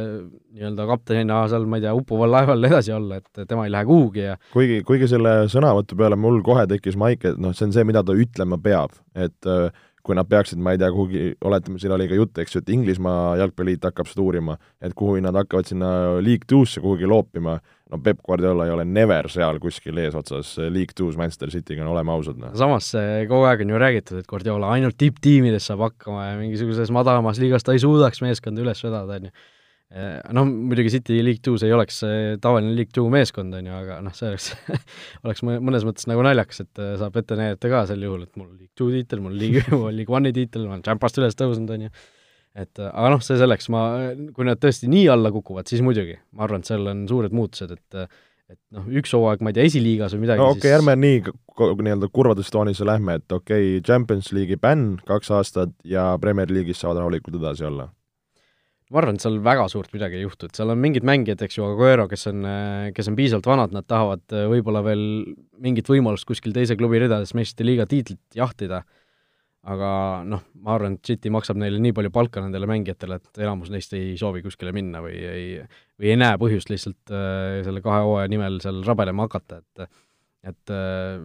nii-öelda 0.54 0.88
kaptenina 0.90 1.42
seal, 1.52 1.66
ma 1.70 1.80
ei 1.80 1.86
tea, 1.86 1.96
uppuval 1.98 2.32
laeval 2.34 2.70
edasi 2.70 2.94
olla, 2.96 3.20
et 3.22 3.48
tema 3.50 3.66
ei 3.68 3.74
lähe 3.74 3.90
kuhugi 3.90 4.26
ja 4.28 4.38
kuigi, 4.54 4.82
kuigi 4.88 5.10
selle 5.12 5.36
sõnavõtu 5.52 5.98
peale 6.00 6.20
mul 6.20 6.42
kohe 6.46 6.66
tekkis 6.70 6.98
maik, 7.00 7.26
et 7.30 7.42
noh, 7.42 7.56
see 7.58 7.68
on 7.68 7.76
see, 7.76 7.86
mida 7.90 8.06
ta 8.06 8.16
ütlema 8.18 8.62
peab, 8.62 8.96
et 9.18 9.50
äh, 9.50 9.68
kui 10.04 10.18
nad 10.18 10.28
peaksid, 10.28 10.60
ma 10.60 10.74
ei 10.74 10.80
tea, 10.82 10.90
kuhugi, 10.92 11.22
oletame, 11.48 11.80
siin 11.80 11.94
oli 11.96 12.10
ka 12.12 12.18
jutt, 12.18 12.40
eks 12.44 12.58
ju, 12.58 12.62
et 12.64 12.72
Inglismaa 12.76 13.38
jalgpalliliit 13.40 13.86
hakkab 13.88 14.10
seda 14.10 14.26
uurima, 14.26 14.58
et 14.84 14.96
kuhu 15.00 15.16
nad 15.24 15.38
hakkavad 15.40 15.70
sinna 15.70 15.94
League 16.20 16.50
Two'sse 16.50 16.84
kuhugi 16.84 17.08
loopima, 17.08 17.56
no 17.92 18.00
Peep 18.04 18.20
Guardiola 18.26 18.68
ei 18.68 18.74
ole 18.76 18.86
never 18.90 19.30
seal 19.32 19.62
kuskil 19.64 20.02
eesotsas 20.04 20.58
League 20.66 20.98
Two's 21.00 21.16
Manchester 21.20 21.54
City'ga, 21.54 21.86
no 21.86 21.96
oleme 21.96 22.12
ausad, 22.16 22.40
noh. 22.42 22.52
samas 22.60 22.92
kogu 23.30 23.48
aeg 23.48 23.64
on 23.64 23.74
ju 23.76 23.82
räägitud, 23.86 24.20
et 24.20 24.28
Guardiola 24.28 24.74
ainult 24.76 25.00
tipptiimides 25.00 25.72
saab 25.72 25.88
hakkama 25.88 26.28
ja 26.28 26.38
mingisuguses 26.42 26.92
madalamas 26.92 27.40
liigas 27.40 27.64
ta 27.64 27.76
ei 27.76 27.84
suudaks 27.84 28.24
meeskonda 28.26 28.66
üles 28.66 28.84
vedada, 28.84 29.22
on 29.22 29.30
ju 29.30 29.36
noh, 30.34 30.48
muidugi 30.50 30.90
City 30.96 31.20
League 31.22 31.42
Two's 31.46 31.64
ei 31.66 31.74
oleks 31.74 32.00
tavaline 32.42 32.74
League 32.74 32.94
Two 32.96 33.06
meeskond, 33.14 33.54
on 33.54 33.68
ju, 33.70 33.76
aga 33.78 34.00
noh, 34.02 34.16
see 34.18 34.32
oleks 34.32 34.50
oleks 35.28 35.44
mõnes 35.46 35.86
mõttes 35.86 36.10
nagu 36.10 36.26
naljakas, 36.26 36.64
et 36.66 36.82
äh, 36.82 36.96
saab 37.02 37.20
ette 37.22 37.38
näidata 37.38 37.72
ka 37.72 37.84
sel 37.92 38.02
juhul, 38.06 38.26
et 38.26 38.34
mul 38.40 38.50
on 38.50 38.58
League 38.58 38.74
Two 38.80 38.90
tiitel, 38.94 39.22
mul 39.24 39.36
on 39.36 39.40
League, 39.40 39.64
League 40.00 40.18
One'i 40.20 40.34
tiitel, 40.36 40.66
ma 40.68 40.78
olen 40.78 40.86
Champast 40.88 41.22
üles 41.22 41.38
tõusnud, 41.38 41.70
on 41.76 41.88
ju, 41.88 41.94
et 42.66 42.82
äh, 42.82 42.90
aga 42.90 43.14
noh, 43.14 43.24
see 43.26 43.38
selleks, 43.42 43.70
ma, 43.74 43.86
kui 44.34 44.50
nad 44.50 44.62
tõesti 44.62 44.90
nii 44.92 45.08
alla 45.14 45.34
kukuvad, 45.36 45.70
siis 45.70 45.86
muidugi, 45.86 46.18
ma 46.34 46.48
arvan, 46.48 46.66
et 46.66 46.74
seal 46.74 46.94
on 46.94 47.08
suured 47.10 47.36
muutused, 47.36 47.78
et 47.78 48.06
et 48.54 48.60
noh, 48.76 48.84
üks 49.00 49.14
hooaeg, 49.16 49.42
ma 49.42 49.50
ei 49.50 49.56
tea, 49.56 49.64
esiliigas 49.70 50.14
või 50.14 50.26
midagi 50.26 50.42
no 50.42 50.50
okei 50.52 50.60
okay, 50.60 50.68
siis..., 50.68 50.82
ärme 50.82 50.94
nii 51.00 51.22
nii-öelda 51.88 52.10
kurvades 52.14 52.50
toonisse 52.54 52.86
lähme, 52.86 53.16
et 53.22 53.34
okei 53.34 53.78
okay,, 53.78 53.84
Champions 53.88 54.34
League'i 54.36 54.60
bänn 54.62 54.98
kaks 55.08 55.32
aastat 55.34 55.72
ja 55.88 56.12
Premier 56.22 56.52
League'is 56.52 56.82
saavad 56.84 57.00
rahulikult 57.02 57.40
edasi 57.40 57.66
olla 57.70 57.88
ma 58.94 59.02
arvan, 59.02 59.18
et 59.18 59.24
seal 59.26 59.40
väga 59.42 59.66
suurt 59.72 59.94
midagi 59.96 60.20
ei 60.20 60.26
juhtu, 60.28 60.48
et 60.48 60.58
seal 60.58 60.70
on 60.70 60.82
mingid 60.82 61.06
mängijad, 61.08 61.42
eks 61.42 61.58
ju, 61.58 61.66
Aguero, 61.66 62.06
kes 62.12 62.28
on, 62.30 62.46
kes 62.94 63.10
on 63.10 63.16
piisavalt 63.18 63.48
vanad, 63.50 63.72
nad 63.74 63.88
tahavad 63.90 64.36
äh, 64.36 64.46
võib-olla 64.52 64.84
veel 64.86 65.06
mingit 65.64 65.90
võimalust 65.90 66.28
kuskil 66.30 66.54
teise 66.54 66.78
klubi 66.78 67.02
ridades 67.02 67.34
meistrite 67.38 67.66
liiga 67.66 67.88
tiitlit 67.90 68.38
jahtida, 68.38 68.84
aga 69.74 69.90
noh, 70.30 70.44
ma 70.62 70.76
arvan, 70.76 71.00
et 71.00 71.10
City 71.10 71.32
maksab 71.34 71.58
neile 71.58 71.80
nii 71.82 71.96
palju 71.98 72.12
palka 72.14 72.44
nendele 72.44 72.70
mängijatele, 72.70 73.18
et 73.18 73.42
enamus 73.42 73.72
neist 73.74 73.96
ei 73.98 74.14
soovi 74.20 74.44
kuskile 74.46 74.74
minna 74.76 75.02
või 75.02 75.16
ei, 75.18 75.48
või 75.98 76.12
ei 76.14 76.20
näe 76.20 76.38
põhjust 76.42 76.70
lihtsalt 76.70 77.14
äh, 77.16 77.62
selle 77.66 77.82
kahe 77.86 78.04
hooaja 78.06 78.30
nimel 78.30 78.60
seal 78.64 78.84
rabelema 78.86 79.26
hakata, 79.26 79.64
et 79.64 79.88
et 80.44 80.76
äh, 80.76 81.24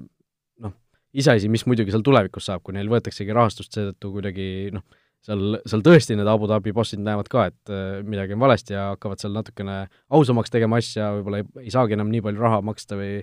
noh, 0.64 0.72
iseasi, 1.12 1.50
mis 1.52 1.66
muidugi 1.68 1.92
seal 1.92 2.06
tulevikus 2.06 2.48
saab, 2.48 2.62
kui 2.64 2.78
neil 2.78 2.88
võetaksegi 2.88 3.34
rahastust 3.36 3.76
seetõttu 3.76 4.14
kuidagi 4.14 4.48
noh, 4.72 4.86
seal, 5.26 5.58
seal 5.68 5.82
tõesti 5.84 6.16
need 6.18 6.28
Abu 6.30 6.48
Dhabi 6.50 6.72
bossid 6.76 7.02
näevad 7.04 7.28
ka, 7.32 7.48
et 7.50 7.72
äh, 7.72 8.00
midagi 8.06 8.36
on 8.36 8.42
valesti 8.44 8.76
ja 8.76 8.90
hakkavad 8.92 9.22
seal 9.22 9.34
natukene 9.36 9.80
ausamaks 10.14 10.52
tegema 10.54 10.80
asja, 10.82 11.10
võib-olla 11.16 11.42
ei, 11.42 11.48
ei 11.66 11.74
saagi 11.74 11.96
enam 11.98 12.12
nii 12.12 12.24
palju 12.24 12.44
raha 12.44 12.60
maksta 12.66 12.98
või 12.98 13.20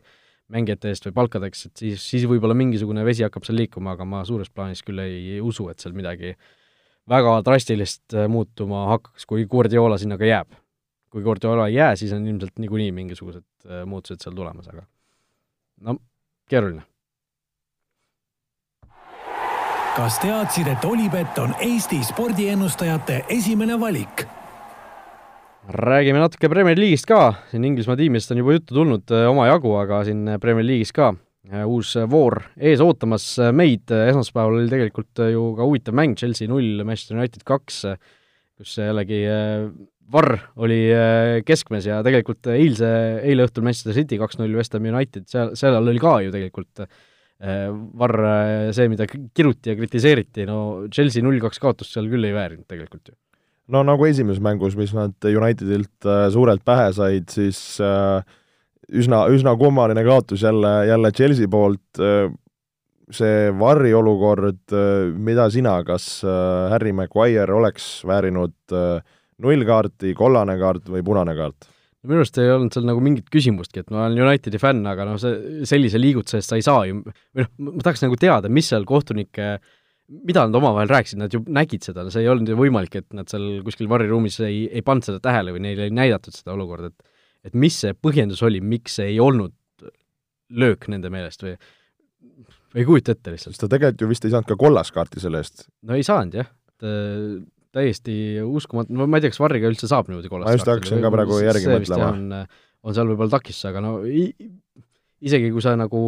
mängijate 0.54 0.92
eest 0.92 1.08
või 1.08 1.16
palkadeks, 1.22 1.66
et 1.70 1.82
siis, 1.82 2.04
siis 2.06 2.28
võib-olla 2.30 2.58
mingisugune 2.58 3.06
vesi 3.08 3.26
hakkab 3.26 3.48
seal 3.48 3.58
liikuma, 3.58 3.96
aga 3.96 4.06
ma 4.08 4.22
suures 4.28 4.52
plaanis 4.54 4.84
küll 4.86 5.02
ei, 5.02 5.18
ei 5.38 5.42
usu, 5.42 5.70
et 5.72 5.82
seal 5.82 5.96
midagi 5.98 6.36
väga 7.10 7.40
drastilist 7.46 8.18
äh, 8.18 8.30
muutuma 8.32 8.86
hakkaks, 8.94 9.28
kui 9.30 9.48
Guardiola 9.50 10.00
sinna 10.02 10.20
ka 10.22 10.30
jääb. 10.30 10.62
kui 11.16 11.24
Guardiola 11.24 11.70
ei 11.70 11.78
jää, 11.78 11.94
siis 11.96 12.12
on 12.12 12.26
ilmselt 12.28 12.60
niikuinii 12.60 12.92
mingisugused 12.92 13.46
äh, 13.66 13.86
muutused 13.88 14.20
seal 14.20 14.36
tulemas, 14.36 14.68
aga 14.68 14.84
no 15.88 15.96
keeruline 16.50 16.84
kas 19.96 20.18
teadsid, 20.20 20.68
et 20.68 20.86
Olipet 20.86 21.38
on 21.40 21.54
Eesti 21.64 22.02
spordiennustajate 22.04 23.22
esimene 23.32 23.78
valik? 23.80 24.26
räägime 25.66 26.20
natuke 26.22 26.50
Premier 26.52 26.78
League'ist 26.78 27.08
ka, 27.10 27.32
siin 27.50 27.64
Inglismaa 27.66 27.96
tiimidest 27.98 28.34
on 28.36 28.42
juba 28.42 28.54
juttu 28.54 28.76
tulnud 28.76 29.14
äh, 29.16 29.24
omajagu, 29.32 29.72
aga 29.80 30.04
siin 30.06 30.36
Premier 30.42 30.68
League'is 30.68 30.92
ka. 30.94 31.14
Äh, 31.48 31.64
uus 31.64 31.96
voor 32.12 32.42
ees 32.60 32.84
ootamas 32.84 33.30
meid, 33.56 33.90
esmaspäeval 34.12 34.60
oli 34.60 34.70
tegelikult 34.70 35.24
ju 35.32 35.48
ka 35.58 35.66
huvitav 35.66 35.98
mäng, 35.98 36.14
Chelsea 36.20 36.52
null, 36.52 36.84
Manchester 36.84 37.18
United 37.18 37.48
kaks, 37.48 37.82
kus 38.60 38.78
jällegi 38.78 39.24
Varr 40.12 40.38
oli 40.62 40.84
keskmes 41.48 41.88
ja 41.88 42.04
tegelikult 42.06 42.52
eilse, 42.54 42.92
eile 43.24 43.48
õhtul 43.48 43.66
Manchester 43.66 43.96
City 43.96 44.20
kaks-null, 44.22 44.54
West 44.60 44.76
Ham 44.78 44.86
United, 44.92 45.26
seal, 45.32 45.56
seal 45.58 45.80
oli 45.80 46.04
ka 46.04 46.20
ju 46.28 46.36
tegelikult 46.36 46.84
äh, 46.84 47.04
Äh, 47.44 47.68
Varr, 48.00 48.16
äh, 48.24 48.72
see, 48.72 48.88
mida 48.88 49.06
kiruti 49.10 49.74
ja 49.74 49.76
kritiseeriti, 49.76 50.46
no 50.48 50.88
Chelsea 50.88 51.24
null-kaks 51.24 51.60
kaotust 51.60 51.92
seal 51.92 52.08
küll 52.08 52.24
ei 52.24 52.32
väärinud 52.36 52.64
tegelikult 52.64 53.12
ju. 53.12 53.16
no 53.76 53.82
nagu 53.84 54.06
esimeses 54.08 54.40
mängus, 54.40 54.78
mis 54.80 54.94
nad 54.96 55.28
Unitedilt 55.28 56.08
äh, 56.08 56.30
suurelt 56.32 56.64
pähe 56.64 56.94
said, 56.96 57.28
siis 57.34 57.60
üsna, 58.88 59.26
üsna 59.36 59.56
kummaline 59.60 60.06
kaotus 60.08 60.46
jälle, 60.48 60.72
jälle 60.88 61.12
Chelsea 61.12 61.52
poolt, 61.52 62.00
see 63.12 63.52
Varri 63.60 63.92
olukord, 63.98 64.72
mida 65.20 65.50
sina, 65.52 65.76
kas 65.84 66.08
Harry 66.72 66.94
Maguire 66.96 67.54
oleks 67.58 67.90
väärinud 68.08 68.76
nullkaarti, 69.44 70.14
kollane 70.16 70.56
kaart 70.62 70.88
või 70.94 71.04
punane 71.04 71.36
kaart? 71.36 71.68
Minu 72.08 72.22
arust 72.22 72.38
ei 72.42 72.52
olnud 72.54 72.76
seal 72.76 72.86
nagu 72.88 73.02
mingit 73.04 73.32
küsimustki, 73.34 73.84
et 73.84 73.90
ma 73.94 74.06
olen 74.06 74.22
Unitedi 74.26 74.62
fänn, 74.62 74.86
aga 74.90 75.08
noh, 75.08 75.18
see, 75.22 75.66
sellise 75.70 76.02
liigutuse 76.02 76.40
eest 76.42 76.54
sa 76.54 76.60
ei 76.60 76.66
saa 76.66 76.86
ju, 76.90 77.02
või 77.06 77.46
noh, 77.46 77.52
ma 77.72 77.86
tahaks 77.86 78.06
nagu 78.06 78.20
teada, 78.22 78.52
mis 78.54 78.70
seal 78.72 78.88
kohtunike, 78.90 79.50
mida 80.30 80.46
nad 80.46 80.60
omavahel 80.62 80.92
rääkisid, 80.92 81.20
nad 81.22 81.34
ju 81.34 81.42
nägid 81.46 81.86
seda, 81.88 82.06
see 82.14 82.26
ei 82.26 82.32
olnud 82.32 82.52
ju 82.52 82.58
võimalik, 82.60 83.00
et 83.02 83.10
nad 83.18 83.30
seal 83.32 83.60
kuskil 83.66 83.90
varriruumis 83.92 84.40
ei, 84.46 84.66
ei 84.70 84.86
pannud 84.86 85.08
seda 85.08 85.22
tähele 85.24 85.56
või 85.56 85.66
neile 85.66 85.90
ei 85.90 85.96
näidatud 85.96 86.36
seda 86.38 86.56
olukorda, 86.58 86.94
et 86.94 87.12
et 87.46 87.54
mis 87.54 87.76
see 87.78 87.94
põhjendus 87.94 88.42
oli, 88.46 88.58
miks 88.58 88.98
ei 89.04 89.20
olnud 89.22 89.54
löök 90.58 90.88
nende 90.90 91.12
meelest 91.14 91.44
või 91.46 91.56
ei 92.76 92.86
kujuta 92.88 93.14
ette 93.16 93.34
lihtsalt. 93.34 93.56
sest 93.56 93.64
ta 93.64 93.70
tegelikult 93.72 94.04
ju 94.04 94.10
vist 94.10 94.26
ei 94.28 94.34
saanud 94.34 94.50
ka 94.50 94.58
kollast 94.60 94.94
kaarti 94.96 95.22
selle 95.24 95.42
eest. 95.44 95.68
no 95.86 95.98
ei 95.98 96.06
saanud 96.06 96.40
jah, 96.42 96.50
et 96.50 96.88
täiesti 97.76 98.18
uskumatu, 98.46 98.96
no 98.96 99.08
ma 99.10 99.20
ei 99.20 99.26
tea, 99.26 99.34
kas 99.34 99.42
Varriga 99.44 99.72
üldse 99.72 99.90
saab 99.92 100.12
niimoodi 100.12 100.32
kollast 100.32 100.50
ma 100.50 100.56
just 100.56 100.72
hakkasin 100.72 101.04
ka 101.04 101.12
praegu 101.14 101.42
järgi 101.44 101.72
mõtlema. 101.72 102.14
on, 102.14 102.56
on 102.86 102.98
seal 102.98 103.12
võib-olla 103.12 103.38
takistus, 103.38 103.68
aga 103.72 103.84
no 103.84 103.98
isegi 104.06 105.52
kui 105.52 105.64
sa 105.64 105.76
nagu 105.80 106.08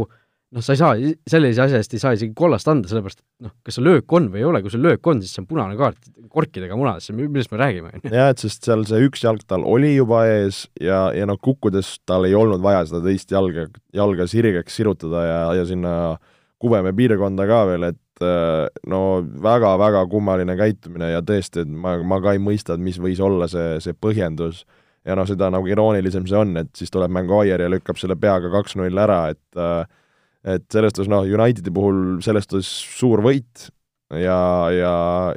noh, 0.56 0.64
sa 0.64 0.74
ei 0.74 0.80
saa, 0.80 0.94
sellise 1.28 1.64
asja 1.66 1.82
eest 1.82 1.96
ei 1.96 2.02
saa 2.02 2.14
isegi 2.16 2.36
kollast 2.38 2.70
anda, 2.72 2.90
sellepärast 2.90 3.20
et 3.20 3.48
noh, 3.48 3.54
kas 3.66 3.78
see 3.78 3.84
löök 3.84 4.16
on 4.16 4.30
või 4.32 4.42
ei 4.42 4.48
ole, 4.48 4.62
kui 4.64 4.72
see 4.74 4.82
löök 4.82 5.10
on, 5.12 5.22
siis 5.24 5.36
see 5.36 5.44
on 5.44 5.50
punane 5.50 5.76
kaart 5.80 6.08
korkidega 6.32 6.78
munadesse, 6.80 7.16
millest 7.18 7.52
me 7.52 7.60
räägime, 7.62 7.92
on 7.92 8.06
ju. 8.06 8.14
jah, 8.14 8.32
et 8.32 8.44
sest 8.44 8.68
seal 8.68 8.86
see 8.88 9.04
üks 9.08 9.26
jalg 9.26 9.44
tal 9.50 9.66
oli 9.68 9.94
juba 9.96 10.24
ees 10.30 10.66
ja, 10.84 11.08
ja 11.16 11.28
noh, 11.30 11.40
kukkudes 11.42 11.98
tal 12.08 12.28
ei 12.30 12.36
olnud 12.38 12.64
vaja 12.64 12.86
seda 12.88 13.04
teist 13.06 13.32
jalga, 13.34 13.68
jalga 13.96 14.28
sirgeks 14.32 14.80
sirutada 14.80 15.26
ja, 15.28 15.42
ja 15.60 15.68
sinna 15.68 15.94
kubeme 16.62 16.94
piirkonda 16.98 17.46
ka 17.50 17.62
veel, 17.70 17.86
et 17.92 18.26
äh, 18.26 18.66
no 18.90 19.02
väga-väga 19.44 20.04
kummaline 20.12 20.58
käitumine 20.58 21.12
ja 21.14 21.22
tõesti, 21.26 21.64
et 21.66 21.72
ma, 21.72 21.98
ma 22.02 22.20
ka 22.24 22.34
ei 22.36 22.42
mõista, 22.42 22.76
et 22.76 22.84
mis 22.84 22.98
võis 23.02 23.22
olla 23.24 23.50
see, 23.52 23.78
see 23.84 23.98
põhjendus. 23.98 24.66
ja 25.08 25.16
noh, 25.16 25.28
seda 25.30 25.48
nagu 25.54 25.70
iroonilisem 25.70 26.26
see 26.28 26.36
on, 26.36 26.58
et 26.60 26.74
siis 26.76 26.92
tuleb 26.92 27.14
Maguire 27.14 27.64
ja 27.64 27.72
lükkab 27.72 28.00
selle 28.00 28.18
peaga 28.20 28.50
kaks-null 28.52 28.98
ära, 29.00 29.22
et 29.32 29.62
äh, 29.62 29.86
et 30.48 30.64
selles 30.72 30.94
suhtes 30.96 31.10
noh, 31.12 31.26
Unitedi 31.28 31.72
puhul 31.74 32.22
selles 32.24 32.46
suhtes 32.48 32.68
suur 32.98 33.22
võit 33.26 33.68
ja, 34.16 34.70
ja, 34.72 34.94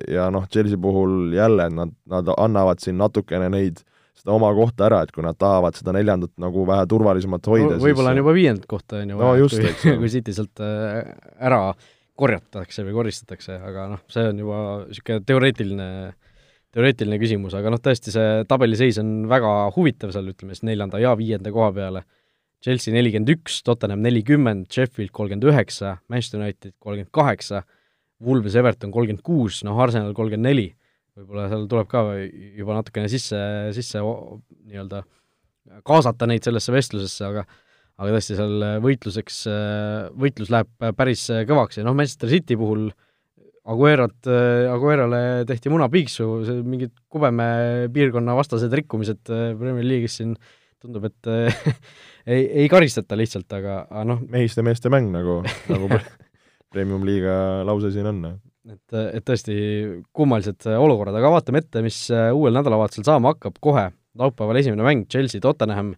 ja 0.08 0.28
noh, 0.30 0.46
Chelsea 0.52 0.78
puhul 0.78 1.32
jälle 1.34 1.68
nad, 1.74 1.94
nad 2.10 2.30
annavad 2.36 2.82
siin 2.82 2.98
natukene 3.00 3.48
neid 3.50 3.82
seda 4.20 4.34
oma 4.36 4.50
kohta 4.56 4.86
ära, 4.88 5.00
et 5.04 5.14
kui 5.14 5.24
nad 5.24 5.38
tahavad 5.40 5.78
seda 5.78 5.94
neljandat 5.96 6.34
nagu 6.42 6.66
vähe 6.68 6.84
turvalisemalt 6.90 7.48
hoida 7.50 7.72
no,. 7.74 7.80
võib-olla 7.82 8.12
on 8.14 8.20
juba 8.22 8.36
viiendat 8.36 8.68
kohta, 8.70 9.00
on 9.00 9.14
ju, 9.14 9.20
no, 9.20 9.32
just, 9.40 9.60
kui, 9.60 9.96
kui 10.02 10.12
City 10.12 10.34
sealt 10.36 10.62
äh, 10.64 11.14
ära 11.40 11.62
korjatakse 12.20 12.84
või 12.84 12.96
koristatakse, 12.98 13.56
aga 13.64 13.86
noh, 13.94 14.02
see 14.12 14.26
on 14.28 14.40
juba 14.42 14.60
niisugune 14.84 15.24
teoreetiline, 15.28 15.88
teoreetiline 16.76 17.18
küsimus, 17.22 17.56
aga 17.56 17.72
noh, 17.72 17.80
tõesti 17.82 18.12
see 18.14 18.42
tabeliseis 18.50 19.00
on 19.00 19.14
väga 19.30 19.52
huvitav 19.76 20.12
seal, 20.14 20.28
ütleme 20.34 20.56
siis 20.56 20.66
neljanda 20.68 21.00
ja 21.00 21.14
viienda 21.18 21.52
koha 21.54 21.70
peale. 21.76 22.04
Chelsea 22.60 22.92
nelikümmend 22.92 23.32
üks, 23.32 23.62
Tottenham 23.64 24.02
nelikümmend, 24.04 24.66
Sheffield 24.68 25.14
kolmkümmend 25.16 25.46
üheksa, 25.48 25.94
Manchester 26.12 26.42
United 26.42 26.74
kolmkümmend 26.76 27.12
kaheksa, 27.16 27.62
Wolves 28.20 28.58
Everton 28.60 28.92
kolmkümmend 28.92 29.24
kuus, 29.24 29.62
noh, 29.64 29.80
Arsenal 29.80 30.12
kolmkümmend 30.12 30.50
neli, 30.50 30.66
võib-olla 31.20 31.48
seal 31.52 31.66
tuleb 31.70 31.88
ka 31.90 32.04
juba 32.58 32.78
natukene 32.78 33.10
sisse, 33.12 33.40
sisse 33.76 34.02
nii-öelda 34.02 35.02
kaasata 35.86 36.28
neid 36.28 36.46
sellesse 36.46 36.72
vestlusesse, 36.74 37.26
aga 37.28 37.44
aga 38.00 38.14
tõesti, 38.14 38.36
seal 38.38 38.64
võitluseks, 38.80 39.42
võitlus 40.16 40.50
läheb 40.52 40.90
päris 40.96 41.26
kõvaks 41.48 41.80
ja 41.80 41.84
noh, 41.84 41.96
Manchester 41.96 42.30
City 42.32 42.56
puhul 42.56 42.88
Aguerot, 43.70 44.24
Aguerole 44.72 45.20
tehti 45.46 45.68
munapiiksu, 45.70 46.28
mingid 46.64 46.94
kubeme 47.12 47.50
piirkonna 47.92 48.34
vastased 48.38 48.72
rikkumised 48.80 49.20
Premier 49.28 49.84
League'is 49.84 50.16
siin 50.16 50.32
tundub, 50.80 51.04
et 51.10 51.28
ei, 52.32 52.46
ei 52.64 52.70
karistata 52.72 53.18
lihtsalt, 53.20 53.50
aga, 53.52 53.82
aga 53.90 54.06
noh 54.08 54.24
mehiste 54.32 54.64
meeste 54.64 54.92
mäng, 54.92 55.12
nagu, 55.12 55.42
nagu 55.68 55.90
premium-liiga 56.72 57.34
lause 57.68 57.92
siin 57.94 58.08
on. 58.08 58.24
Et, 58.68 58.96
et 59.00 59.24
tõesti 59.24 59.54
kummalised 60.12 60.66
olukorrad, 60.76 61.16
aga 61.16 61.32
vaatame 61.36 61.62
ette, 61.62 61.82
mis 61.84 62.02
uuel 62.12 62.56
nädalavahetusel 62.58 63.06
saama 63.08 63.34
hakkab, 63.34 63.56
kohe 63.62 63.88
laupäeval 64.20 64.58
esimene 64.60 64.84
mäng, 64.84 65.06
Chelsea-Tottenham, 65.10 65.94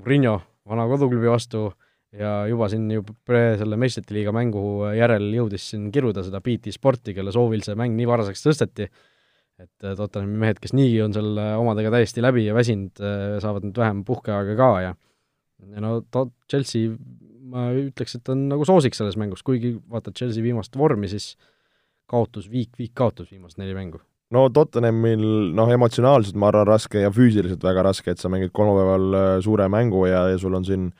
Murillo 0.00 0.40
vana 0.68 0.86
koduklubi 0.90 1.30
vastu 1.30 1.68
ja 2.16 2.44
juba 2.50 2.68
siin 2.70 2.88
juba 2.90 3.14
pre 3.26 3.42
selle 3.60 3.78
meistrite 3.80 4.14
liiga 4.16 4.32
mängu 4.34 4.62
järel 4.96 5.28
jõudis 5.34 5.68
siin 5.72 5.88
kiruda 5.94 6.24
seda 6.26 6.42
BT 6.42 6.74
Sporti, 6.74 7.14
kelle 7.16 7.32
soovil 7.34 7.62
see 7.66 7.78
mäng 7.78 7.94
nii 7.98 8.08
varaseks 8.10 8.42
tõsteti, 8.46 8.88
et 9.60 9.86
äh, 9.86 9.94
Tottenhami 9.98 10.40
mehed, 10.44 10.60
kes 10.62 10.74
niigi 10.76 11.00
on 11.04 11.14
seal 11.14 11.38
äh, 11.38 11.54
omadega 11.60 11.92
täiesti 11.94 12.24
läbi 12.24 12.46
ja 12.46 12.56
väsinud, 12.56 13.02
äh, 13.02 13.38
saavad 13.42 13.66
nüüd 13.66 13.78
vähem 13.78 14.02
puhkeaega 14.08 14.56
ka 14.58 14.70
ja 14.86 14.94
ja 15.70 15.82
no 15.84 15.98
to-, 16.10 16.30
Chelsea 16.50 16.94
ma 17.50 17.70
ütleks, 17.76 18.16
et 18.18 18.30
on 18.32 18.46
nagu 18.52 18.66
soosik 18.68 18.96
selles 18.96 19.18
mängus, 19.20 19.44
kuigi 19.46 19.74
vaatad 19.90 20.16
Chelsea 20.18 20.44
viimast 20.44 20.76
vormi, 20.78 21.10
siis 21.10 21.34
kaotus, 22.10 22.48
viik, 22.50 22.72
viik 22.78 22.94
kaotus 22.98 23.30
viimased 23.30 23.60
neli 23.60 23.76
mängu. 23.76 24.00
No 24.30 24.44
Tottenhamil 24.54 25.22
noh, 25.58 25.70
emotsionaalselt 25.74 26.36
ma 26.38 26.50
arvan 26.52 26.68
raske 26.68 27.02
ja 27.02 27.10
füüsiliselt 27.10 27.64
väga 27.66 27.82
raske, 27.88 28.12
et 28.12 28.22
sa 28.22 28.30
mängid 28.30 28.52
kolmapäeval 28.54 29.16
äh, 29.18 29.30
suure 29.42 29.66
mängu 29.72 30.04
ja, 30.06 30.28
ja 30.30 30.38
sul 30.38 30.54
on 30.54 30.66
siin 30.66 30.90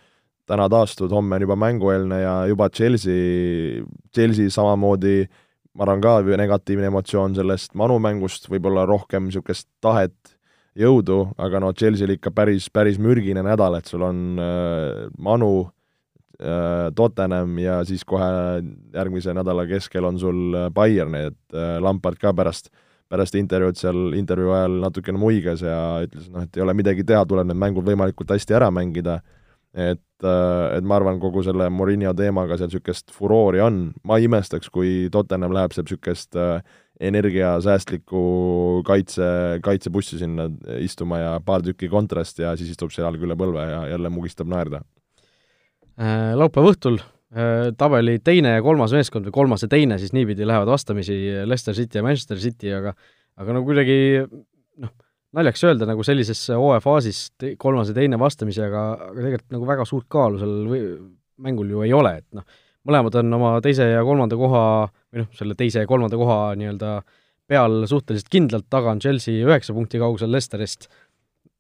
täna 0.51 0.67
taastud, 0.71 1.13
homme 1.15 1.39
on 1.39 1.45
juba 1.47 1.55
mängueelne 1.59 2.19
ja 2.25 2.35
juba 2.51 2.67
Chelsea, 2.75 3.85
Chelsea 4.15 4.51
samamoodi 4.51 5.23
ma 5.79 5.87
arvan 5.87 6.03
ka 6.03 6.17
negatiivne 6.43 6.91
emotsioon 6.91 7.37
sellest 7.39 7.77
Manu 7.79 8.01
mängust, 8.03 8.51
võib-olla 8.51 8.83
rohkem 8.89 9.29
niisugust 9.29 9.69
tahet 9.81 10.35
jõudu, 10.79 11.29
aga 11.39 11.61
no 11.63 11.71
Chelsea'l 11.75 12.17
ikka 12.17 12.33
päris, 12.35 12.67
päris 12.71 12.99
mürgine 12.99 13.45
nädal, 13.47 13.79
et 13.79 13.91
sul 13.91 14.03
on 14.07 14.41
äh, 14.43 15.07
Manu 15.23 15.53
äh,, 15.69 15.71
Tottenham 16.97 17.59
ja 17.61 17.81
siis 17.85 18.05
kohe 18.09 18.29
järgmise 18.95 19.35
nädala 19.37 19.67
keskel 19.69 20.07
on 20.09 20.19
sul 20.21 20.55
äh, 20.57 20.71
Bayern, 20.73 21.13
nii 21.13 21.27
et 21.31 21.57
äh, 21.57 21.75
Lampard 21.83 22.21
ka 22.21 22.33
pärast, 22.37 22.71
pärast 23.11 23.37
intervjuud 23.37 23.77
seal, 23.77 24.15
intervjuu 24.17 24.55
ajal 24.57 24.79
natukene 24.87 25.21
muigas 25.21 25.65
ja 25.67 25.77
ütles, 26.07 26.31
noh, 26.33 26.47
et 26.47 26.57
ei 26.57 26.65
ole 26.65 26.75
midagi 26.79 27.05
teha, 27.07 27.27
tuleb 27.29 27.51
need 27.51 27.61
mängud 27.61 27.85
võimalikult 27.85 28.33
hästi 28.33 28.57
ära 28.57 28.71
mängida, 28.73 29.19
et, 29.75 30.25
äh, 30.25 30.77
et 30.79 30.87
ma 30.87 30.97
arvan, 30.97 31.21
kogu 31.23 31.43
selle 31.47 31.69
Morinho 31.75 32.15
teemaga 32.17 32.57
seal 32.59 32.71
niisugust 32.71 33.13
furoori 33.15 33.61
on, 33.65 33.83
ma 34.05 34.19
ei 34.19 34.29
imestaks, 34.31 34.71
kui 34.73 35.11
Tottenham 35.13 35.53
läheb 35.57 35.75
seal 35.77 35.87
niisugust 35.87 36.39
äh, 36.41 36.63
energiasäästlikku 37.01 38.23
kaitse, 38.87 39.25
kaitsebussi 39.65 40.19
sinna 40.21 40.51
istuma 40.81 41.19
ja 41.19 41.35
paar 41.45 41.65
tükki 41.65 41.89
kontrast 41.89 42.39
ja 42.43 42.53
siis 42.61 42.75
istub 42.75 42.93
seal 42.93 43.17
üle 43.17 43.37
põlve 43.41 43.65
ja 43.71 43.85
jälle 43.95 44.13
mugistab 44.13 44.51
naerda. 44.53 44.83
Äh, 46.01 46.33
laupäeva 46.39 46.73
õhtul 46.73 46.97
äh, 46.97 47.71
tabeli 47.77 48.19
teine 48.25 48.55
ja 48.55 48.65
kolmas 48.65 48.95
meeskond 48.97 49.27
või 49.29 49.35
kolmas 49.37 49.67
ja 49.67 49.69
teine 49.69 49.99
siis 50.01 50.15
niipidi 50.17 50.47
lähevad 50.49 50.71
vastamisi 50.71 51.17
Leicester 51.45 51.77
City 51.77 52.01
ja 52.01 52.05
Manchester 52.07 52.41
City, 52.41 52.71
aga 52.73 52.95
aga 53.41 53.57
no 53.57 53.61
kuidagi 53.67 53.99
noh, 54.25 54.93
naljaks 55.37 55.65
öelda 55.69 55.89
nagu 55.89 56.05
sellises 56.07 56.41
hooaja 56.57 56.81
faasis 56.85 57.21
kolmas 57.61 57.93
ja 57.93 57.99
teine 57.99 58.19
vastamisi, 58.21 58.63
aga, 58.65 58.85
aga 58.97 59.17
tegelikult 59.19 59.57
nagu 59.57 59.69
väga 59.69 59.87
suurt 59.89 60.07
kaalu 60.13 60.41
seal 60.41 60.55
või 60.71 60.81
mängul 61.41 61.75
ju 61.75 61.85
ei 61.85 61.93
ole, 61.97 62.15
et 62.23 62.39
noh, 62.39 62.47
mõlemad 62.89 63.21
on 63.21 63.37
oma 63.37 63.53
teise 63.65 63.91
ja 63.91 64.01
kolmanda 64.07 64.39
koha 64.41 64.65
või 64.89 65.25
noh, 65.25 65.29
selle 65.37 65.59
teise 65.59 65.85
ja 65.85 65.91
kolmanda 65.91 66.17
koha 66.21 66.39
nii-öelda 66.61 66.95
peal 67.51 67.85
suhteliselt 67.91 68.33
kindlalt, 68.33 68.69
taga 68.73 68.95
on 68.95 69.03
Chelsea 69.03 69.45
üheksa 69.45 69.77
punkti 69.77 70.01
kaugusel 70.01 70.33
Leicesterist, 70.33 70.89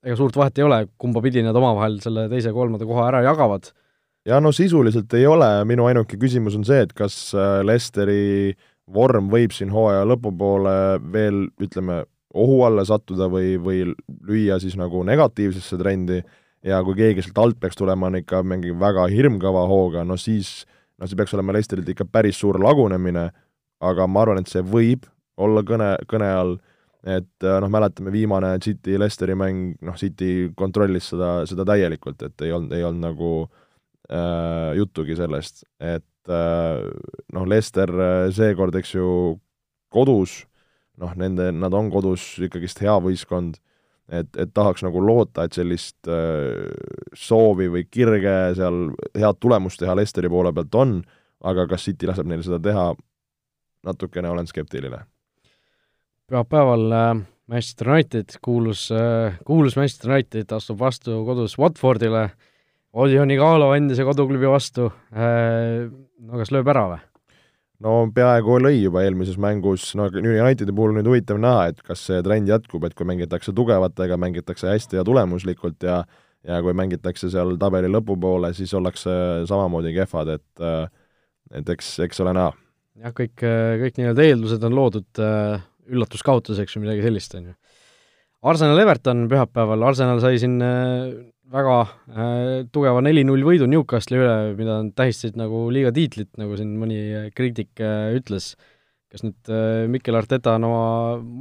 ega 0.06 0.16
suurt 0.16 0.36
vahet 0.40 0.58
ei 0.60 0.64
ole, 0.64 0.80
kumba 1.00 1.20
pidi 1.24 1.44
nad 1.44 1.56
omavahel 1.56 1.98
selle 2.00 2.28
teise 2.32 2.54
ja 2.54 2.56
kolmanda 2.56 2.88
koha 2.88 3.08
ära 3.10 3.24
jagavad. 3.26 3.72
Ja 4.26 4.40
no 4.40 4.52
sisuliselt 4.52 5.12
ei 5.14 5.26
ole, 5.26 5.48
minu 5.68 5.86
ainuke 5.88 6.18
küsimus 6.20 6.56
on 6.58 6.64
see, 6.68 6.82
et 6.84 6.92
kas 6.96 7.16
äh, 7.34 7.60
Leicesteri 7.64 8.54
vorm 8.90 9.30
võib 9.32 9.54
siin 9.54 9.72
hooaja 9.72 10.04
lõpupoole 10.08 10.74
veel 11.12 11.46
ütleme, 11.62 12.02
ohu 12.34 12.60
alla 12.66 12.84
sattuda 12.86 13.30
või, 13.30 13.56
või 13.62 13.84
lüüa 14.26 14.60
siis 14.62 14.76
nagu 14.78 15.02
negatiivsesse 15.06 15.78
trendi. 15.80 16.20
Ja 16.66 16.82
kui 16.84 16.92
keegi 16.98 17.24
sealt 17.24 17.38
alt 17.40 17.56
peaks 17.56 17.78
tulema, 17.78 18.10
on 18.10 18.18
ikka 18.18 18.42
mingi 18.44 18.74
väga 18.76 19.06
hirmkava 19.08 19.62
hooga, 19.70 20.02
no 20.04 20.18
siis 20.20 20.66
no 21.00 21.08
see 21.08 21.16
peaks 21.16 21.32
olema 21.34 21.54
Leicesterilt 21.56 21.88
ikka 21.88 22.04
päris 22.12 22.36
suur 22.42 22.58
lagunemine, 22.60 23.30
aga 23.80 24.06
ma 24.06 24.26
arvan, 24.26 24.42
et 24.42 24.52
see 24.52 24.60
võib 24.60 25.08
olla 25.40 25.62
kõne, 25.64 25.94
kõne 26.10 26.28
all, 26.36 26.52
et 27.08 27.46
äh, 27.46 27.56
noh, 27.64 27.72
mäletame 27.72 28.12
viimane 28.12 28.52
City 28.60 28.98
Leicesteri 29.00 29.38
mäng, 29.40 29.72
noh, 29.80 29.96
City 29.96 30.50
kontrollis 30.56 31.08
seda, 31.14 31.38
seda 31.48 31.64
täielikult, 31.72 32.20
et 32.28 32.44
ei 32.44 32.52
olnud, 32.52 32.76
ei 32.76 32.84
olnud 32.84 33.06
nagu 33.06 33.30
äh, 33.46 33.64
juttugi 34.76 35.14
sellest, 35.18 35.64
et 35.78 36.32
äh, 36.32 36.86
noh, 37.34 37.48
Leicester 37.48 37.92
äh, 37.94 38.28
seekord, 38.34 38.74
eks 38.80 38.94
ju, 38.96 39.08
kodus, 39.90 40.40
noh, 40.98 41.12
nende, 41.18 41.50
nad 41.54 41.74
on 41.74 41.90
kodus 41.92 42.32
ikkagist 42.42 42.82
hea 42.82 42.96
võistkond 43.02 43.60
et, 44.10 44.30
et 44.36 44.50
tahaks 44.54 44.84
nagu 44.84 45.02
loota, 45.04 45.46
et 45.46 45.56
sellist 45.56 46.10
äh, 46.10 46.66
soovi 47.16 47.70
või 47.70 47.86
kirge 47.90 48.34
seal 48.58 48.90
head 49.16 49.40
tulemust 49.42 49.80
teha 49.82 49.94
Lesteri 49.98 50.30
poole 50.32 50.52
pealt 50.56 50.76
on, 50.78 50.98
aga 51.46 51.66
kas 51.70 51.86
City 51.88 52.10
laseb 52.10 52.28
neil 52.30 52.42
seda 52.44 52.60
teha, 52.62 52.90
natukene 53.86 54.30
olen 54.32 54.50
skeptiline. 54.50 55.04
pühapäeval 56.30 56.92
äh, 56.92 57.14
Manchester 57.50 57.90
United, 57.90 58.36
kuulus 58.42 58.90
äh,, 58.92 59.38
kuulus 59.46 59.76
Manchester 59.76 60.12
United 60.12 60.52
astub 60.52 60.78
vastu 60.78 61.24
kodus 61.26 61.58
Watfordile, 61.58 62.30
Odion 62.90 63.30
Igalo 63.30 63.70
endise 63.76 64.04
koduklubi 64.06 64.48
vastu 64.50 64.88
äh,, 65.14 65.86
no 66.26 66.40
kas 66.40 66.50
lööb 66.54 66.70
ära 66.72 66.86
või? 66.90 67.02
no 67.84 67.98
peaaegu 68.14 68.58
lõi 68.60 68.80
juba 68.80 69.04
eelmises 69.06 69.38
mängus, 69.40 69.92
no 69.96 70.08
Unitedi 70.10 70.74
puhul 70.74 70.96
nüüd 70.96 71.08
huvitav 71.08 71.38
näha, 71.40 71.70
et 71.70 71.84
kas 71.86 72.02
see 72.08 72.18
trend 72.26 72.50
jätkub, 72.50 72.84
et 72.84 72.96
kui 72.98 73.08
mängitakse 73.08 73.54
tugevatega, 73.56 74.18
mängitakse 74.20 74.68
hästi 74.72 75.00
ja 75.00 75.06
tulemuslikult 75.06 75.86
ja 75.86 76.02
ja 76.46 76.60
kui 76.64 76.72
mängitakse 76.76 77.28
seal 77.32 77.56
tabeli 77.60 77.90
lõpupoole, 77.92 78.52
siis 78.56 78.72
ollakse 78.76 79.12
samamoodi 79.48 79.92
kehvad, 79.96 80.36
et 80.38 80.64
et 81.50 81.72
eks, 81.74 81.98
eks 82.06 82.22
ole 82.24 82.34
näha. 82.36 82.52
jah, 83.04 83.14
kõik, 83.16 83.42
kõik 83.82 83.98
nii-öelda 83.98 84.24
eeldused 84.24 84.64
on 84.64 84.76
loodud 84.76 85.20
äh, 85.24 85.60
üllatuskaotuseks 85.90 86.76
või 86.76 86.86
midagi 86.86 87.04
sellist, 87.06 87.34
on 87.36 87.50
ju. 87.50 87.56
Arsenal 88.40 88.80
Everton 88.80 89.26
pühapäeval, 89.28 89.82
Arsenal 89.84 90.20
sai 90.22 90.38
siin 90.40 90.56
äh, 90.64 91.10
väga 91.52 91.76
äh, 91.84 92.50
tugeva 92.72 93.02
neli-null 93.04 93.44
võidu 93.44 93.68
Newcastle'i 93.68 94.20
üle, 94.22 94.34
mida 94.56 94.80
nad 94.80 94.94
tähistasid 94.96 95.38
nagu 95.40 95.66
liiga 95.72 95.92
tiitlit, 95.94 96.30
nagu 96.40 96.56
siin 96.58 96.76
mõni 96.80 97.30
kriitik 97.36 97.82
äh, 97.84 98.14
ütles. 98.16 98.54
kas 99.10 99.24
nüüd 99.26 99.50
äh, 99.50 99.88
Mikel 99.90 100.14
Arteta 100.14 100.54
on 100.54 100.68
oma 100.68 100.84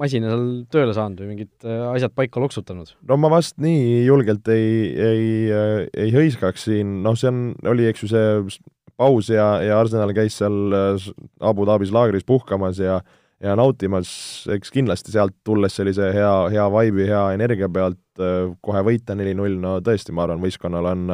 masina 0.01 0.31
seal 0.31 0.45
tööle 0.73 0.95
saanud 0.97 1.21
või 1.21 1.35
mingid 1.35 1.67
äh, 1.67 1.85
asjad 1.93 2.15
paika 2.17 2.41
loksutanud? 2.41 2.95
no 3.07 3.17
ma 3.21 3.29
vast 3.29 3.55
nii 3.61 4.03
julgelt 4.07 4.49
ei, 4.49 4.89
ei, 4.97 5.29
äh, 5.53 5.85
ei 5.93 6.11
hõiskaks 6.15 6.65
siin, 6.65 6.99
noh, 7.05 7.15
see 7.15 7.29
on, 7.29 7.53
oli 7.69 7.85
eks 7.87 8.03
ju 8.03 8.11
see 8.11 8.59
paus 8.99 9.29
ja, 9.31 9.61
ja 9.63 9.79
Arsenal 9.79 10.11
käis 10.17 10.35
seal 10.41 10.75
äh, 10.75 11.09
Abu 11.39 11.69
Dhabis 11.69 11.93
laagris 11.95 12.27
puhkamas 12.27 12.81
ja 12.81 12.99
ja 13.43 13.55
nautimas, 13.55 14.09
eks 14.51 14.73
kindlasti 14.75 15.13
sealt 15.13 15.35
tulles 15.47 15.75
sellise 15.79 16.11
hea, 16.15 16.33
hea 16.53 16.65
vibe'i, 16.73 17.07
hea 17.07 17.23
energia 17.37 17.69
pealt 17.71 18.21
äh, 18.23 18.51
kohe 18.65 18.83
võita 18.87 19.15
neli-null, 19.17 19.59
no 19.61 19.77
tõesti, 19.85 20.15
ma 20.15 20.25
arvan, 20.25 20.43
võistkonnal 20.43 20.91
on, 20.91 21.07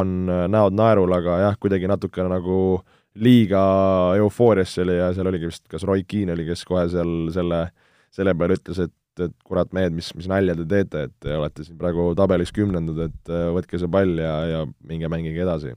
on 0.00 0.14
näod 0.52 0.78
naerul, 0.78 1.12
aga 1.16 1.40
jah, 1.46 1.58
kuidagi 1.60 1.90
natukene 1.90 2.30
nagu 2.30 2.60
liiga 3.20 3.60
eufoorias 4.20 4.76
oli 4.78 4.96
ja 5.00 5.10
seal 5.14 5.26
oligi 5.26 5.50
vist, 5.50 5.66
kas 5.70 5.84
Roy 5.86 6.04
Keane 6.06 6.36
oli, 6.36 6.46
kes 6.46 6.62
kohe 6.68 6.86
seal 6.92 7.30
selle, 7.34 7.64
selle 8.14 8.34
peale 8.38 8.58
ütles, 8.60 8.82
et 8.86 8.94
et 9.20 9.34
kurat, 9.44 9.68
mehed, 9.76 9.92
mis, 9.92 10.06
mis 10.16 10.28
nalja 10.30 10.54
te 10.56 10.64
teete, 10.70 11.00
et 11.08 11.12
te 11.20 11.34
olete 11.36 11.64
siin 11.66 11.76
praegu 11.76 12.06
tabelis 12.16 12.54
kümnendad, 12.56 13.10
et 13.10 13.32
äh, 13.34 13.50
võtke 13.52 13.76
see 13.76 13.90
pall 13.92 14.14
ja, 14.22 14.34
ja 14.48 14.60
minge 14.86 15.10
mängige 15.12 15.42
edasi 15.44 15.74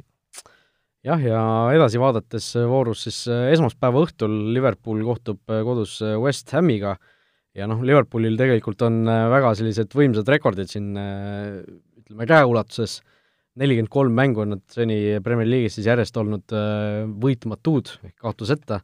jah, 1.04 1.24
ja 1.24 1.40
edasi 1.76 2.02
vaadates 2.02 2.54
äh, 2.60 2.68
voorus 2.70 3.06
siis 3.08 3.24
äh, 3.32 3.50
esmaspäeva 3.54 4.04
õhtul 4.06 4.36
Liverpool 4.56 5.04
kohtub 5.08 5.42
äh, 5.52 5.64
kodus 5.68 6.00
West 6.24 6.54
Hamiga. 6.56 6.98
Ja 7.54 7.68
noh, 7.70 7.84
Liverpoolil 7.86 8.38
tegelikult 8.40 8.82
on 8.82 9.04
väga 9.06 9.52
sellised 9.54 9.92
võimsad 9.94 10.26
rekordid 10.32 10.72
siin 10.72 10.88
ütleme 10.98 12.26
käeulatuses, 12.26 12.96
nelikümmend 13.62 13.92
kolm 13.94 14.16
mängu 14.18 14.42
on 14.42 14.56
nad 14.56 14.64
seni 14.74 15.20
Premier 15.22 15.46
League'is 15.46 15.78
siis 15.78 15.86
järjest 15.86 16.18
olnud 16.18 16.50
võitmatud 17.22 17.92
ehk 18.08 18.16
kaotuseta, 18.26 18.80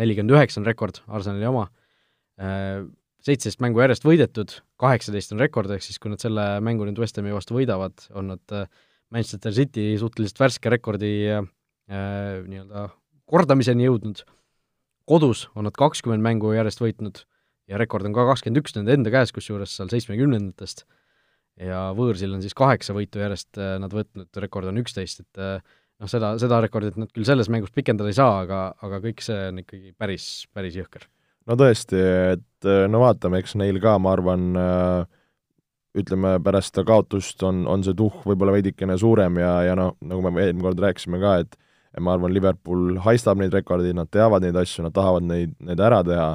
nelikümmend 0.00 0.32
üheksa 0.38 0.62
on 0.62 0.70
rekord, 0.70 1.02
Arsenali 1.04 1.44
oma, 1.50 1.66
seitseteist 3.28 3.60
mängu 3.60 3.84
järjest 3.84 4.08
võidetud, 4.08 4.56
kaheksateist 4.80 5.36
on 5.36 5.44
rekord, 5.44 5.76
ehk 5.76 5.84
siis 5.84 6.00
kui 6.00 6.14
nad 6.14 6.24
selle 6.24 6.46
mängu 6.64 6.88
nüüd 6.88 7.02
West 7.04 7.20
Hami 7.20 7.36
vastu 7.36 7.58
võidavad, 7.58 8.06
on 8.16 8.32
nad 8.32 8.56
Manchester 9.12 9.52
City 9.52 9.90
suhteliselt 10.00 10.40
värske 10.46 10.72
rekordi 10.72 11.12
nii-öelda 11.90 12.88
kordamiseni 13.28 13.84
jõudnud, 13.84 14.22
kodus 15.08 15.48
on 15.54 15.66
nad 15.68 15.76
kakskümmend 15.76 16.24
mängu 16.24 16.52
järjest 16.54 16.80
võitnud 16.80 17.24
ja 17.70 17.80
rekord 17.80 18.06
on 18.08 18.14
ka 18.16 18.26
kakskümmend 18.30 18.62
üks 18.62 18.76
nende 18.76 18.94
enda 18.96 19.12
käes, 19.12 19.32
kusjuures 19.36 19.72
seal 19.76 19.90
seitsmekümnendatest, 19.92 20.84
ja 21.60 21.86
võõrsil 21.96 22.34
on 22.34 22.42
siis 22.44 22.56
kaheksa 22.56 22.96
võitu 22.96 23.22
järjest 23.22 23.60
äh, 23.60 23.76
nad 23.82 23.92
võtnud, 23.94 24.28
rekord 24.42 24.70
on 24.70 24.80
üksteist, 24.82 25.24
et 25.24 25.42
äh, 25.42 25.58
noh, 26.02 26.10
seda, 26.10 26.34
seda 26.42 26.60
rekordit 26.64 26.98
nad 27.00 27.12
küll 27.14 27.26
selles 27.28 27.50
mängus 27.52 27.74
pikendada 27.74 28.10
ei 28.10 28.18
saa, 28.18 28.40
aga, 28.44 28.62
aga 28.84 29.00
kõik 29.04 29.24
see 29.24 29.50
on 29.50 29.60
ikkagi 29.64 29.92
päris, 29.98 30.28
päris 30.54 30.78
jõhker. 30.78 31.06
no 31.50 31.58
tõesti, 31.60 32.00
et 32.34 32.70
no 32.90 33.04
vaatame, 33.04 33.42
eks 33.42 33.56
neil 33.60 33.80
ka, 33.82 33.96
ma 34.02 34.14
arvan 34.16 34.48
äh,, 34.58 35.20
ütleme, 35.94 36.36
pärast 36.42 36.74
seda 36.74 36.86
kaotust 36.88 37.42
on, 37.46 37.64
on 37.70 37.84
see 37.86 37.94
tuhh 37.96 38.24
võib-olla 38.26 38.56
veidikene 38.56 38.96
suurem 38.98 39.38
ja, 39.38 39.52
ja 39.68 39.76
noh, 39.78 39.94
nagu 40.02 40.24
me 40.26 40.34
eelmine 40.42 40.66
kord 40.66 40.82
rääkisime 40.82 41.20
ka, 41.22 41.36
et 41.44 41.54
ja 41.94 42.02
ma 42.02 42.14
arvan, 42.16 42.34
Liverpool 42.34 42.98
haistab 43.04 43.40
neid 43.40 43.54
rekordeid, 43.54 43.96
nad 43.96 44.10
teavad 44.12 44.44
neid 44.44 44.56
asju, 44.58 44.84
nad 44.86 44.94
tahavad 44.94 45.26
neid, 45.28 45.54
neid 45.64 45.82
ära 45.82 46.00
teha, 46.06 46.30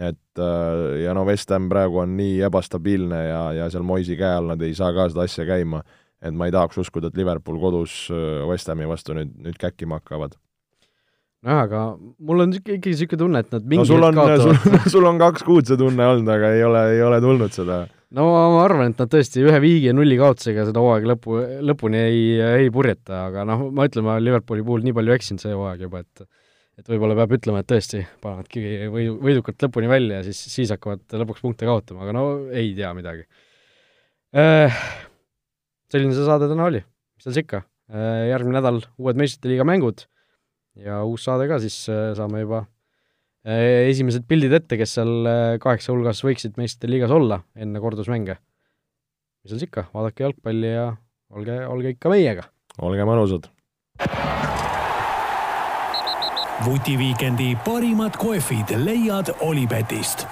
et 0.00 0.40
äh, 0.40 1.02
ja 1.04 1.12
no 1.16 1.26
West 1.28 1.52
Ham 1.52 1.68
praegu 1.72 2.00
on 2.02 2.14
nii 2.16 2.38
ebastabiilne 2.48 3.18
ja, 3.26 3.42
ja 3.58 3.66
seal 3.72 3.84
Moisi 3.84 4.16
käe 4.16 4.38
all 4.38 4.48
nad 4.54 4.62
ei 4.64 4.72
saa 4.76 4.92
ka 4.96 5.10
seda 5.12 5.26
asja 5.28 5.44
käima, 5.48 5.82
et 6.22 6.32
ma 6.32 6.48
ei 6.48 6.54
tahaks 6.54 6.80
uskuda, 6.80 7.12
et 7.12 7.20
Liverpool 7.20 7.60
kodus 7.60 8.06
äh, 8.12 8.40
West 8.48 8.72
Hami 8.72 8.88
vastu 8.88 9.16
nüüd, 9.18 9.34
nüüd 9.44 9.60
käkkima 9.60 10.00
hakkavad. 10.00 10.38
Nojah, 11.42 11.64
aga 11.66 11.78
mul 12.22 12.44
on 12.44 12.52
ikkagi 12.54 12.92
niisugune 12.92 13.18
tunne, 13.18 13.40
et 13.42 13.50
nad 13.52 13.64
mingi 13.66 13.82
no 13.82 13.88
sul 13.88 14.06
on, 14.06 14.20
sul, 14.46 14.78
sul 14.94 15.08
on 15.10 15.18
kaks 15.20 15.44
kuud 15.44 15.68
see 15.68 15.80
tunne 15.80 16.06
olnud, 16.14 16.30
aga 16.30 16.54
ei 16.56 16.64
ole, 16.64 16.86
ei 16.94 17.02
ole 17.04 17.18
tulnud 17.20 17.52
seda 17.52 17.82
no 18.16 18.28
ma 18.54 18.60
arvan, 18.64 18.92
et 18.92 19.00
nad 19.00 19.10
tõesti 19.12 19.42
ühe 19.44 19.58
viigi 19.62 19.88
ja 19.88 19.96
nulli 19.96 20.18
kaotusega 20.20 20.66
seda 20.68 20.82
hooaega 20.84 21.12
lõpu, 21.14 21.38
lõpuni 21.64 22.00
ei, 22.00 22.22
ei 22.64 22.70
purjeta, 22.74 23.26
aga 23.30 23.46
noh, 23.48 23.68
ma 23.74 23.86
ütlen, 23.88 24.06
ma 24.06 24.18
Liverpooli 24.20 24.64
puhul 24.66 24.84
nii 24.86 24.96
palju 24.96 25.16
eksinud 25.16 25.42
see 25.42 25.54
hooaeg 25.56 25.86
juba, 25.86 26.02
et 26.04 26.26
et 26.80 26.88
võib-olla 26.88 27.14
peab 27.18 27.34
ütlema, 27.36 27.60
et 27.60 27.68
tõesti, 27.68 28.00
panevadki 28.24 28.62
võidu, 28.90 29.16
võidukalt 29.22 29.60
lõpuni 29.66 29.90
välja 29.90 30.20
ja 30.20 30.24
siis, 30.24 30.38
siis 30.54 30.70
hakkavad 30.72 31.04
lõpuks 31.20 31.44
punkte 31.44 31.68
kaotama, 31.68 32.06
aga 32.06 32.14
no 32.16 32.22
ei 32.48 32.72
tea 32.74 32.92
midagi. 32.96 33.26
selline 35.92 36.16
see 36.16 36.24
saade 36.24 36.48
täna 36.48 36.70
oli, 36.70 36.80
mis 36.80 37.26
seal 37.26 37.36
siis 37.36 37.44
ikka, 37.44 37.60
järgmine 38.32 38.56
nädal 38.56 38.80
uued 38.96 39.20
meistrite 39.20 39.52
liiga 39.52 39.66
mängud 39.68 40.06
ja 40.80 41.02
uus 41.04 41.28
saade 41.28 41.44
ka, 41.50 41.60
siis 41.60 41.76
saame 42.16 42.40
juba 42.40 42.64
esimesed 43.42 44.26
pildid 44.30 44.52
ette, 44.54 44.78
kes 44.78 44.96
seal 44.98 45.26
kaheksa 45.62 45.92
hulgas 45.94 46.22
võiksid 46.22 46.58
meistrite 46.60 46.90
liigas 46.90 47.10
olla 47.10 47.42
enne 47.58 47.82
kordusmänge. 47.82 48.36
mis 49.42 49.50
seal 49.50 49.58
siis 49.58 49.70
ikka, 49.70 49.88
vaadake 49.94 50.28
jalgpalli 50.28 50.70
ja 50.70 50.92
olge, 51.34 51.58
olge 51.66 51.96
ikka 51.96 52.12
meiega! 52.12 52.46
olge 52.78 53.08
mõnusad! 53.08 53.50
vutiviikendi 56.62 57.56
parimad 57.64 58.14
kohvid 58.16 58.70
leiad 58.84 59.32
Olipetist 59.40 60.26